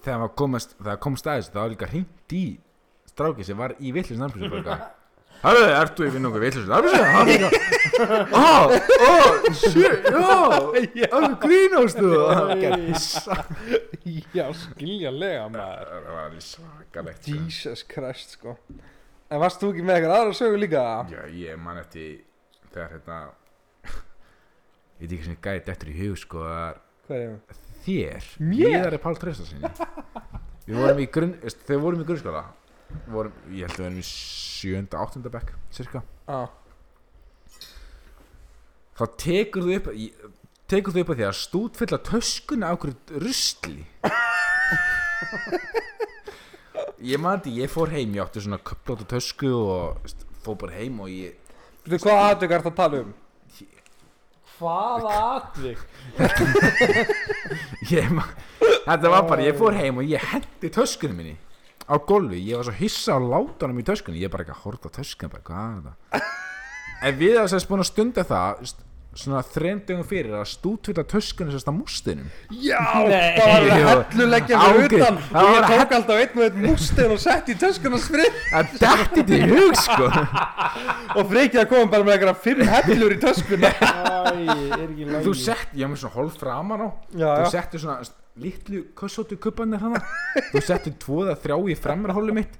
Þegar 0.00 0.30
komast, 0.38 0.78
þegar 0.78 1.00
kom 1.02 1.18
staðis 1.20 1.50
Það 1.50 1.60
var 1.60 1.74
líka 1.74 1.90
hringt 1.90 2.36
í 2.38 2.44
stráki 3.10 3.44
sem 3.44 3.58
var 3.58 3.74
í 3.82 3.90
villis 3.92 4.16
nærmsins 4.16 4.54
bara 5.42 5.54
Hörru, 5.56 5.66
ert 5.80 5.96
þú 5.96 6.06
í 6.06 6.12
vinnu 6.14 6.30
okkur 6.30 6.42
villis 6.44 6.66
nærmsins? 6.68 7.08
Hann 7.14 7.26
líka. 7.30 7.48
Ó, 8.32 8.70
ó, 9.06 9.12
shit, 9.56 10.08
já. 11.00 11.08
Það 11.14 11.36
grínast 11.44 12.00
þú? 12.00 12.10
Já, 14.36 14.46
skiljanlega 14.66 15.46
maður. 15.52 15.90
Það 15.90 16.08
var 16.10 16.22
alveg 16.26 16.44
svakalegt 16.44 17.22
sko. 17.24 17.36
Jesus 17.36 17.84
Christ 17.88 18.36
sko. 18.36 18.56
En 19.30 19.38
varst 19.38 19.62
þú 19.62 19.72
ekki 19.72 19.84
með 19.86 20.00
eitthvað 20.00 20.16
aðra 20.18 20.36
sögu 20.40 20.58
líka? 20.58 20.84
Já, 21.12 21.20
ég 21.38 21.58
man 21.62 21.78
eftir 21.78 22.24
Þegar 22.70 22.92
þetta 22.96 23.18
Ég 25.00 25.04
veit 25.04 25.12
ekki 25.16 25.26
sem 25.26 25.36
gæti 25.42 25.72
eftir 25.72 25.90
í 25.90 25.98
hug 26.00 26.16
sko 26.20 26.42
að 26.46 26.80
hvað 27.06 27.22
er 27.24 27.60
þér 27.84 28.26
Mér? 28.42 28.64
Viðari 28.74 28.98
Pál 29.02 29.16
Traustasinni 29.18 29.70
Við 30.66 30.80
vorum 30.82 31.00
í 31.02 31.06
grunn 31.14 31.36
Þegar 31.44 31.70
við 31.70 31.84
vorum 31.86 32.02
í 32.02 32.08
grunnskóla 32.10 32.42
vorum, 33.10 33.32
Ég 33.50 33.66
held 33.66 33.74
að 33.74 33.78
við 33.78 33.86
vorum 33.86 34.00
í 34.00 34.06
sjönda, 34.08 35.00
áttunda 35.04 35.32
bekk 35.34 35.54
Cirka 35.74 36.02
ah. 36.30 36.48
Þá 38.98 39.04
tekur 39.24 39.66
þú 39.66 39.78
upp 39.78 39.90
Tekur 40.70 40.94
þú 40.94 41.02
upp 41.04 41.12
að 41.14 41.20
því 41.22 41.26
að 41.28 41.38
stútfylla 41.40 41.98
töskuna 42.06 42.70
á 42.70 42.74
okkur 42.76 42.92
rusli 43.24 43.78
Ég 47.00 47.16
man 47.20 47.40
þetta, 47.40 47.54
ég 47.56 47.72
fór 47.72 47.90
heim 47.94 48.14
Ég 48.16 48.22
átti 48.24 48.42
svona 48.44 48.60
köplóta 48.70 49.06
tösku 49.08 49.50
og 49.56 50.02
veist, 50.04 50.26
fór 50.44 50.58
bara 50.60 50.76
heim 50.78 51.00
og 51.02 51.10
ég 51.12 51.36
Þú 51.88 51.98
hvað 52.04 52.22
aðtök 52.28 52.52
er 52.54 52.64
það 52.64 52.70
að 52.70 52.80
tala 52.82 53.02
um? 53.02 53.12
Hvaða 54.60 55.12
atvik? 55.38 55.78
ég, 57.96 58.10
ma- 58.12 58.26
þetta 58.60 59.12
var 59.14 59.24
bara, 59.30 59.46
ég 59.46 59.56
fór 59.56 59.72
heim 59.78 60.02
og 60.02 60.10
ég 60.12 60.26
hendi 60.34 60.68
töskunum 60.74 61.16
minni 61.16 61.38
á 61.90 61.94
gólfi, 62.06 62.38
ég 62.46 62.60
var 62.60 62.68
svo 62.70 62.76
hissa 62.78 63.16
á 63.16 63.18
látunum 63.18 63.80
í 63.82 63.86
töskunni, 63.90 64.22
ég 64.22 64.30
er 64.30 64.34
bara 64.36 64.46
ekki 64.46 64.54
að 64.56 64.62
horfa 64.66 64.92
á 64.92 64.96
töskunum 65.00 65.34
bara, 65.34 65.48
hvað 65.50 65.66
er 65.72 65.82
þetta 65.88 66.22
en 67.10 67.18
við 67.18 67.34
erum 67.36 67.50
sérst 67.54 67.68
búin 67.70 67.82
að 67.84 67.90
stunda 67.90 68.24
það 68.28 68.70
svona 69.20 69.40
þrendugum 69.42 70.04
fyrir 70.06 70.34
að 70.38 70.44
stútvita 70.52 71.02
töskunni 71.10 71.50
sérst 71.50 71.66
á 71.66 71.74
mústinum 71.74 72.28
Já, 72.62 72.78
Nei. 73.10 73.40
það 73.40 73.48
var 73.50 73.64
Jú. 73.66 73.80
helluleggja 73.88 74.60
fyrir 74.60 74.84
Ágæt. 74.84 74.94
utan 75.00 75.18
Það 75.32 75.40
og 75.40 75.48
ég 75.50 75.56
var 75.56 75.66
tók 75.72 75.94
alltaf 75.96 76.20
einn 76.20 76.38
og 76.38 76.44
einn 76.46 76.60
mústein 76.68 77.14
og 77.16 77.18
sett 77.24 77.50
í 77.50 77.56
töskunars 77.58 78.06
frið 78.06 78.38
það 78.52 78.70
dætti 78.84 79.16
þetta 79.16 79.34
í 79.34 79.50
hug 79.50 79.74
sko 79.82 80.06
og 81.18 81.32
frikið 81.32 81.62
að 81.64 81.68
koma 81.74 81.90
bara 81.96 82.06
með 82.06 82.14
eitthvað 82.20 82.40
fimm 82.46 82.62
hellur 82.70 83.16
í 83.16 83.18
töskuna 83.26 83.72
Æ, 83.74 83.90
er 84.30 84.86
ekki 84.86 85.10
lægi 85.10 85.24
þú 85.26 85.34
sett, 85.42 85.74
ég 85.74 85.82
var 85.88 85.92
með 85.96 86.02
svona 86.04 86.16
hólf 86.20 86.38
framan 86.44 86.86
á 86.86 86.88
Já, 87.10 87.26
þú 87.34 87.42
já. 87.42 87.50
settir 87.56 87.82
svona 87.82 87.98
litlu 88.42 88.82
kössóttu 88.98 89.36
kubbanir 89.40 89.80
hana. 89.82 90.00
Þú 90.52 90.62
settir 90.64 90.96
tvo 91.02 91.22
eða 91.26 91.36
þrjá 91.42 91.56
í 91.70 91.76
fremra 91.78 92.16
hólu 92.16 92.34
mitt 92.40 92.58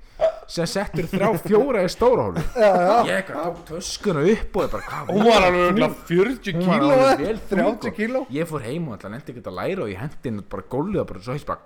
sem 0.50 0.66
settur 0.66 1.06
þrjá 1.06 1.28
fjóra 1.44 1.84
í 1.86 1.90
stóra 1.92 2.24
hólu 2.26 2.40
Já, 2.58 2.70
já. 2.74 2.94
ég 3.06 3.28
tók 3.30 3.60
töskuna 3.68 4.24
upp 4.32 4.56
og 4.58 4.64
ég 4.64 4.72
bara 4.72 4.82
hvað 4.88 5.12
Hún 5.14 5.22
var 5.28 5.44
alveg 5.46 5.62
örugglega 5.68 5.94
40 6.08 6.56
Hún 6.56 6.66
var 6.66 6.80
kíló 6.80 6.88
alveg 6.90 7.04
eða 7.04 7.20
vel 7.20 7.38
þung, 7.38 7.60
30 7.60 7.78
sko. 7.78 7.92
kíló? 8.00 8.22
Ég 8.34 8.50
fór 8.50 8.64
heim 8.66 8.88
og 8.90 8.96
alltaf 8.96 9.12
nefndi 9.14 9.34
ekki 9.36 9.44
að 9.46 9.56
læra 9.60 9.84
og 9.86 9.92
ég 9.92 10.02
hendi 10.02 10.32
inn 10.32 10.42
bara 10.50 10.66
gólið 10.74 11.00
og 11.04 11.06
bara 11.12 11.22
svo 11.22 11.36
heist 11.36 11.46
bara 11.46 11.60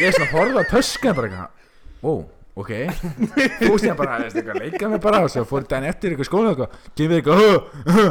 ég 0.00 0.08
er 0.08 0.16
svona 0.16 0.28
að 0.30 0.34
horfa 0.38 0.64
töskuna 0.72 1.14
bara 1.20 1.28
eitthvað. 1.28 1.68
Wow, 2.02 2.24
ok. 2.58 2.70
Þú 3.60 3.74
ég 3.84 3.94
bara, 3.98 4.18
veist 4.24 4.36
eitthvað, 4.40 4.58
leika 4.64 4.88
mig 4.92 5.00
bara? 5.04 5.20
Og 5.26 5.30
svo 5.32 5.44
fór 5.48 5.66
daginn 5.70 5.88
eftir 5.90 6.14
eitthvað 6.14 6.28
skóla 6.28 6.52
eitthvað 6.52 6.70
gefið 6.98 7.16
eitthvað, 7.18 7.38
"Huh, 7.38 7.58
huh, 7.94 8.10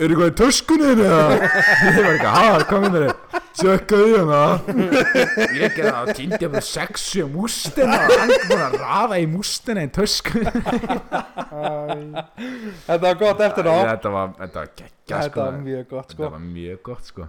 er 0.00 0.06
eitthvað 0.08 0.30
í 0.30 0.36
töskunni 0.40 0.88
þinni 0.90 1.06
eða 1.10 1.24
ég 1.90 2.00
var 2.00 2.12
eitthvað, 2.14 2.34
ha, 2.38 2.46
komið 2.70 2.90
mér 2.96 3.04
tjökkaði 3.60 4.08
í 4.08 4.18
hana. 4.20 4.40
Ég 5.60 5.74
gerði 5.76 5.90
það 5.90 6.00
og 6.00 6.12
týndi 6.20 6.50
bara 6.54 6.64
sexu 6.70 7.26
mústina 7.34 7.98
og 8.00 8.14
hann 8.20 8.34
búin 8.48 8.64
að 8.66 8.78
raða 8.80 9.20
í 9.20 9.26
mústina 9.30 9.84
í 9.84 9.92
töskunni. 9.92 10.52
Þetta 12.86 13.02
var 13.04 13.20
gott 13.20 13.44
eftir 13.44 13.68
á. 13.68 13.76
Þetta 13.92 14.14
var, 14.14 14.34
þetta 14.40 14.62
var 14.62 14.72
geggja 14.80 14.96
Þetta 15.10 15.30
sko. 15.30 15.40
var 15.44 15.60
mjög 15.64 15.86
gott 15.90 16.14
sko. 16.14 16.30
var 16.30 16.44
mjög 16.44 16.82
gott 16.86 17.04
sko. 17.10 17.28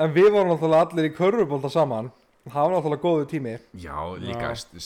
En 0.00 0.14
við 0.16 0.30
vorum 0.32 0.50
náttúrulega 0.54 0.86
allir 0.86 1.10
í 1.10 1.14
körfubólta 1.16 1.70
saman 1.72 2.10
Það 2.48 2.60
var 2.64 2.70
náttúrulega 2.72 3.02
góðu 3.04 3.24
tími. 3.28 3.54
Já, 3.76 3.96
líka 4.18 4.50
st 4.56 4.80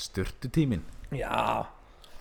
styrtu 0.00 0.48
tímin 0.48 0.80
Já, 1.12 1.66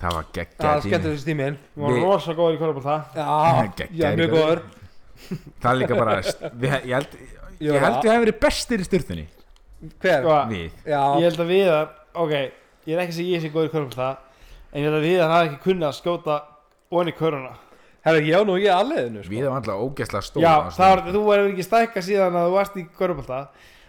Það 0.02 0.12
var 0.18 0.26
það 0.26 0.34
geggja 0.36 0.68
var 0.68 0.82
tími. 0.84 0.90
skemmtur 0.92 1.14
þessi 1.16 1.28
tímin 1.30 1.56
Við 1.56 1.86
varum 1.86 1.96
Við- 1.96 2.04
rosa 2.10 2.34
góður 2.36 2.58
í 2.58 2.60
korfbólta 2.60 2.96
Já, 3.16 3.30
já, 4.02 4.10
mjög 4.20 4.34
góður. 4.36 4.62
Það 5.64 5.70
er 5.72 5.80
líka 5.80 5.96
bara 6.02 6.18
við, 6.20 6.76
Ég 6.76 6.94
held 6.98 7.16
Ég 7.64 7.80
held 7.80 7.96
já. 7.96 8.02
við 8.04 8.12
hefum 8.12 8.26
verið 8.26 8.40
bestir 8.44 8.84
í 8.84 8.88
styrtunni 8.90 9.26
Hver? 10.04 10.20
Sko, 10.26 10.36
Við. 10.52 10.72
Já, 10.92 11.02
Ég 11.22 11.28
held 11.30 11.40
að 11.46 11.52
Viðar, 11.54 11.88
ok 12.26 12.34
Ég 12.36 12.92
er 12.98 13.02
ekki 13.06 13.14
að 13.16 13.20
segja 13.22 13.38
ég 13.40 13.46
sé 13.46 13.52
góður 13.56 13.70
í 13.70 13.74
korfbólta 13.78 14.10
En 14.76 14.82
ég 14.84 14.90
held 14.90 14.98
að 15.00 15.06
Viðar 15.08 15.32
hafi 15.32 15.48
ekki 15.54 15.62
kunnað 15.70 15.88
að 15.94 15.98
skjóta 16.02 16.36
onni 16.96 17.14
köruna 17.16 17.54
herru, 18.06 18.20
ég 18.22 18.36
á 18.38 18.42
nú 18.46 18.54
ég 18.62 18.70
aðliðinu 18.70 19.24
sko. 19.24 19.32
Við 19.34 19.40
hefum 19.42 19.56
alltaf 19.58 19.80
ógeðslega 19.82 20.26
stóð 20.28 20.44
Já, 20.44 20.52
það 20.76 20.92
var, 20.92 21.00
þú 21.16 21.22
verður 21.26 21.48
ekki 21.56 21.64
stækka 21.66 22.04
síðan 22.06 22.36
að 22.38 22.44
þú 22.46 22.52
varst 22.54 22.76
í 22.78 22.84
korfbólta 23.00 23.40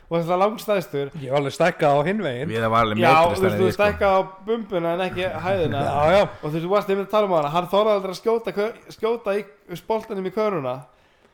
Og 0.06 0.20
þetta 0.20 0.34
er 0.36 0.38
langstæðstur 0.38 1.08
Ég 1.18 1.30
var 1.32 1.40
alveg 1.40 1.54
stækkað 1.56 1.96
á 1.98 2.00
hinvegin 2.06 2.50
Við 2.52 2.60
hefum 2.62 2.74
alveg 2.78 3.00
Já, 3.02 3.10
metri 3.10 3.22
þú 3.26 3.30
veist, 3.32 3.40
stærri 3.42 3.56
þú 3.56 3.64
við 3.66 3.72
sko. 3.72 3.78
stækka 3.80 4.06
á 4.06 4.18
bumbuna 4.46 4.92
en 4.94 5.00
ekki 5.06 5.24
hæðina. 5.46 5.80
Já, 5.86 6.02
já. 6.14 6.20
Og 6.22 6.44
þú 6.44 6.52
veist, 6.52 6.66
þú 6.66 6.70
varst 6.76 6.92
einmitt 6.94 7.08
að 7.08 7.14
tala 7.16 7.26
um 7.26 7.34
hana. 7.34 7.50
Hann 7.56 7.66
þorði 7.72 7.94
aldrei 7.96 8.12
að 8.14 8.20
skjóta, 8.20 8.54
skjóta 8.94 9.34
í 9.40 9.42
spoltanum 9.80 10.28
í 10.30 10.32
köruna. 10.36 10.74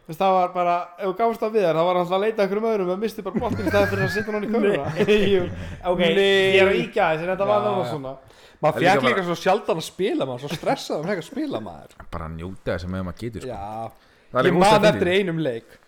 Þú 0.03 0.11
veist, 0.11 0.23
það 0.23 0.33
var 0.39 0.49
bara, 0.57 0.77
ef 0.99 1.05
þú 1.11 1.13
gafst 1.21 1.45
á 1.45 1.49
við 1.53 1.63
þér, 1.67 1.77
þá 1.77 1.83
var 1.85 1.93
hann 1.93 2.01
alltaf 2.03 2.17
að 2.17 2.25
leita 2.25 2.43
einhverjum 2.47 2.69
öðrum 2.73 2.89
og 2.97 3.03
misti 3.05 3.23
bara 3.27 3.43
boltin 3.45 3.69
í 3.69 3.73
staði 3.75 3.91
fyrir 3.93 4.07
að 4.07 4.15
setja 4.17 4.33
hann 4.33 4.47
í 4.47 4.53
köruna. 4.57 4.87
Ok, 5.93 6.01
Nei. 6.01 6.17
ég 6.17 6.57
er 6.65 6.71
að 6.73 6.81
íkja 6.81 7.11
þess, 7.13 7.23
en 7.27 7.31
þetta 7.35 7.47
var 7.53 7.61
Já, 7.63 7.75
já. 7.77 7.91
svona. 7.93 8.15
Maður 8.63 8.87
Það 8.87 8.97
er 8.97 9.05
líka 9.11 9.27
svo 9.29 9.37
sjaldan 9.43 9.79
að 9.83 9.87
spila 9.87 10.27
maður, 10.27 10.43
svo 10.49 10.57
stressað 10.59 11.05
um 11.05 11.13
að 11.13 11.23
spila 11.29 11.61
maður. 11.69 11.95
Bara 12.15 12.27
að 12.31 12.35
njóta 12.41 12.73
þess 12.73 12.89
að 12.89 12.93
með 12.97 13.05
maður 13.11 13.21
getur 13.23 13.47
sko. 13.47 13.53
Já, 13.53 14.11
Það 14.33 14.41
ég 14.41 14.49
líka 14.49 14.59
man 14.59 14.67
ógeðslega 14.67 14.91
eftir 14.93 15.09
fyndið. 15.13 15.23
einum 15.23 15.41
leik. 15.47 15.79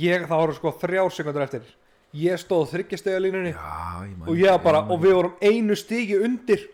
Ég, 0.00 0.26
Það 0.30 0.42
voru 0.44 0.54
sko 0.58 0.72
þrjár 0.80 1.14
sekundur 1.14 1.44
eftir 1.46 1.64
Ég 2.10 2.40
stóð 2.42 2.72
þryggjastegjalínunni 2.72 3.52
Já, 3.54 4.02
ég 4.02 4.14
man 4.18 4.28
og 4.28 4.38
ég 4.38 4.50
var 4.50 4.62
bara, 4.64 4.82
og 4.90 4.98
við 5.02 5.12
vorum 5.14 5.34
einu 5.46 5.76
stígi 5.78 6.16
undir. 6.18 6.64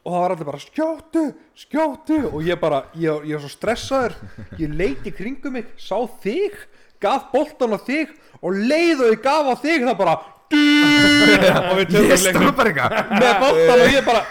Og 0.00 0.14
það 0.14 0.20
var 0.22 0.34
allir 0.34 0.48
bara 0.48 0.60
skjótu, 0.62 1.22
skjótu 1.58 2.18
og 2.30 2.44
ég 2.46 2.60
bara, 2.60 2.84
ég, 2.94 3.24
ég 3.28 3.34
var 3.36 3.42
svo 3.42 3.50
stressaður. 3.50 4.14
Ég 4.62 4.76
leiti 4.78 5.12
kringum 5.12 5.58
mig, 5.58 5.72
sá 5.76 5.98
þig 6.22 6.54
gaf 7.02 7.32
boltan 7.32 7.74
á 7.74 7.78
þig 7.82 8.14
og 8.40 8.60
leið 8.70 9.02
og 9.02 9.10
ég 9.10 9.24
gaf 9.24 9.50
á 9.50 9.54
þig. 9.58 9.88
Það 9.88 9.98
bara 9.98 10.16
og 10.50 11.76
við 11.78 11.98
Ég 11.98 12.16
stóð 12.22 12.48
bara 12.58 12.70
eitthvað. 12.70 13.12
Með 13.16 13.34
boltan 13.42 13.84
og 13.84 13.92
ég 13.96 14.06
bara 14.06 14.22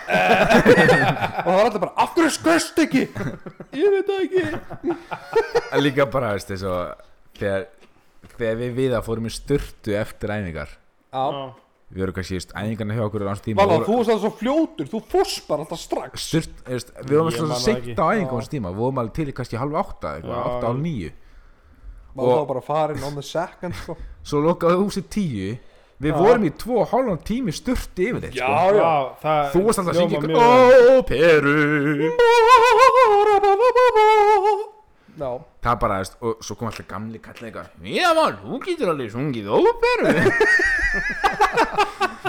og 1.44 1.52
það 1.52 1.54
var 1.54 1.68
allir 1.68 1.84
bara, 1.84 1.94
af 2.00 2.16
hverju 2.16 2.32
skust 2.40 2.82
ekki? 2.88 3.06
Ég 3.76 3.94
veit 3.94 4.10
það 4.10 4.26
ekki. 4.26 4.98
En 5.70 5.84
líka 5.84 6.08
bara, 6.12 6.34
veist 6.40 6.52
þess 6.56 6.68
að 6.72 6.82
Þegar 7.40 7.68
þegar 8.40 8.60
við 8.64 8.72
við 8.80 8.94
að 8.98 9.06
fórum 9.10 9.28
í 9.30 9.34
styrtu 9.36 9.96
eftir 10.00 10.34
æfingar 10.36 10.72
Já, 11.10 11.26
við 11.90 12.04
erum 12.06 12.14
kannski, 12.20 12.38
veist, 12.38 12.52
æfingarna 12.54 12.94
hjá 13.00 13.04
okkur 13.08 13.26
á 13.26 13.32
hans 13.34 13.42
tíma 13.46 13.64
Vala, 13.64 13.80
þú 13.86 13.96
varst 14.00 14.12
alltaf 14.14 14.24
svo 14.26 14.34
fljótur, 14.40 14.90
þú 14.92 15.00
fórst 15.10 15.48
bara 15.50 15.66
alltaf 15.66 15.82
strax 15.82 16.28
styrt, 16.30 16.60
veist, 16.70 16.92
við 17.02 17.16
vorum 17.18 17.32
Ég 17.32 17.40
alltaf 17.40 17.48
man 17.48 17.56
það 17.56 17.64
seint 17.66 17.82
ekki. 17.82 17.96
á 17.98 18.06
æfingum 18.14 18.30
á 18.30 18.34
Já. 18.34 18.38
hans 18.40 18.52
tíma 18.54 18.70
við 18.74 18.80
vorum 18.84 19.02
alveg 19.04 19.16
til 19.20 19.28
í 19.32 19.34
kannski 19.40 19.58
halv 19.62 19.74
átta 19.82 20.08
eitthvað, 20.20 20.38
Já. 20.38 20.44
átta, 20.52 20.66
halv 20.70 20.80
níu 20.86 21.10
Vala 22.16 22.30
Og- 22.30 22.38
þá 22.40 22.48
bara 22.54 22.62
farin 22.66 23.04
on 23.10 23.14
the 23.16 23.22
second 23.26 23.74
sko. 23.84 23.98
svo 24.30 24.38
lokaði 24.46 24.80
húsið 24.84 25.06
tíu 25.14 25.50
við 26.00 26.14
Já. 26.14 26.18
vorum 26.22 26.46
í 26.48 26.52
tvo 26.56 26.78
og 26.86 26.88
hálfan 26.94 27.20
tími 27.28 27.52
styrti 27.52 28.06
yfir 28.10 28.22
þitt 28.24 28.38
sko. 28.38 28.54
Já, 28.80 29.18
það 29.24 29.50
þú 29.54 29.60
varst 29.66 29.80
alltaf 29.82 29.94
að 29.94 30.00
syngja 30.00 30.20
vel. 30.22 30.36
ó, 30.38 31.04
Peru 31.10 31.58
Já, 35.20 35.32
það 35.66 35.80
bara, 35.82 35.98
veist, 36.04 36.18
og 36.22 36.44
svo 36.46 36.56
kom 36.60 36.70
alltaf 36.70 36.88
gamli 36.90 37.20
kallið 37.24 37.50
eitthvað 37.50 37.68
já 37.96 38.10
mann, 38.18 38.38
þú 38.44 38.60
getur 38.68 38.94
alveg 38.94 39.12
sungið 39.16 39.50
óperu. 39.52 40.14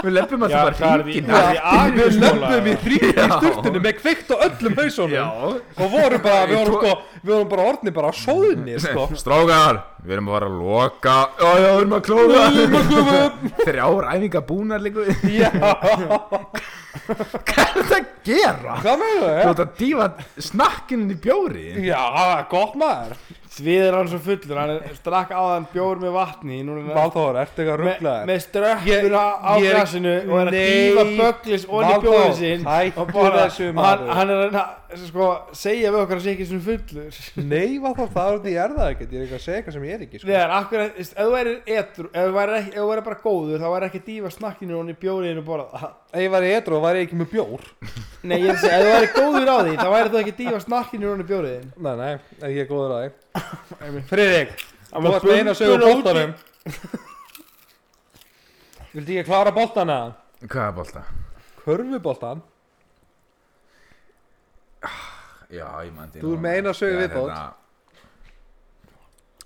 Við 0.01 0.13
leppum 0.15 0.43
alltaf 0.47 0.79
bara 0.79 1.01
hringin 1.03 1.27
er 1.29 1.47
því 1.51 1.97
við 1.97 2.15
löpum 2.23 2.67
í 2.71 2.77
sturtunum 3.11 3.83
með 3.85 3.97
kveikt 3.99 4.31
á 4.33 4.35
öllum 4.47 4.77
hausunum 4.79 5.33
og 5.77 5.91
vorum 5.93 6.23
bara, 6.25 6.47
við 6.49 6.57
vorum 6.57 6.77
sko 6.77 6.93
við 7.21 7.33
vorum 7.35 7.51
bara 7.51 7.65
orðni 7.69 7.93
bara 7.93 8.09
á 8.09 8.13
sóðinni 8.17 8.77
sko. 8.81 9.05
strákar 9.21 9.81
við 10.01 10.15
erum 10.17 10.31
bara 10.31 10.49
að 10.49 10.57
loka 10.61 11.17
já, 11.37 11.51
já, 11.51 11.67
við 11.67 11.81
erum 11.83 11.97
að 11.97 12.05
klóða 12.07 12.41
þrjár 13.67 14.09
æfingar 14.15 14.47
búnar 14.49 14.85
líka 14.85 15.05
Já, 15.29 15.51
hvað 17.49 17.61
er 17.61 17.77
þetta 17.77 17.97
að 17.97 18.09
gera? 18.27 18.75
hvað 18.81 18.99
meður 19.03 19.21
þú 19.21 19.29
þau? 19.31 19.51
ert 19.51 19.63
að 19.65 19.71
dífa 19.81 20.07
snakkinin 20.49 21.13
í 21.15 21.19
bjóri 21.25 21.65
Já, 21.87 22.01
gott 22.51 22.75
maður 22.79 23.17
Við 23.51 23.81
erum 23.83 23.97
hann 23.99 24.07
svo 24.07 24.17
fullur, 24.23 24.55
hann 24.61 24.69
er 24.77 24.93
strakk 24.95 25.33
áðan 25.35 25.65
bjór 25.73 25.99
með 25.99 26.13
vatni 26.15 26.59
er 26.61 26.69
hann- 26.71 26.93
Valþór, 26.95 27.35
ertu 27.41 27.59
eitthvað 27.65 27.81
Me, 27.83 27.91
rugglaður? 27.91 28.27
með 28.29 28.37
ströppuna 28.45 29.23
á 29.43 29.53
er- 29.59 29.65
glasinu 29.75 30.13
og 30.31 30.37
er 30.39 30.47
að 30.47 30.51
Nei. 30.55 30.61
dýfa 30.71 31.03
böglis 31.19 31.65
Valþór, 31.67 32.01
bjórin 32.05 32.37
sín 32.39 32.61
og 32.95 33.11
bara, 33.11 33.41
þessu, 33.49 33.67
og 33.69 33.75
hann, 33.75 33.99
maður. 33.99 34.13
hann 34.15 34.29
er 34.29 34.55
að 34.55 35.03
sko, 35.07 35.27
segja 35.51 35.91
við 35.91 35.99
okkar 36.01 36.15
að 36.17 36.23
sé 36.23 36.31
ekki 36.31 36.47
svona 36.47 36.63
fullur 36.63 37.11
Nei, 37.51 37.79
Valþór, 37.83 38.09
það 38.15 38.31
er 38.31 38.39
því 38.39 38.51
ég 38.55 38.63
er 38.63 38.75
það 38.77 38.89
ekkert 38.91 39.11
Ég 39.11 39.19
er 39.19 39.25
ekki 39.27 39.35
að 39.35 39.43
segja 39.45 39.57
eitthvað 39.59 39.73
sem 39.75 39.83
ég 39.83 39.93
er 39.93 40.05
ekki 40.07 40.19
sko. 40.21 40.27
Þegar, 40.31 40.49
akkur, 40.61 40.79
ef 40.95 41.11
þú 41.11 41.29
væri 41.35 41.53
etru, 41.75 42.07
ef 42.13 42.23
þú 42.23 42.33
væri, 42.39 42.51
ekki, 42.61 42.71
ef 42.71 42.79
þú 42.81 42.87
væri 42.91 43.03
bara 43.11 43.19
góður 43.27 43.59
þá 43.59 43.67
væri 43.75 43.85
ekki 43.91 43.99
að 44.01 44.07
dýfa 44.11 44.31
snakkinu 44.37 44.79
og 44.79 44.87
í 44.87 44.95
bjórinu 45.03 45.43
og 45.43 45.45
borða 45.51 45.91
Ef 46.11 46.19
ég 46.19 46.31
væri 46.31 46.49
etru 46.55 46.75
og 46.79 46.83
væri 46.87 47.03
ég 47.03 47.07
ekki 47.09 47.19
með 47.19 47.29
bjór 47.35 47.61
Nei, 48.23 48.37
ég 48.37 48.49
er 48.51 48.55
að 48.55 48.61
segja, 48.61 48.79
ef 48.79 48.85
þú 48.85 48.95
væri 48.95 49.11
góður 49.15 49.51
á 49.51 49.57
því 49.65 49.75
þá 49.81 49.87
væri 49.91 50.09
þú 50.11 50.19
ekki 50.21 50.31
að 50.35 50.41
dýfa 50.41 50.59
snakkinu 50.67 51.11
og 51.11 51.19
í 51.19 51.27
bjórinu 51.31 51.71
Nei, 51.81 51.95
nei, 51.95 52.13
ef 52.41 52.49
ég 52.51 52.61
er 52.61 52.69
góður 52.71 52.91
að 52.91 53.01
því 53.01 53.11
Friðrik, 54.09 54.51
þú 54.91 55.01
varst 55.07 55.25
með 55.27 55.37
eina 55.39 55.53
sögur 55.55 55.79
bumbuna 55.79 55.93
bóltanum 55.95 56.31
Vildi 58.91 59.15
ég 59.21 59.25
klára 59.29 59.51
bóltana? 59.55 59.99
hvað 60.41 60.65
er 60.67 60.73
bolta? 60.75 61.01
Körfuboltan 61.61 62.41
já, 65.51 65.67
ég 65.85 65.93
man 65.95 66.09
til 66.11 66.21
Þú 66.23 66.33
ert 66.35 66.41
með 66.43 66.57
eina 66.59 66.73
sögu 66.75 66.97
Þegar 66.97 67.07
viðbót. 67.07 67.29
hérna- 67.31 67.55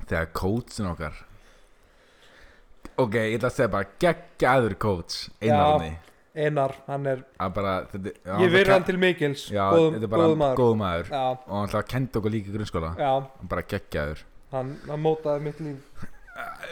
þegar 0.06 0.28
coachin 0.38 0.90
okkar 0.92 1.16
ok, 3.02 3.14
ég 3.16 3.38
ætla 3.40 3.50
að 3.50 3.56
segja 3.58 3.72
bara 3.74 3.88
geggjaður 4.00 4.76
coach 4.80 5.16
einarni 5.42 5.92
Einar, 6.36 6.74
hann 6.88 7.06
er 7.08 7.22
bara 7.56 7.74
þetta, 7.92 8.12
já, 8.26 8.38
Ég 8.44 8.52
ke- 8.66 8.72
hann 8.74 8.84
til 8.84 8.98
mikils. 9.00 9.46
Já, 9.52 9.70
Góðum, 9.72 9.94
þetta 9.96 10.04
er 10.04 10.12
bara 10.12 10.24
góðum 10.26 10.42
maður. 10.42 10.58
góðum 10.60 10.82
maður. 10.84 11.12
Og 11.16 11.54
hann 11.56 11.68
ætla 11.70 11.80
að 11.82 11.88
kenda 11.94 12.20
okkur 12.20 12.32
líka 12.34 12.50
í 12.52 12.56
grunnskóla. 12.58 12.90
Já, 13.00 13.12
hann 13.40 13.48
bara 13.54 13.64
geggjaður. 13.64 14.24
Hann, 14.52 14.74
hann 14.90 15.02
mótaði 15.06 15.42
mitt 15.42 15.60
líf. 15.64 16.06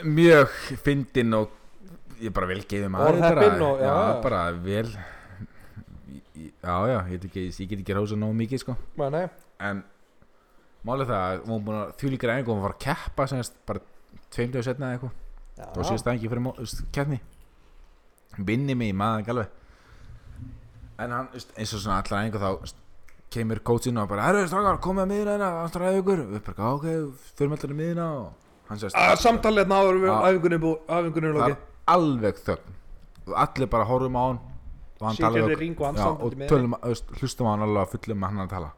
Mjög 0.03 0.49
fyndinn 0.83 1.33
og 1.37 1.49
ég 2.21 2.33
bara 2.35 2.47
vel 2.47 2.59
gefið 2.63 2.89
maður 2.91 3.13
Orðheppinn 3.13 3.59
bara, 3.59 3.69
og- 3.71 3.79
já, 3.79 3.93
já, 3.93 4.21
bara 4.21 4.51
vel 4.51 4.89
já, 6.63 6.75
já, 6.87 6.97
ég, 7.07 7.09
veit 7.17 7.25
ekki, 7.29 7.43
ég 7.63 7.69
get 7.69 7.79
ekki 7.83 7.95
rása 7.97 8.15
nógu 8.19 8.35
mikið 8.37 8.59
sko. 8.63 8.75
Nei, 8.99 9.09
nei, 9.09 9.25
en 9.63 9.83
málið 10.85 11.07
það 11.11 11.23
að 11.23 11.43
hún 11.47 11.63
búin 11.65 11.79
að 11.79 11.93
þjúlíkar 12.01 12.33
einhver 12.35 12.53
hún 12.55 12.63
var 12.65 12.73
að 12.75 12.81
keppa 12.85 13.27
semast 13.31 13.53
bara 13.65 13.79
tveim 14.33 14.51
döðu 14.51 14.63
setna 14.67 14.89
eða 14.91 14.97
eitthvað. 14.99 15.13
Já, 15.53 15.65
og 15.69 15.85
síðast 15.85 16.07
það 16.07 16.15
ekki 16.17 16.31
fyrir 16.33 16.89
keppni 16.91 17.19
vinni 18.37 18.75
mig 18.75 18.93
í 18.93 18.95
maður 18.97 19.21
ekki 19.23 19.33
alveg 19.35 19.49
en 21.03 21.11
hann 21.17 21.27
eins 21.33 21.73
og 21.73 21.81
svona 21.83 21.99
allar 22.03 22.23
einhver 22.23 22.41
þá 22.43 22.73
kemur 23.33 23.59
coachinn 23.65 23.97
og 23.97 24.07
bara 24.11 24.27
herru 24.29 24.43
strákar 24.47 24.77
komið 24.83 25.03
að 25.03 25.11
miðina 25.11 25.31
hérna 25.33 25.49
aftur 25.65 25.85
að 25.87 25.99
ykkur 26.01 26.19
við 26.31 26.43
bara 26.47 26.71
ok 26.75 26.87
fyrir 27.37 27.53
allir 27.57 27.73
að 27.73 27.79
miðina 27.81 28.07
og 28.19 28.69
hann 28.69 28.81
sést 28.83 28.95
að 28.97 29.17
samtalið 29.23 29.71
náður 29.73 29.97
við 30.03 30.11
bú- 30.61 30.77
æfingunni 30.87 31.29
er 31.31 31.39
það 31.39 31.49
er 31.55 31.57
alveg 31.93 32.37
þögn. 32.45 32.75
Og 33.23 33.33
allir 33.39 33.67
bara 33.71 33.87
horfum 33.89 34.15
á 34.19 34.23
hann 34.27 34.39
og 34.99 35.07
hann 35.07 35.17
við 35.17 35.49
við 35.49 35.59
ring 35.63 35.81
og 35.81 35.85
og 36.23 36.37
með 36.39 36.47
tölum, 36.53 36.75
hlustum 37.19 37.47
á 37.47 37.51
hann 37.53 37.65
alveg 37.65 37.81
að 37.83 37.91
fullum 37.95 38.19
með 38.23 38.27
hann 38.33 38.43
að 38.45 38.53
tala. 38.53 38.69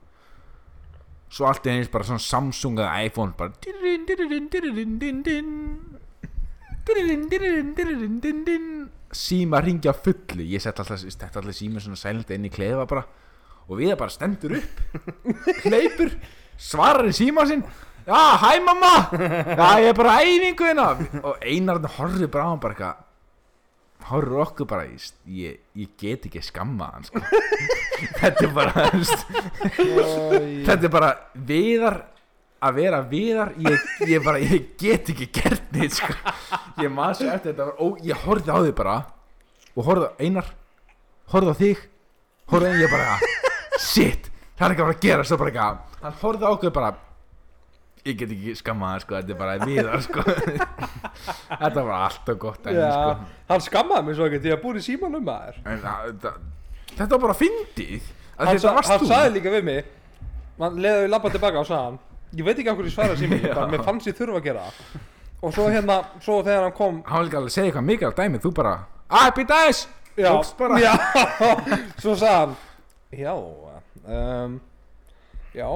Svo 1.36 1.46
allt 1.50 1.68
er 1.68 1.76
eins 1.76 1.92
bara 1.92 2.08
svona 2.08 2.24
Samsung 2.24 2.80
eða 2.80 3.06
iPhone 3.10 3.34
bara 3.38 3.52
dirrin, 3.62 4.06
dirrin, 4.08 4.98
din, 5.00 5.22
din. 5.26 5.52
Dirrin, 6.86 7.28
dirrin, 7.30 7.74
dirrin, 7.76 8.20
din, 8.22 8.44
din. 8.46 8.68
Síma 9.16 9.62
ringja 9.64 9.94
fullu. 9.96 10.44
Ég 10.44 10.64
sett 10.64 10.80
alltaf, 10.82 11.02
þetta 11.06 11.42
alltaf 11.42 11.58
síma 11.58 11.84
svona 11.84 12.00
sælint 12.00 12.34
inn 12.36 12.50
í 12.50 12.54
klefa 12.54 12.86
bara 12.90 13.06
og 13.66 13.80
við 13.80 13.96
bara 13.98 14.14
stendur 14.14 14.60
upp 14.60 15.08
hleypur 15.66 16.14
svarar 16.58 17.10
í 17.10 17.16
síma 17.16 17.48
sinn. 17.50 17.66
Já, 18.06 18.38
hæ 18.38 18.60
mamma! 18.62 18.94
Já, 19.18 19.70
ég 19.82 19.90
er 19.90 19.98
bara 19.98 20.20
æfingu 20.22 20.68
hérna. 20.68 20.92
Og 21.26 21.42
einar 21.42 21.82
horfir 21.98 22.30
bara 22.30 22.46
á 22.46 22.50
hann 22.54 22.62
bara 22.62 22.92
horfir 24.10 24.42
okkur 24.44 24.68
bara 24.70 24.86
ég, 24.86 25.62
ég, 25.74 25.94
get 25.98 26.28
ekki 26.28 26.42
skamma 26.46 26.92
hann 26.94 27.08
sko. 27.08 27.22
þetta 28.20 28.46
er 28.46 28.54
bara 28.54 28.86
þetta 30.68 30.76
er 30.78 30.94
bara 30.94 31.12
viðar 31.34 31.98
að 32.66 32.78
vera 32.80 33.00
viðar 33.12 33.52
ég, 33.62 33.86
ég 34.10 34.24
bara, 34.26 34.40
ég 34.42 34.70
get 34.82 35.10
ekki 35.14 35.28
gert 35.40 35.72
neitt 35.76 35.96
sko. 35.98 36.14
ég 36.82 36.92
maður 36.94 37.20
svo 37.22 37.32
eftir 37.36 37.54
þetta 37.54 37.76
ó, 37.78 37.86
ég 38.06 38.24
horfði 38.26 38.52
á 38.54 38.60
þig 38.66 38.76
bara 38.80 38.96
og 39.76 39.88
horfði 39.90 40.10
á 40.10 40.14
einar 40.26 40.52
horfði 41.34 41.54
á 41.54 41.56
þig 41.62 41.84
horfði 42.54 42.72
á 42.72 42.82
ég 42.84 42.94
bara 42.94 43.18
shit, 43.82 44.30
það 44.56 44.68
er 44.68 44.76
ekki 44.76 44.84
að 44.84 44.88
fara 44.88 44.96
að 44.98 45.04
gera 45.08 45.28
svo 45.30 45.40
bara 45.42 45.52
eitthvað 45.54 46.06
hann 46.06 46.20
horfði 46.22 46.46
á 46.48 46.52
okkur 46.56 46.76
bara 46.80 46.92
ég 48.06 48.18
get 48.20 48.34
ekki 48.36 48.54
skammað 48.60 48.92
það 48.96 49.04
sko, 49.06 49.16
þetta 49.18 49.34
er 49.34 49.40
bara 49.40 49.54
viðar 49.66 50.02
sko. 50.06 50.24
Þetta 51.50 51.84
var 51.88 52.04
alltaf 52.06 52.36
gott 52.42 52.68
en, 52.70 52.76
Já, 52.78 52.90
sko, 52.92 53.30
hann 53.50 53.64
skammaði 53.66 54.06
mig 54.10 54.18
svo 54.20 54.28
ekki 54.30 54.42
því 54.44 54.52
að 54.54 54.60
búið 54.62 54.78
í 54.78 54.84
símanum 54.86 55.24
maður 55.26 55.58
en 55.64 55.80
það, 55.82 56.12
það, 56.26 56.36
þetta 56.92 57.10
var 57.16 57.24
bara 57.26 57.38
fyndið 57.40 58.12
að 58.36 58.52
Hann, 58.52 58.60
hann 58.76 59.02
þú. 59.02 59.08
sagði 59.10 59.32
líka 59.40 59.54
við 59.56 59.66
mig 59.72 59.90
hann 60.60 60.78
leðið 60.86 61.02
við 61.06 61.12
labba 61.16 61.32
tilbaka 61.34 61.64
og 61.64 61.68
sagði 61.70 61.88
hann 61.88 61.98
ég 62.34 62.46
veit 62.46 62.58
ekki 62.58 62.70
af 62.72 62.78
hverju 62.80 62.90
ég 62.92 62.96
svaraði 62.96 63.20
símanum 63.22 63.54
bara, 63.56 63.68
mér 63.72 63.84
fannst 63.86 64.08
ég 64.10 64.18
þurfa 64.18 64.40
að 64.42 64.48
gera 64.50 64.66
og 65.42 65.54
svo 65.54 65.68
hérna, 65.70 66.00
svo 66.24 66.40
þegar 66.44 66.64
hann 66.68 66.76
kom 66.78 67.02
hann 67.06 67.20
var 67.20 67.28
líka 67.28 67.42
alveg 67.42 67.54
segja 67.54 67.70
eitthvað 67.70 67.88
mikið 67.92 68.10
á 68.10 68.14
dæmi 68.22 68.42
þú 68.44 68.54
bara, 68.62 68.74
að 69.10 69.30
býta 69.40 69.60
þess 69.66 69.88
já, 70.16 70.32
já, 70.82 70.94
svo 72.02 72.16
sagði 72.16 72.34
hann 72.40 72.56
já 73.16 73.34
um, 73.36 74.60
já 75.56 75.70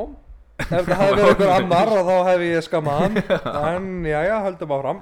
ef 0.60 0.88
það 0.90 1.02
hefði 1.02 1.16
verið 1.16 1.30
einhver 1.30 1.52
annar 1.56 1.92
og 1.96 2.08
þá 2.10 2.16
hefði 2.30 2.50
ég 2.52 2.66
skammað 2.66 3.02
hann. 3.04 3.20
En 3.70 3.90
já, 4.08 4.20
já, 4.28 4.36
höldum 4.46 4.74
áfram. 4.76 5.02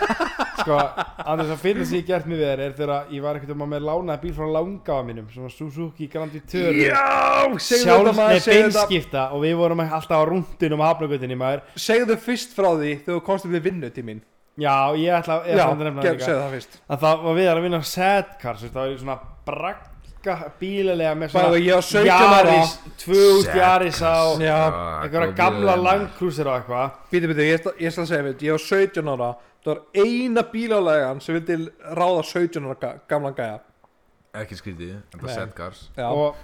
Sko, 0.60 0.78
annars 1.24 1.52
að 1.54 1.62
finna 1.62 1.86
sem 1.88 2.00
ég 2.00 2.08
gert 2.10 2.26
við 2.28 2.42
þér 2.44 2.62
er 2.66 2.74
þegar 2.76 3.12
ég 3.14 3.22
var 3.24 3.38
ekkert 3.38 3.54
um 3.54 3.62
að 3.64 3.70
með 3.72 3.86
lánaði 3.88 4.22
bíl 4.26 4.32
frá 4.36 4.48
langafa 4.58 5.06
mínum 5.08 5.28
Svona 5.32 5.52
Suzuki 5.54 6.08
Grandi 6.12 6.42
Töru 6.44 6.82
já, 6.84 6.98
segðu 7.56 7.86
Sjálf, 7.86 8.10
þetta 8.10 8.10
nei, 8.10 8.18
maður 8.18 8.42
segðu 8.44 8.66
þetta, 8.66 8.82
beinskipta 8.84 9.22
og 9.32 9.44
við 9.46 9.54
vorum 9.62 9.82
alltaf 9.86 10.20
á 10.20 10.24
rúndunum 10.28 10.84
á 10.84 10.86
hafnagötinni 10.90 11.38
maður. 11.40 11.62
Segðu 11.80 12.18
fyrst 12.20 12.52
frá 12.58 12.68
því 12.74 12.90
þegar 12.98 13.14
þú 13.14 13.22
komst 13.30 13.48
upp 13.48 13.56
við 13.56 13.70
vinnutímin 13.70 14.20
Já, 14.60 14.92
ég 14.98 15.14
ætla, 15.14 15.38
að 15.46 15.80
nefna 15.80 16.02
það 16.04 16.18
líka. 16.58 16.82
að 16.90 17.04
það 17.06 17.24
var 17.24 17.38
við 17.38 17.48
að 17.48 17.62
vinna 17.64 17.80
setcars 17.86 18.66
það 18.66 18.80
var 18.82 18.98
svona 19.00 19.16
bragga 19.48 19.99
bílilega 20.60 21.14
með 21.16 21.32
svona 21.32 21.60
ég 21.60 21.74
var 21.74 21.86
17 21.86 22.10
ára. 22.10 22.54
Yaris, 22.54 22.74
2000 23.04 23.56
Yaris 23.56 24.00
á 24.04 24.16
einhverja 24.36 25.32
gamla 25.36 25.76
langkrúsir 25.80 26.46
og 26.50 26.58
eitthvað. 26.60 26.98
Býtu, 27.12 27.30
býtu, 27.30 27.46
ég, 27.46 27.60
ætla- 27.60 27.76
skal 27.92 28.06
segja 28.06 28.22
við, 28.28 28.44
ég 28.48 28.52
var 28.52 28.66
17 28.66 29.08
ára 29.14 29.30
Það 29.60 29.74
var 29.74 29.80
eina 30.06 30.42
bílalægan 30.42 31.20
sem 31.20 31.36
vildi 31.36 31.56
ráða 31.92 32.22
17 32.24 32.64
ára 32.64 32.76
ga 32.80 32.92
gamlan 33.08 33.34
gæja. 33.36 33.60
Ekki 34.40 34.56
skrítið, 34.56 34.94
þetta 35.12 35.26
Nei. 35.26 35.32
er 35.32 35.40
setgars 35.40 35.80
og 35.98 36.36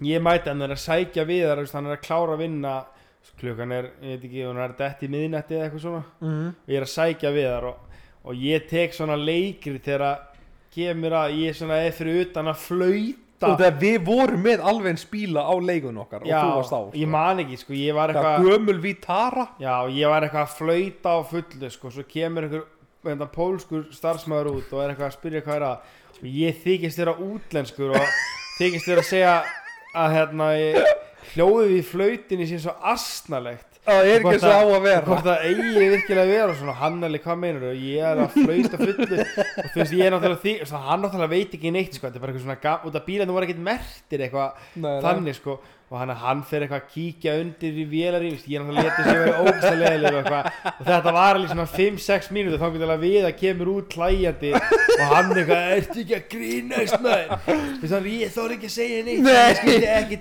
ég 0.00 0.22
mæti 0.24 0.48
hann 0.48 0.62
er 0.62 0.74
að 0.74 0.80
sækja 0.82 1.24
við 1.28 1.44
þar 1.46 1.60
hann 1.72 1.86
er 1.86 1.96
að 1.96 2.02
klára 2.02 2.34
að 2.34 2.42
vinna 2.42 2.84
klukkan 3.40 3.72
er, 3.74 3.90
ég 4.02 4.16
veit 4.16 4.24
ekki, 4.24 4.44
hún 4.46 4.60
er 4.62 4.74
dett 4.78 5.02
í 5.02 5.08
miðnætti 5.12 5.56
eða 5.56 5.66
eitthvað 5.66 5.82
svona. 5.82 6.02
Mm. 6.20 6.48
og 6.48 6.72
ég 6.72 6.76
er 6.80 6.86
að 6.86 6.92
sækja 6.94 7.32
við 7.34 7.48
þar 7.50 7.68
og, 7.70 7.76
og 8.24 8.42
ég 8.46 8.68
tek 8.70 8.96
svona 8.96 9.16
leikri 9.18 9.78
þegar 9.82 10.04
að 10.08 10.35
kemur 10.76 11.16
að 11.22 11.38
ég 11.42 11.56
svona 11.58 11.80
er 11.84 11.96
fyrir 11.96 12.22
utan 12.26 12.52
að 12.52 12.62
flauta. 12.66 13.50
Og 13.50 13.58
þegar 13.60 13.74
við 13.82 13.96
vorum 14.06 14.46
með 14.46 14.62
alveg 14.70 14.94
eins 14.94 15.04
bíla 15.10 15.42
á 15.44 15.54
leigun 15.60 15.98
okkar 16.00 16.22
Já, 16.24 16.38
og 16.38 16.46
þú 16.46 16.54
varst 16.56 16.72
á 16.72 16.80
sko. 16.86 16.94
ég 16.96 17.10
man 17.12 17.42
ekki 17.42 17.58
sko, 17.60 17.74
ég 17.76 17.98
var 17.98 18.12
það 18.14 18.22
eitthvað 18.22 18.48
gömul 18.48 18.78
Vitara. 18.80 19.44
Já, 19.60 19.74
ég 19.92 20.08
var 20.08 20.24
eitthvað 20.24 20.46
að 20.46 20.54
flauta 20.56 21.12
á 21.12 21.18
fullu 21.32 21.70
sko, 21.74 21.92
svo 21.92 22.06
kemur 22.08 22.46
einhver 22.48 23.28
pólskur 23.36 23.84
starfsmæður 23.94 24.48
út 24.54 24.72
og 24.72 24.80
er 24.82 24.94
eitthvað 24.94 25.10
að 25.10 25.18
spyrja 25.18 25.44
hvað 25.44 25.58
er 25.60 25.66
að 25.68 25.94
og 26.16 26.28
ég 26.32 26.60
þykist 26.64 27.00
þér 27.00 27.12
útlenskur 27.12 27.94
og 27.96 28.12
þykist 28.56 28.88
þér 28.88 29.00
að 29.02 29.08
segja 29.10 29.34
að 29.96 30.14
hérna 30.16 30.48
hljóðið 31.34 31.74
í 31.76 31.82
flautinni 31.84 32.48
sé 32.48 32.60
svo 32.62 32.74
astnalegt 32.92 33.75
það 33.86 34.08
er 34.10 34.20
ekki 34.26 34.40
svo 34.42 34.50
á 34.52 34.62
að- 34.66 34.82
vera. 34.86 35.02
hvort 35.06 35.24
það 35.26 35.44
eigi 35.46 35.88
virkilega 35.94 36.24
að 36.26 36.32
vera 36.34 36.54
svona 36.58 36.74
hann 36.80 36.98
alveg 37.06 37.22
hvað 37.26 37.38
meinur 37.42 37.66
og 37.70 37.76
ég 37.86 38.02
er 38.10 38.22
að 38.24 38.36
flauta 38.36 38.80
fullu. 38.82 39.20
Og 39.62 39.70
þú 39.72 39.80
veist 39.80 39.94
ég 39.96 40.04
er 40.06 40.12
náttúrulega 40.16 40.42
því 40.42 40.54
svo, 40.66 40.82
hann 40.88 41.02
náttúrulega 41.06 41.32
veit 41.36 41.54
ekki 41.56 41.72
neitt 41.72 41.94
sko. 41.94 42.06
Þetta 42.06 42.16
er 42.16 42.24
bara 42.26 42.32
eitthvað 42.32 42.46
svona 42.46 42.74
út 42.90 42.98
af 43.00 43.06
bílarnir 43.06 43.36
voru 43.36 43.46
ekkert 43.46 43.64
mertir 43.70 44.24
eitthvað 44.26 44.50
þannig 45.06 45.34
sko 45.40 45.58
og 45.86 46.00
hann, 46.00 46.10
hann 46.18 46.40
fer 46.42 46.64
eitthvað 46.64 46.80
að 46.80 46.86
kíkja 46.90 47.32
undir 47.38 47.76
í 47.78 47.84
vélarinn 47.86 48.32
ég 48.34 48.58
er 48.58 48.64
náttúrulega 48.64 48.88
letið 48.88 49.04
sér 49.06 49.20
verið 49.22 49.76
leðileg 49.84 50.16
og, 50.16 50.16
eitthvað. 50.18 50.48
og 50.72 50.88
þetta 50.88 51.12
var 51.14 51.36
alveg 51.36 51.52
svona 51.52 51.66
5-6 51.76 52.30
mínútur 52.34 52.58
þá 52.58 52.64
getur 52.74 52.86
alveg 52.86 53.04
við 53.04 53.26
að 53.28 53.36
kemur 53.38 53.70
út 53.70 53.86
klæjandi 53.92 54.50
og 54.56 55.04
hann 55.12 55.30
eitthvað, 55.36 55.68
ertu 55.76 56.02
ekki 56.02 56.16
að 56.16 56.24
grínast 56.32 56.98
maður 57.04 57.44
Þú 57.46 57.84
veist, 57.84 57.94
hann, 57.94 58.08
ég 58.16 58.34
þóri 58.34 58.56
ekki 58.56 58.66
að 58.66 58.74
segja 58.74 59.04
neitt 59.06 59.22
Nei. 59.22 59.30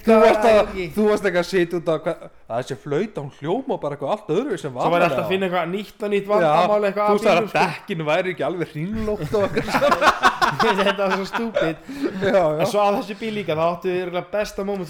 þú 0.06 0.20
varst, 0.22 0.46
var 0.46 0.52
að, 0.52 0.60
að 0.60 0.94
þú 1.00 1.08
varst 1.10 1.30
ekki 1.32 1.42
að 1.42 1.50
setja 1.50 1.80
út 1.80 1.90
á 1.90 1.96
hvað, 2.06 2.30
að 2.46 2.62
þessi 2.62 2.80
flauta, 2.86 3.26
hún 3.26 3.34
hljóma 3.40 3.80
bara 3.82 3.98
eitthvað 3.98 4.14
allt 4.20 4.30
öðru 4.36 4.62
sem 4.62 4.70
svo 4.76 4.94
var 4.94 5.08
alltaf 5.08 5.24
að 5.24 5.34
finna 5.34 5.50
eitthvað 5.50 5.74
nýtt 5.74 6.06
og 6.06 6.14
nýtt 6.14 6.30
Já, 6.30 6.34
vandamál 6.36 6.90
eitthvað 6.92 7.10
þú 7.10 7.18
veist 7.18 7.32
að 7.32 7.50
sko. 7.50 7.66
dekkin 7.66 8.06
væri 8.06 8.36
ekki 8.36 8.46
alveg 8.46 8.76
hrínlótt 8.76 9.26
eitthvað 9.26 10.34
þetta 10.80 11.08
var 11.08 11.16
svo 11.16 11.26
stúpid 11.30 11.78
en 12.22 12.68
svo 12.70 12.84
á 12.86 12.90
þessu 13.00 13.18
bíl 13.20 13.32
líka 13.40 13.58
þá 13.58 13.64
áttu 13.66 13.90
við 13.90 14.04
örugglega 14.04 14.32
besta 14.36 14.66
moment 14.68 14.90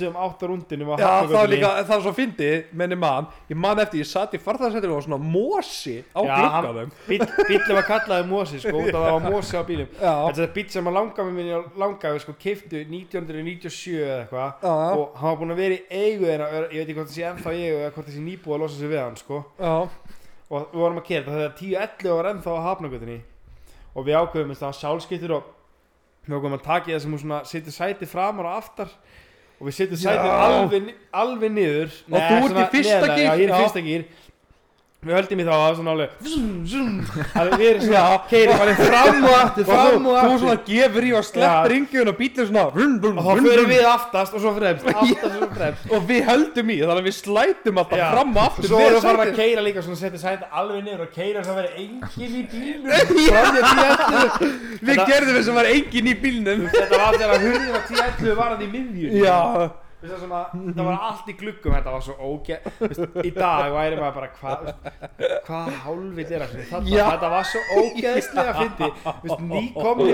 sem 0.70 0.90
átt 0.96 1.02
á 1.02 1.22
rúndinu 1.22 1.26
Já, 1.26 1.28
það 1.30 1.36
var 1.38 1.52
líka, 1.52 1.70
það 1.82 1.92
var 1.94 2.04
svo 2.06 2.14
fyndi, 2.18 2.50
menni 2.82 2.98
mann, 3.00 3.28
ég 3.50 3.60
man 3.60 3.82
eftir, 3.84 4.02
ég 4.02 4.10
satt 4.10 4.34
í 4.36 4.40
farþarsættir 4.42 4.92
og 4.92 5.00
var 5.00 5.06
svona 5.06 5.20
mosi 5.22 5.96
á 6.16 6.20
glugganum. 6.26 6.92
bílum 7.08 7.78
var 7.80 7.88
kallaði 7.90 8.28
Mosi 8.30 8.62
sko, 8.64 8.84
það 8.90 9.06
var 9.06 9.28
Mosi 9.30 9.60
á 9.60 9.64
bílum 9.68 9.94
Já, 10.00 10.14
þetta 10.26 10.44
er 10.48 10.52
bíl 10.58 10.66
sem 10.76 10.90
að 10.92 10.98
langafi 11.00 11.36
minni 11.38 11.62
langafi 11.84 12.24
sko, 12.26 12.36
keiftu 12.42 12.84
1997 12.84 13.96
eða 14.02 14.20
eitthvað. 14.24 14.52
Já, 14.66 14.74
já, 14.74 14.92
og 15.00 15.16
hann 15.22 15.32
var 15.32 15.40
búinn 15.42 15.56
að 15.56 15.62
vera 15.64 15.80
í 15.80 16.04
eigu 16.04 16.30
þeirra 16.30 16.50
ég 16.56 16.76
veit 16.76 16.86
ekki 16.86 16.98
hvort 17.00 17.12
það 17.12 17.18
sé 17.20 17.28
ennþá 17.32 17.56
eigu 17.56 17.80
eða 17.80 17.94
hvort 17.96 18.10
það 18.10 18.18
sé 18.18 18.26
nýbúið 18.26 18.56
að 18.56 18.64
losa 18.66 18.80
sig 18.82 18.92
við 18.92 19.02
hann 19.04 19.20
sko. 19.22 19.42
já, 19.60 19.76
og 20.46 20.68
við 20.72 20.82
vorum 20.84 21.02
að 21.02 21.08
kera 21.10 21.26
þetta 21.26 21.40
þegar 21.40 21.56
10-11 21.62 22.16
var 22.16 22.32
ennþá 22.32 22.52
á 22.54 22.62
við 24.06 24.18
ákveðum 24.20 24.56
að 24.56 24.80
sjálfskiptur 24.80 25.34
og 25.38 25.52
við 26.26 26.36
ákveðum 26.36 26.58
að 26.58 26.66
taka 26.66 26.90
í 26.90 26.96
það 26.96 27.04
sem 27.06 27.16
hún 27.16 27.36
setja 27.48 27.74
sæti 27.76 28.10
framar 28.10 28.50
og 28.50 28.58
aftar 28.60 28.92
og 29.56 29.68
við 29.70 29.76
setjum 29.78 30.00
sætið 30.02 30.32
alveg, 30.46 30.90
alveg 31.16 31.54
niður 31.56 31.94
Og 32.12 32.16
þú 32.20 32.40
ert 32.50 32.58
í 32.60 32.66
fyrsta 32.76 33.08
neðarlega, 33.16 34.04
við 35.06 35.16
höldum 35.20 35.42
í 35.42 35.46
þá 35.46 35.54
að 35.56 35.62
það 35.64 35.76
svona 35.80 35.92
alveg 35.96 36.10
zoom, 36.26 36.54
zoom, 36.72 36.94
alveg 37.42 37.62
við 37.62 37.70
erum 37.72 37.84
svona 37.86 38.16
keirum 38.32 38.64
alveg 38.66 38.80
fram 38.82 39.20
og 39.30 39.36
aftur 39.38 39.64
og 39.66 39.70
fram 39.70 39.86
þú, 39.86 39.96
og 39.96 40.02
þú 40.06 40.16
aftur. 40.22 40.40
svona 40.42 40.58
gefur 40.70 41.06
í 41.06 41.12
og 41.16 41.28
sleppir 41.30 41.74
ringjum 41.76 42.12
og 42.12 42.18
bílur 42.22 42.50
svona 42.50 42.66
vrum, 42.76 42.96
vrum, 43.04 43.20
og 43.22 43.24
þá 43.26 43.32
vrum. 43.46 43.70
við 43.70 43.86
aftast 43.92 44.36
og 44.36 44.44
svo 44.46 44.54
fremst 44.56 44.90
aftast 44.96 45.28
og 45.30 45.36
svo 45.36 45.50
fremst. 45.56 45.86
Og 45.92 46.10
við 46.10 46.22
höldum 46.30 46.74
í 46.74 46.80
þannig 46.82 47.02
að 47.04 47.10
við 47.10 47.18
slætum 47.20 47.82
alltaf 47.84 48.02
Já. 48.02 48.08
fram 48.16 48.34
og 48.34 48.42
og 48.42 48.50
aftur 48.50 48.70
svo 48.72 48.82
með 48.82 48.88
erum 48.88 48.98
við 48.98 49.06
farin 49.06 49.24
að 49.26 49.40
keira 49.42 49.66
líka 49.66 49.86
svona 49.86 50.02
setja 50.02 50.24
sætið 50.26 50.60
alveg 50.62 50.84
niður 50.90 51.06
og 51.06 51.16
keira 51.16 51.46
svo 51.46 51.54
að 51.54 51.60
vera 51.62 51.72
engin 51.86 52.34
í 52.36 52.42
í 52.42 52.48
tíu 52.52 52.74
við 54.86 55.02
gerðum 55.06 55.40
þess 55.40 55.50
að 55.54 55.58
var 55.60 55.72
engin 55.72 56.12
í 56.12 56.20
bílnum. 56.26 56.68
Þetta 56.76 57.02
var 57.02 57.18
þegar 57.20 57.36
að 57.36 57.48
10.11 57.94 58.38
var 58.40 58.56
hann 58.56 58.64
í 58.66 58.70
miðjun 58.74 59.20
já, 59.22 59.40
Það 60.06 60.82
var 60.86 60.98
allt 61.10 61.30
í 61.32 61.36
gluggum, 61.40 61.74
þetta 61.76 61.94
var 61.96 62.04
svo 62.06 62.16
Vist, 62.80 63.04
Í 63.26 63.32
dag 63.36 63.70
væri 63.74 64.00
maður 64.00 64.18
bara 64.20 64.30
hvað 64.40 64.74
Hvað 65.48 65.72
hálfitt 65.86 66.34
er 66.36 66.46
það 66.46 66.90
þetta, 66.90 67.30
var 67.36 67.48
svo 67.50 67.62
ógeðslega 67.82 68.58
fyndi 68.60 68.90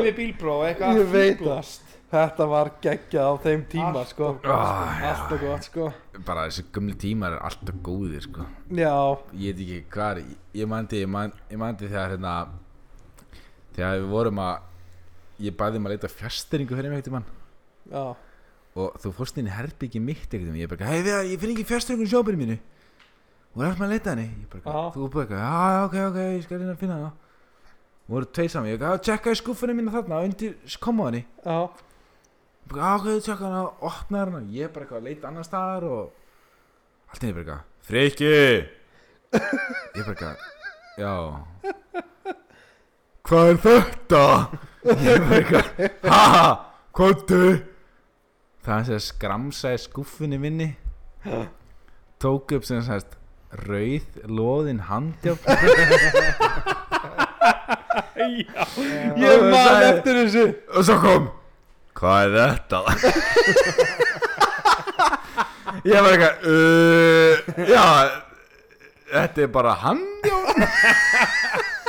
með 0.01 0.11
bílpróf 0.19 0.61
og 0.61 0.67
eitthvað 0.69 1.01
Ég 1.01 1.11
veit 1.15 1.37
fíblast. 1.39 1.97
þetta 2.11 2.47
var 2.51 2.71
geggjað 2.83 3.27
á 3.27 3.33
þeim 3.45 3.61
tíma 3.71 3.91
Allt 4.01 4.09
sko. 4.11 4.31
og 4.35 5.37
gott, 5.45 5.67
sko. 5.69 5.91
bara 6.27 6.47
þessi 6.49 6.65
gömli 6.75 6.95
tímar 6.99 7.37
er 7.37 7.45
alltaf 7.47 7.77
góðir 7.85 8.25
sko. 8.27 8.47
já, 8.67 8.95
ég 9.33 9.55
veit 9.55 9.61
ekki 9.63 9.85
hvað 9.95 10.17
er 10.17 10.23
ég 10.59 10.67
mandi, 10.67 11.03
ég 11.05 11.57
mandi 11.61 11.87
þegar 11.87 12.17
hérna 12.17 12.33
þegar 13.75 14.01
við 14.01 14.09
vorum 14.11 14.41
að 14.43 14.67
ég 15.47 15.55
bæði 15.57 15.79
um 15.79 15.87
að 15.87 15.95
leita 15.95 16.11
fjasteringu 16.11 16.75
fyrir 16.77 16.91
mig 16.91 17.01
eitthvað 17.01 17.23
já, 17.91 18.03
og 18.75 18.95
þú 19.03 19.11
fórst 19.17 19.37
inn 19.41 19.49
í 19.49 19.55
herbyggi 19.55 19.99
mitt 20.03 20.29
eitthvað 20.31 20.59
ég 20.61 20.69
bara, 20.71 20.85
hei 20.91 21.01
við, 21.03 21.17
ég 21.33 21.41
finn 21.41 21.51
ekki 21.55 21.65
fjasteringu 21.67 22.05
í 22.07 22.11
sjóbyrju 22.11 22.39
mínu. 22.39 22.57
Og 23.51 23.63
er 23.65 23.67
alltaf 23.67 23.83
að 23.83 23.91
leita 23.91 24.13
henni. 24.13 24.27
Ég 24.31 24.47
bara, 24.53 24.61
Já. 24.63 24.83
þú 24.95 25.03
er 25.05 25.09
bara 25.11 25.23
eitthvað, 25.25 25.41
já, 25.43 25.85
ok, 25.85 25.95
ok, 26.07 26.19
ég 26.37 26.43
skal 26.45 26.57
reyna 26.61 26.71
að 26.75 26.79
finna 26.79 26.95
hana. 26.99 27.11
Og 28.07 28.13
voru 28.15 28.29
tveir 28.31 28.49
saman, 28.51 28.69
ég 28.71 28.79
bara, 28.79 28.91
"Já, 28.95 29.01
tjekka 29.07 29.31
í 29.31 29.39
skúfunni 29.41 29.75
mína 29.75 29.91
þarna 29.91 30.23
undir 30.23 30.55
komóðinni 30.79 31.25
já 31.45 31.69
bara, 32.67 32.81
já, 32.81 32.95
ok, 32.95 33.07
tjekka 33.25 33.43
hana, 33.43 33.63
opna 33.81 34.17
hana. 34.25 34.39
Ég 34.47 34.63
er 34.63 34.69
bara 34.69 34.85
eitthvað 34.85 35.01
að 35.01 35.03
leita 35.03 35.27
annar 35.27 35.43
staðar 35.43 35.83
og 35.83 36.11
allt 37.11 37.21
henni 37.21 37.33
bara 37.33 37.43
eitthvað 37.43 37.63
Freyki 37.81 38.31
ég 39.95 40.05
bara 40.05 40.15
eitthvað, 40.15 40.37
já. 40.97 41.13
Hvað 43.23 43.49
er 43.51 43.57
þetta? 43.65 44.23
Ég 44.85 45.19
bara 45.19 45.35
eitthvað, 45.41 45.65
ha, 46.09 46.71
komdu 46.93 47.41
það 48.65 48.77
er 48.91 48.95
að 48.97 49.03
skramsa 49.07 49.73
í 49.75 49.79
skúffunni 49.81 50.37
minni. 50.41 50.69
Tók 52.21 52.53
upp 52.57 52.65
sem 52.67 52.81
sagt 52.85 53.17
rauð 53.65 54.07
loðin 54.31 54.79
handjálp 54.87 55.43
ég 58.21 59.41
man 59.51 59.83
eftir 59.89 60.13
þessu. 60.21 60.45
Og 60.71 60.81
svo 60.87 60.95
kom 61.03 61.23
hvað 61.97 62.19
er 62.25 62.31
þetta? 62.37 62.79
Ég 65.87 65.97
var 66.03 66.11
eitthvað 66.13 66.35
uh, 66.51 67.33
já 67.65 67.85
þetta 69.11 69.43
er 69.43 69.49
bara 69.51 69.73
handjálp 69.81 70.55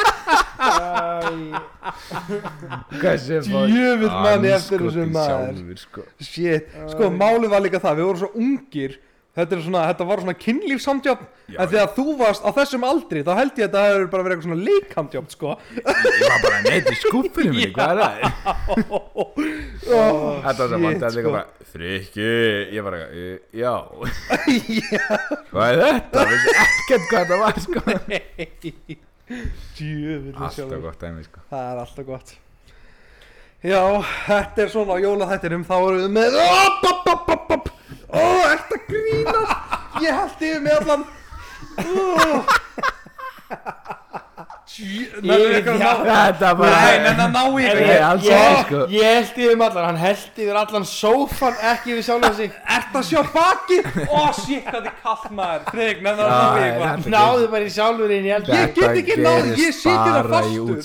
Hversu 3.02 3.40
Djöfull 3.46 4.10
man 4.10 4.44
ég 4.46 4.56
eftir 4.58 4.78
þessu, 4.86 5.06
maður. 5.12 5.30
sjálfur, 5.30 5.78
sko. 5.86 6.00
Shit, 6.22 6.68
sko 6.92 7.10
málið 7.14 7.50
var 7.54 7.64
líka 7.64 7.80
það, 7.82 7.96
við 8.02 8.06
vorum 8.10 8.22
svo 8.26 8.30
ungir 8.42 8.92
Þetta, 9.32 9.56
svona, 9.64 9.82
þetta 9.88 10.04
var 10.10 10.20
svona 10.20 10.32
kynlífsamtjótt 10.36 11.22
Já, 11.48 11.56
En 11.64 11.68
þegar 11.70 11.86
þú 11.96 12.02
varst 12.18 12.42
á 12.44 12.50
þessum 12.52 12.82
aldri 12.84 13.22
Þá 13.24 13.30
held 13.38 13.54
ég 13.56 13.64
að 13.64 13.70
þetta 13.70 13.84
hefur 13.86 14.10
bara 14.12 14.24
verið 14.26 14.34
eitthvað 14.34 14.48
svona 14.50 14.66
leikhamtjótt 14.66 15.30
sko. 15.32 15.54
Ég 15.72 16.26
var 16.26 16.42
bara 16.44 16.58
neitt 16.66 16.90
í 16.92 16.96
skúfinu 17.00 17.54
minni, 17.56 17.70
hvað 17.72 17.88
er 17.92 17.96
það? 18.02 18.12
Þetta 19.88 20.60
var 20.60 20.68
það 20.68 20.76
að 20.76 20.84
líka 20.84 21.08
sko. 21.16 21.32
bara 21.32 21.44
Frikki, 21.72 22.28
ég 22.76 22.84
var 22.84 22.92
eitthvað, 22.98 23.16
"Uh, 23.16 23.36
já 23.62 23.72
Hvað 25.48 25.64
er 25.72 25.76
þetta? 25.86 26.18
Ekkert 26.66 27.04
hvað 27.08 27.20
þetta 27.24 27.36
var, 27.40 27.54
sko 27.64 27.80
Djöfull 29.76 30.36
Alltaf 30.36 30.80
gott 30.82 31.00
dæmi, 31.02 31.24
sko. 31.26 31.42
Það 31.50 31.68
er 31.72 31.82
alltaf 31.82 32.06
gott. 32.08 32.34
Já, 33.62 33.82
þetta 34.26 34.64
er 34.64 34.70
svona 34.72 34.96
á 34.98 35.02
jólaþættinum. 35.04 35.64
Þá 35.68 35.74
erum 35.78 36.00
við 36.02 36.10
með 36.16 36.38
Opp, 36.42 36.86
opp, 36.90 37.10
opp, 37.12 37.28
opp, 37.36 37.52
opp 37.56 37.66
Ó, 38.12 38.22
ert 38.50 38.72
að 38.74 38.82
grínast. 38.88 39.76
Ég 40.02 40.12
held 40.18 40.42
yfir 40.42 40.62
með 40.64 40.74
allan. 40.82 41.04
Ó. 41.78 42.42
Þetta 44.72 46.50
bara 46.58 46.78
í 46.92 47.66
sko. 48.62 48.80
ég 48.92 49.04
held 49.08 49.40
yfir 49.42 49.64
allan, 49.66 49.84
hann 49.90 50.00
held 50.00 50.40
yfir 50.44 50.58
allan 50.62 50.86
sófan 50.88 51.58
ekki 51.72 51.92
yfir 51.96 52.06
sjálfan 52.08 52.36
sig. 52.38 52.56
Ert 52.76 52.96
að 52.96 53.04
sjá 53.10 53.20
baki? 53.34 53.78
Ó, 54.08 54.22
shit, 54.38 54.64
hvað 54.66 54.88
þið 54.88 54.96
kallt 55.02 55.28
maður. 55.36 55.62
Í 55.76 55.84
Þetta 56.82 57.12
Náðu 57.12 57.50
bara 57.52 57.68
í 57.68 57.72
sjálfur 57.76 58.16
inn 58.16 58.26
í 58.28 58.34
elda 58.38 58.58
Ég 58.62 58.74
get 58.78 58.98
ekki 59.02 59.18
náð, 59.20 59.52
ég 59.60 59.76
sit 59.76 59.92
hérna 59.92 60.22
bara 60.30 60.42
í 60.42 60.56
fastur. 60.56 60.82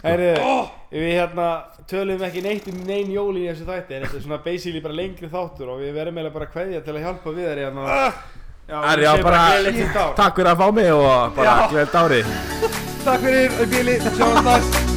sko. 0.00 0.06
Við 0.96 1.12
hérna 1.12 1.46
tölum 1.90 2.22
ekki 2.26 2.42
neitt 2.44 2.66
um 2.70 2.78
neinn 2.86 3.10
jól 3.14 3.34
í 3.36 3.44
þessu 3.50 3.66
þætti 3.66 3.96
en 3.96 4.04
þetta 4.06 4.18
er 4.18 4.24
svona 4.24 4.38
basically 4.44 4.82
bara 4.84 4.96
lengri 4.96 5.28
þáttur 5.30 5.70
og 5.74 5.82
við 5.82 5.92
verðum 5.98 6.18
eiginlega 6.20 6.34
bara 6.36 6.46
að 6.48 6.54
kveðja 6.54 6.82
til 6.86 6.94
að 6.94 7.04
hjálpa 7.06 7.34
við 7.36 7.48
þér 7.50 7.60
hérna 7.64 7.86
Já, 8.68 8.82
Er 8.92 8.98
já 8.98 9.16
bara 9.22 9.38
ár. 9.38 10.14
Takk 10.18 10.34
fyrir 10.40 10.50
að 10.50 10.58
fá 10.58 10.66
mig 10.74 10.90
og 10.92 11.36
bara 11.36 11.52
Já. 11.54 11.68
gleðt 11.70 11.94
árið 12.02 12.34
Takk 13.06 13.20
fyrir, 13.22 13.50
Bíli, 13.70 13.98
sjáum 14.18 14.42
næst 14.42 14.95